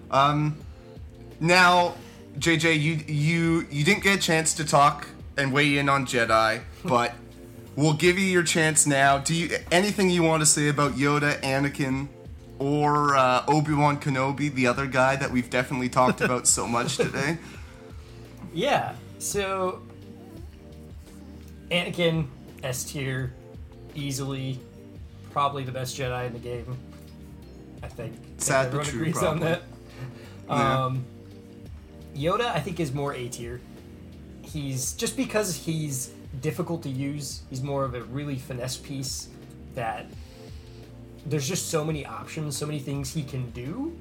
Um, 0.09 0.57
now, 1.41 1.95
JJ, 2.37 2.79
you 2.79 2.99
you 3.07 3.67
you 3.71 3.83
didn't 3.83 4.03
get 4.03 4.19
a 4.19 4.21
chance 4.21 4.53
to 4.53 4.63
talk 4.63 5.07
and 5.37 5.51
weigh 5.51 5.77
in 5.77 5.89
on 5.89 6.05
Jedi, 6.05 6.61
but 6.85 7.13
we'll 7.75 7.95
give 7.95 8.19
you 8.19 8.25
your 8.25 8.43
chance 8.43 8.85
now. 8.85 9.17
Do 9.17 9.33
you 9.33 9.57
anything 9.71 10.11
you 10.11 10.21
want 10.21 10.41
to 10.41 10.45
say 10.45 10.69
about 10.69 10.93
Yoda, 10.93 11.41
Anakin, 11.41 12.07
or 12.59 13.15
uh, 13.15 13.43
Obi 13.47 13.73
Wan 13.73 13.99
Kenobi, 13.99 14.53
the 14.53 14.67
other 14.67 14.85
guy 14.85 15.15
that 15.15 15.31
we've 15.31 15.49
definitely 15.49 15.89
talked 15.89 16.21
about 16.21 16.45
so 16.47 16.67
much 16.67 16.97
today? 16.97 17.39
Yeah. 18.53 18.93
So 19.17 19.81
Anakin 21.71 22.27
S 22.61 22.83
tier, 22.83 23.33
easily, 23.95 24.59
probably 25.31 25.63
the 25.63 25.71
best 25.71 25.97
Jedi 25.97 26.27
in 26.27 26.33
the 26.33 26.39
game. 26.39 26.77
I 27.81 27.87
think. 27.87 28.13
Sad 28.37 28.71
but 28.71 28.85
true, 28.85 28.99
agrees 28.99 29.17
probably. 29.17 29.47
on 29.47 29.51
that. 29.51 29.61
Yeah. 30.47 30.85
Yoda, 32.16 32.53
I 32.53 32.59
think, 32.59 32.80
is 32.80 32.93
more 32.93 33.14
A 33.14 33.28
tier. 33.30 33.62
He's 34.41 34.93
just 34.93 35.16
because 35.16 35.55
he's 35.55 36.12
difficult 36.41 36.84
to 36.84 36.89
use. 36.89 37.43
He's 37.49 37.62
more 37.62 37.84
of 37.84 37.95
a 37.95 38.03
really 38.03 38.38
finesse 38.38 38.78
piece 38.78 39.30
that 39.76 40.05
there's 41.26 41.47
just 41.47 41.70
so 41.70 41.84
many 41.84 42.05
options, 42.05 42.57
so 42.57 42.66
many 42.66 42.80
things 42.80 43.14
he 43.14 43.24
can 43.24 43.49
do 43.51 43.97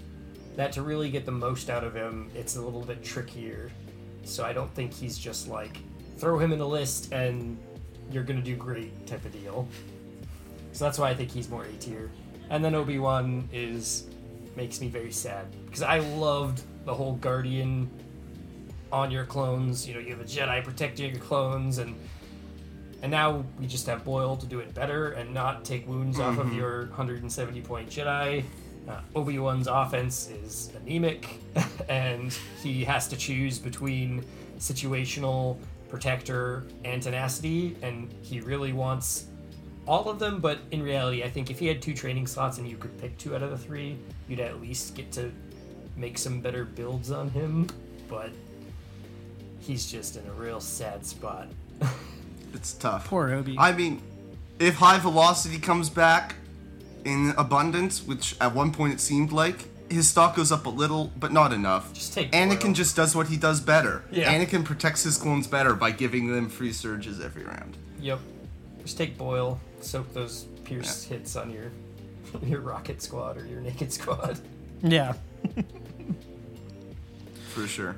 that 0.57 0.73
to 0.73 0.83
really 0.83 1.11
get 1.11 1.25
the 1.25 1.33
most 1.33 1.71
out 1.71 1.85
of 1.85 1.95
him, 1.95 2.31
it's 2.35 2.57
a 2.57 2.61
little 2.61 2.83
bit 2.83 3.03
trickier. 3.03 3.71
So 4.25 4.45
I 4.45 4.53
don't 4.53 4.73
think 4.75 4.93
he's 4.93 5.17
just 5.17 5.49
like 5.49 5.79
throw 6.19 6.39
him 6.39 6.53
in 6.53 6.61
a 6.61 6.67
list 6.67 7.13
and 7.13 7.59
you're 8.11 8.25
gonna 8.25 8.43
do 8.43 8.57
great 8.57 9.07
type 9.07 9.25
of 9.25 9.33
deal. 9.33 9.69
So 10.73 10.85
that's 10.85 10.99
why 10.99 11.11
I 11.11 11.15
think 11.15 11.31
he's 11.31 11.49
more 11.49 11.65
A 11.65 11.73
tier. 11.75 12.11
And 12.51 12.65
then 12.65 12.75
Obi 12.75 12.99
Wan 12.99 13.49
is 13.53 14.05
makes 14.61 14.79
me 14.79 14.89
very 14.89 15.11
sad 15.11 15.47
because 15.65 15.81
I 15.81 16.01
loved 16.01 16.63
the 16.85 16.93
whole 16.93 17.15
Guardian 17.15 17.89
on 18.93 19.11
your 19.11 19.25
clones. 19.25 19.89
You 19.89 19.95
know, 19.95 20.01
you 20.01 20.11
have 20.11 20.21
a 20.21 20.25
Jedi 20.25 20.63
protecting 20.63 21.15
your 21.15 21.19
clones, 21.25 21.79
and 21.79 21.95
and 23.01 23.11
now 23.11 23.43
we 23.59 23.67
just 23.67 23.87
have 23.87 24.05
Boyle 24.05 24.37
to 24.37 24.47
do 24.47 24.61
it 24.61 24.75
better 24.75 25.13
and 25.13 25.33
not 25.33 25.65
take 25.65 25.89
wounds 25.89 26.21
off 26.21 26.37
of 26.37 26.53
your 26.53 26.81
170 26.89 27.63
point 27.63 27.89
Jedi. 27.89 28.45
Uh, 28.87 29.01
Obi 29.15 29.39
Wan's 29.39 29.67
offense 29.67 30.29
is 30.29 30.71
anemic, 30.77 31.27
and 31.89 32.39
he 32.63 32.85
has 32.85 33.09
to 33.09 33.17
choose 33.17 33.59
between 33.59 34.23
situational, 34.59 35.57
protector, 35.89 36.65
and 36.85 37.03
tenacity, 37.03 37.79
and 37.81 38.13
he 38.21 38.41
really 38.41 38.75
wants 38.75 39.25
all 39.91 40.09
of 40.09 40.19
them. 40.19 40.41
But 40.41 40.61
in 40.71 40.83
reality, 40.83 41.25
I 41.25 41.29
think 41.29 41.51
if 41.51 41.59
he 41.59 41.67
had 41.67 41.83
two 41.83 41.93
training 41.95 42.27
slots 42.29 42.59
and 42.59 42.69
you 42.69 42.77
could 42.77 42.97
pick 42.99 43.19
two 43.19 43.35
out 43.35 43.43
of 43.43 43.51
the 43.51 43.59
three, 43.59 43.99
you'd 44.29 44.41
at 44.41 44.61
least 44.61 44.95
get 44.95 45.11
to 45.13 45.33
make 45.97 46.17
some 46.17 46.41
better 46.41 46.65
builds 46.65 47.11
on 47.11 47.29
him. 47.31 47.67
But 48.09 48.31
he's 49.59 49.91
just 49.91 50.17
in 50.17 50.27
a 50.27 50.33
real 50.33 50.61
sad 50.61 51.05
spot. 51.05 51.49
It's 52.53 52.73
tough. 52.73 53.07
Poor 53.07 53.31
Obi. 53.31 53.57
I 53.57 53.71
mean, 53.71 54.03
if 54.59 54.75
high 54.75 54.99
velocity 54.99 55.61
comes 55.61 55.89
back 55.89 56.35
in 57.05 57.33
abundance, 57.39 58.03
which 58.03 58.35
at 58.41 58.53
one 58.53 58.73
point 58.73 58.93
it 58.93 58.99
seemed 58.99 59.31
like, 59.31 59.69
his 59.89 60.09
stock 60.09 60.35
goes 60.35 60.51
up 60.51 60.67
a 60.67 60.69
little, 60.69 61.13
but 61.17 61.31
not 61.33 61.53
enough. 61.53 61.93
Just 61.93 62.13
take 62.13 62.33
Anakin 62.33 62.61
Boyle. 62.63 62.73
just 62.73 62.97
does 62.97 63.15
what 63.15 63.29
he 63.29 63.37
does 63.37 63.61
better. 63.61 64.03
Yeah. 64.11 64.33
Anakin 64.35 64.65
protects 64.65 65.05
his 65.05 65.17
clones 65.17 65.47
better 65.47 65.75
by 65.75 65.93
giving 65.93 66.33
them 66.33 66.49
free 66.49 66.73
surges 66.73 67.21
every 67.21 67.45
round. 67.45 67.77
Yep. 68.01 68.19
Just 68.83 68.99
take 68.99 69.17
Boyle, 69.17 69.61
soak 69.85 70.13
those 70.15 70.45
Pierce 70.65 71.05
hits 71.05 71.37
on 71.37 71.51
your 71.51 71.71
your 72.43 72.61
rocket 72.61 73.03
squad 73.03 73.37
or 73.39 73.47
your 73.47 73.61
naked 73.61 73.93
squad. 73.93 74.39
Yeah. 74.83 75.15
For 77.49 77.67
sure. 77.67 77.97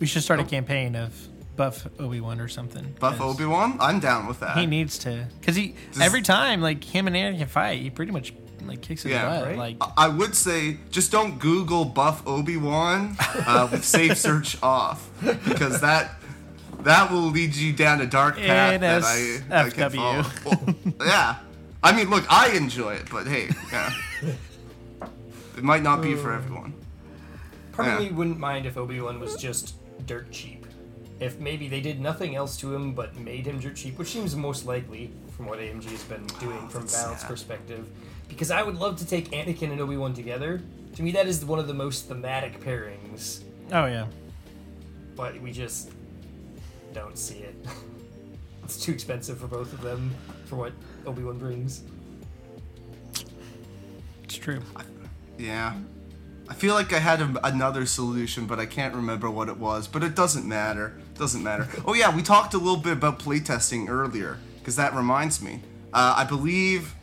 We 0.00 0.06
should 0.06 0.22
start 0.22 0.40
a 0.40 0.44
campaign 0.44 0.96
of 0.96 1.14
buff 1.56 1.86
Obi 1.98 2.20
Wan 2.20 2.40
or 2.40 2.48
something. 2.48 2.94
Buff 3.00 3.20
Obi 3.20 3.44
Wan? 3.44 3.76
I'm 3.80 4.00
down 4.00 4.26
with 4.26 4.40
that. 4.40 4.56
He 4.58 4.66
needs 4.66 4.98
to, 4.98 5.26
because 5.40 5.54
he 5.56 5.74
Does- 5.92 6.02
every 6.02 6.22
time 6.22 6.60
like 6.60 6.82
him 6.82 7.06
and 7.06 7.14
Anakin 7.16 7.48
fight, 7.48 7.80
he 7.80 7.90
pretty 7.90 8.12
much 8.12 8.34
like 8.66 8.80
kicks 8.82 9.02
his 9.02 9.12
Yeah. 9.12 9.28
butt. 9.28 9.46
Right? 9.46 9.58
Like 9.58 9.76
I- 9.80 9.92
I 9.96 10.08
would 10.08 10.34
say 10.34 10.78
just 10.90 11.10
don't 11.12 11.38
Google 11.38 11.84
buff 11.84 12.26
Obi 12.26 12.56
Wan 12.56 13.16
uh, 13.46 13.68
with 13.70 13.84
safe 13.84 14.16
search 14.18 14.60
off 14.62 15.08
because 15.48 15.80
that 15.80 16.12
that 16.84 17.10
will 17.10 17.30
lead 17.30 17.54
you 17.54 17.72
down 17.72 18.00
a 18.00 18.06
dark 18.06 18.36
path 18.36 18.80
that 18.80 19.02
I, 19.04 19.64
I 19.66 19.70
can 19.70 19.90
NSFW. 19.90 20.24
follow. 20.24 20.56
Well, 20.98 21.06
yeah, 21.06 21.36
I 21.82 21.92
mean, 21.94 22.10
look, 22.10 22.24
I 22.30 22.50
enjoy 22.56 22.94
it, 22.94 23.08
but 23.10 23.26
hey, 23.26 23.48
yeah, 23.70 23.92
it 25.56 25.62
might 25.62 25.82
not 25.82 26.02
be 26.02 26.14
for 26.14 26.32
everyone. 26.32 26.74
Probably 27.72 28.06
Yeah. 28.06 28.12
wouldn't 28.12 28.38
mind 28.38 28.66
if 28.66 28.76
Obi 28.76 29.00
Wan 29.00 29.18
was 29.20 29.36
just 29.36 29.74
dirt 30.06 30.30
cheap. 30.30 30.66
If 31.20 31.38
maybe 31.38 31.68
they 31.68 31.80
did 31.80 32.00
nothing 32.00 32.34
else 32.34 32.56
to 32.58 32.74
him 32.74 32.94
but 32.94 33.16
made 33.16 33.46
him 33.46 33.60
dirt 33.60 33.76
cheap, 33.76 33.98
which 33.98 34.08
seems 34.08 34.34
most 34.34 34.66
likely 34.66 35.10
from 35.36 35.46
what 35.46 35.58
AMG 35.60 35.84
has 35.90 36.02
been 36.04 36.26
oh, 36.36 36.40
doing 36.40 36.68
from 36.68 36.82
that's 36.82 37.00
balance 37.02 37.20
sad. 37.20 37.28
perspective. 37.30 37.88
Because 38.28 38.50
I 38.50 38.62
would 38.62 38.76
love 38.76 38.96
to 38.98 39.06
take 39.06 39.30
Anakin 39.30 39.70
and 39.70 39.80
Obi 39.80 39.96
Wan 39.96 40.14
together. 40.14 40.60
To 40.96 41.02
me, 41.02 41.12
that 41.12 41.26
is 41.26 41.44
one 41.44 41.58
of 41.58 41.66
the 41.68 41.74
most 41.74 42.08
thematic 42.08 42.60
pairings, 42.60 43.42
oh 43.72 43.86
yeah, 43.86 44.06
but 45.16 45.40
we 45.40 45.50
just 45.52 45.90
don't 46.92 47.16
see 47.18 47.38
it. 47.38 47.54
it's 48.64 48.82
too 48.82 48.92
expensive 48.92 49.38
for 49.38 49.46
both 49.46 49.72
of 49.72 49.80
them 49.80 50.14
for 50.46 50.56
what 50.56 50.72
Obi 51.06 51.22
Wan 51.22 51.38
brings. 51.38 51.82
it's 54.24 54.36
true. 54.36 54.60
Yeah. 55.38 55.74
I 56.48 56.54
feel 56.54 56.74
like 56.74 56.92
I 56.92 56.98
had 56.98 57.20
a, 57.20 57.46
another 57.46 57.86
solution, 57.86 58.46
but 58.46 58.58
I 58.58 58.66
can't 58.66 58.94
remember 58.94 59.30
what 59.30 59.48
it 59.48 59.56
was. 59.56 59.88
But 59.88 60.02
it 60.02 60.14
doesn't 60.14 60.46
matter. 60.46 60.96
Doesn't 61.14 61.42
matter. 61.42 61.68
Oh 61.86 61.94
yeah, 61.94 62.14
we 62.14 62.22
talked 62.22 62.54
a 62.54 62.58
little 62.58 62.76
bit 62.76 62.92
about 62.94 63.18
playtesting 63.18 63.88
earlier, 63.88 64.38
because 64.58 64.76
that 64.76 64.94
reminds 64.94 65.40
me. 65.42 65.60
Uh, 65.92 66.14
I 66.18 66.24
believe, 66.24 66.94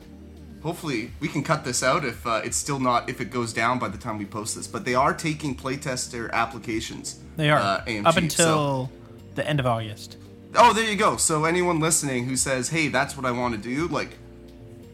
hopefully, 0.61 1.11
we 1.19 1.27
can 1.27 1.43
cut 1.43 1.63
this 1.63 1.83
out 1.83 2.03
if 2.05 2.25
uh, 2.27 2.41
it's 2.43 2.57
still 2.57 2.79
not 2.79 3.09
if 3.09 3.21
it 3.21 3.31
goes 3.31 3.53
down 3.53 3.79
by 3.79 3.87
the 3.87 3.97
time 3.97 4.17
we 4.17 4.25
post 4.25 4.55
this. 4.55 4.67
But 4.67 4.85
they 4.85 4.95
are 4.95 5.13
taking 5.13 5.55
playtester 5.55 6.31
applications. 6.31 7.19
They 7.35 7.49
are 7.49 7.59
uh, 7.59 7.83
AMG, 7.85 8.05
up 8.05 8.13
so- 8.13 8.19
until 8.19 8.91
the 9.35 9.47
end 9.47 9.59
of 9.59 9.65
August. 9.65 10.17
Oh, 10.55 10.73
there 10.73 10.89
you 10.89 10.95
go. 10.95 11.17
So 11.17 11.45
anyone 11.45 11.79
listening 11.79 12.25
who 12.25 12.35
says, 12.35 12.69
"Hey, 12.69 12.87
that's 12.87 13.15
what 13.15 13.25
I 13.25 13.31
want 13.31 13.55
to 13.55 13.59
do," 13.61 13.87
like, 13.87 14.17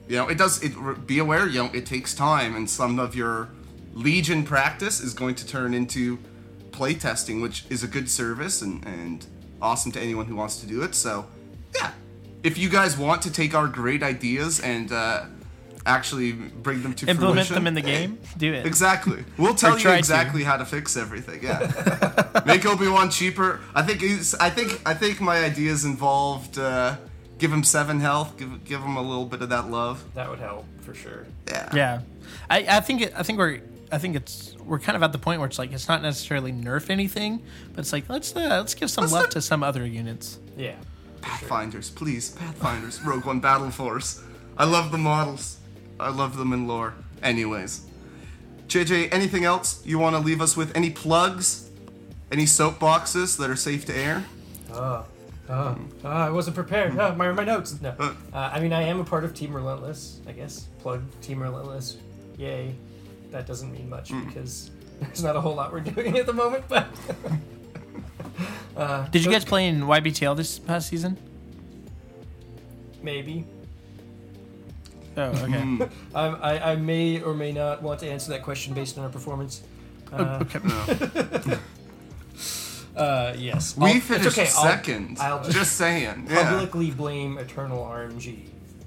you 0.08 0.18
know, 0.18 0.28
it 0.28 0.38
does. 0.38 0.62
It 0.62 1.08
be 1.08 1.20
aware, 1.20 1.48
you 1.48 1.64
know, 1.64 1.70
it 1.74 1.86
takes 1.86 2.14
time, 2.14 2.56
and 2.56 2.70
some 2.70 3.00
of 3.00 3.16
your 3.16 3.50
Legion 3.94 4.44
practice 4.44 5.00
is 5.00 5.14
going 5.14 5.36
to 5.36 5.48
turn 5.48 5.74
into 5.74 6.20
playtesting, 6.72 7.42
which 7.42 7.66
is 7.70 7.84
a 7.84 7.88
good 7.88 8.10
service 8.10 8.62
and 8.62 8.86
and 8.86 9.26
awesome 9.62 9.92
to 9.94 10.00
anyone 10.00 10.26
who 10.26 10.36
wants 10.36 10.58
to 10.58 10.68
do 10.68 10.84
it. 10.84 10.94
So, 10.94 11.26
yeah, 11.74 11.92
if 12.44 12.58
you 12.58 12.70
guys 12.70 12.98
want 12.98 13.22
to 13.24 13.32
take 13.32 13.56
our 13.56 13.68
great 13.68 14.04
ideas 14.04 14.60
and 14.60 14.92
uh, 14.92 15.26
actually 15.86 16.32
bring 16.32 16.82
them 16.84 16.94
to 16.96 17.06
Implement 17.08 17.48
fruition, 17.48 17.56
them 17.56 17.68
in 17.68 17.74
the 17.76 17.82
game. 17.82 18.20
Do 18.38 18.54
it. 18.54 18.66
Exactly. 18.66 19.24
We'll 19.38 19.56
tell 19.56 19.76
you 19.76 19.82
try 19.82 19.92
to. 19.94 19.98
exactly 19.98 20.44
how 20.44 20.58
to 20.58 20.66
fix 20.66 20.98
everything. 20.98 21.44
Yeah. 21.44 22.42
Make 22.46 22.66
Obi 22.66 22.88
Wan 22.88 23.10
cheaper. 23.10 23.60
I 23.74 23.82
think. 23.84 24.02
He's, 24.02 24.34
I 24.36 24.50
think. 24.50 24.82
I 24.86 24.94
think 24.94 25.22
my 25.22 25.44
ideas 25.44 25.86
involved. 25.86 26.58
Uh, 26.58 26.96
give 27.38 27.52
him 27.52 27.64
seven 27.64 28.00
health. 28.00 28.38
Give 28.38 28.64
give 28.64 28.82
him 28.82 28.96
a 28.98 29.02
little 29.02 29.26
bit 29.26 29.42
of 29.42 29.50
that 29.50 29.70
love. 29.70 30.04
That 30.16 30.30
would 30.30 30.40
help 30.40 30.66
for 30.82 30.94
sure. 30.94 31.26
Yeah. 31.48 31.70
Yeah, 31.76 32.02
I, 32.50 32.66
I 32.78 32.80
think 32.80 33.02
it, 33.02 33.14
I 33.16 33.24
think 33.24 33.38
we're 33.40 33.62
I 33.92 33.98
think 33.98 34.16
it's 34.16 34.56
we're 34.64 34.80
kind 34.80 34.96
of 34.96 35.04
at 35.04 35.12
the 35.12 35.18
point 35.20 35.40
where 35.40 35.48
it's 35.48 35.60
like 35.60 35.72
it's 35.72 35.88
not 35.88 36.02
necessarily 36.02 36.52
nerf 36.52 36.90
anything, 36.90 37.44
but 37.74 37.80
it's 37.82 37.94
like 37.94 38.10
let's 38.10 38.36
uh, 38.36 38.40
let's 38.40 38.74
give 38.74 38.90
some 38.90 39.04
Let's 39.04 39.14
love 39.14 39.24
not- 39.24 39.32
to 39.32 39.42
some 39.42 39.64
other 39.64 39.86
units. 39.86 40.40
Yeah. 40.58 40.76
Pathfinders, 41.22 41.90
please. 41.90 42.32
Pathfinders. 42.32 43.02
Rogue 43.02 43.26
One 43.26 43.40
Battle 43.40 43.72
Force. 43.72 44.24
I 44.58 44.66
love 44.66 44.92
the 44.92 44.98
models. 45.00 45.58
I 46.00 46.10
love 46.10 46.38
them 46.38 46.54
in 46.54 46.68
lore. 46.68 46.94
Anyways, 47.24 47.86
JJ, 48.68 49.14
anything 49.14 49.46
else 49.46 49.86
you 49.86 50.00
want 50.00 50.16
to 50.16 50.22
leave 50.22 50.42
us 50.42 50.58
with? 50.58 50.76
Any 50.76 50.92
plugs? 50.92 51.70
Any 52.32 52.46
soapboxes 52.46 53.38
that 53.38 53.50
are 53.50 53.56
safe 53.56 53.86
to 53.86 53.96
air? 53.96 54.26
Uh, 54.72 55.04
uh, 55.48 55.76
I 56.04 56.30
wasn't 56.30 56.56
prepared. 56.56 56.98
Uh, 56.98 57.14
my, 57.16 57.32
my 57.32 57.44
notes. 57.44 57.80
No. 57.82 57.94
Uh, 58.00 58.14
I 58.34 58.60
mean, 58.60 58.74
I 58.74 58.82
am 58.84 59.00
a 59.00 59.04
part 59.04 59.24
of 59.24 59.34
Team 59.34 59.54
Relentless, 59.54 60.20
I 60.28 60.32
guess. 60.32 60.68
Plug 60.80 61.04
Team 61.22 61.42
Relentless. 61.42 61.98
Yay. 62.38 62.76
That 63.32 63.46
doesn't 63.46 63.72
mean 63.72 63.90
much 63.90 64.12
because 64.26 64.72
there's 65.00 65.24
not 65.24 65.36
a 65.36 65.42
whole 65.42 65.56
lot 65.56 65.72
we're 65.72 65.82
doing 65.82 66.18
at 66.18 66.26
the 66.26 66.34
moment, 66.34 66.66
but. 66.68 66.88
uh, 68.78 69.08
Did 69.10 69.24
you 69.24 69.32
guys 69.32 69.46
play 69.46 69.68
in 69.68 69.82
YBTL 69.82 70.36
this 70.36 70.58
past 70.58 70.90
season? 70.90 71.18
Maybe. 73.04 73.46
Oh, 75.18 75.22
okay. 75.24 75.90
Um, 76.16 76.38
I, 76.42 76.60
I 76.72 76.76
may 76.76 77.22
or 77.22 77.34
may 77.34 77.52
not 77.52 77.82
want 77.82 78.00
to 78.02 78.10
answer 78.10 78.32
that 78.32 78.44
question 78.44 78.74
based 78.74 78.98
on 78.98 79.04
our 79.04 79.10
performance. 79.10 79.62
Uh, 80.12 80.44
okay. 80.44 81.58
Uh, 82.96 83.34
yes. 83.38 83.76
We 83.76 83.92
I'll- 83.92 84.00
finished 84.00 84.26
it's 84.38 84.38
okay. 84.40 84.50
I'll- 84.70 84.78
2nd 84.78 85.20
I'll, 85.20 85.44
just 85.44 85.52
just 85.58 85.74
saying. 85.76 86.28
Yeah. 86.30 86.50
publicly 86.50 86.92
blame 86.92 87.38
Eternal 87.38 87.84
RNG 87.84 88.46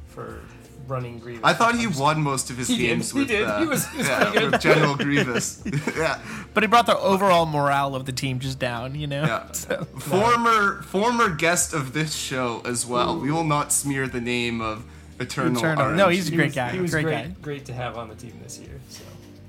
for 0.09 0.41
running 0.87 1.19
Grievous. 1.19 1.45
I 1.45 1.53
thought 1.53 1.75
he 1.75 1.87
won 1.87 2.23
most 2.23 2.49
of 2.49 2.57
his 2.57 2.69
He 2.69 2.79
did, 2.79 2.87
games 2.87 3.13
he 3.13 3.27
did. 3.27 3.45
Uh, 3.47 3.59
He 3.61 3.67
was- 3.67 3.87
he 3.89 3.99
was 3.99 4.09
yeah, 4.09 4.45
with 4.49 4.61
General 4.63 4.95
Grievous. 5.05 5.63
yeah, 5.95 6.19
But 6.55 6.63
he 6.63 6.67
brought 6.69 6.87
the 6.87 6.97
overall 6.99 7.45
morale 7.45 7.95
of 7.95 8.07
the 8.07 8.13
team 8.13 8.39
just 8.39 8.59
down, 8.59 8.95
you 8.95 9.07
know? 9.07 9.25
yeah. 9.25 9.53
So, 9.53 9.85
Former 9.99 10.81
former 10.85 11.29
guest 11.29 11.75
of 11.75 11.93
this 11.93 12.15
show 12.15 12.63
as 12.65 12.87
well. 12.87 13.19
We 13.19 13.31
will 13.31 13.45
not 13.45 13.73
smear 13.73 14.09
the 14.09 14.23
name 14.23 14.63
of 14.63 14.85
Eternal. 15.21 15.59
Eternal. 15.59 15.93
No, 15.95 16.09
he's 16.09 16.29
a 16.29 16.31
He 16.31 16.37
great 16.37 16.47
was- 16.47 16.55
guy. 16.55 16.71
He 16.71 16.81
was 16.81 16.91
great, 16.91 17.03
great, 17.05 17.25
guy. 17.29 17.35
great 17.43 17.65
to 17.67 17.73
have 17.73 17.97
on 17.99 18.09
the 18.09 18.15
team 18.15 18.39
this 18.43 18.59
year. 18.59 18.79
So 18.89 19.03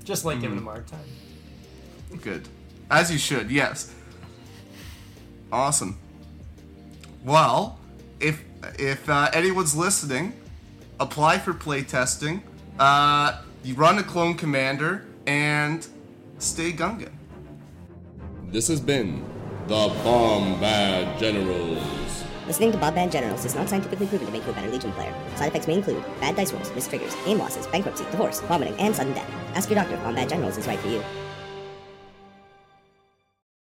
just 0.04 0.24
like 0.24 0.40
giving 0.40 0.58
him 0.58 0.66
a 0.66 0.70
hard 0.70 0.86
time. 0.86 1.00
Good. 2.22 2.48
As 2.90 3.10
you 3.12 3.18
should, 3.18 3.50
yes. 3.50 3.92
Awesome. 5.52 5.98
Well, 7.24 7.78
if 8.18 8.42
if 8.78 9.08
uh, 9.08 9.30
anyone's 9.32 9.76
listening, 9.76 10.32
apply 10.98 11.38
for 11.38 11.52
playtesting. 11.54 12.42
Uh, 12.78 13.40
you 13.62 13.74
run 13.74 13.98
a 13.98 14.02
clone 14.02 14.34
commander 14.34 15.04
and 15.26 15.86
stay 16.38 16.72
Gungan. 16.72 17.10
This 18.50 18.68
has 18.68 18.80
been 18.80 19.24
the 19.68 19.88
Bombad 20.02 21.18
Generals. 21.20 21.82
Listening 22.50 22.72
to 22.72 22.78
Bombad 22.78 23.12
Generals 23.12 23.44
is 23.44 23.54
not 23.54 23.68
scientifically 23.68 24.08
proven 24.08 24.26
to 24.26 24.32
make 24.32 24.44
you 24.44 24.50
a 24.50 24.52
better 24.52 24.68
Legion 24.68 24.90
player. 24.90 25.14
Side 25.36 25.50
effects 25.50 25.68
may 25.68 25.74
include 25.74 26.02
bad 26.20 26.34
dice 26.34 26.52
rolls, 26.52 26.68
triggers, 26.88 27.14
aim 27.24 27.38
losses, 27.38 27.68
bankruptcy, 27.68 28.02
divorce, 28.10 28.40
vomiting, 28.40 28.74
and 28.80 28.92
sudden 28.92 29.12
death. 29.12 29.30
Ask 29.54 29.70
your 29.70 29.76
doctor 29.76 29.94
if 29.94 30.00
Bombad 30.00 30.28
Generals 30.28 30.58
is 30.58 30.66
right 30.66 30.80
for 30.80 30.88
you. 30.88 31.00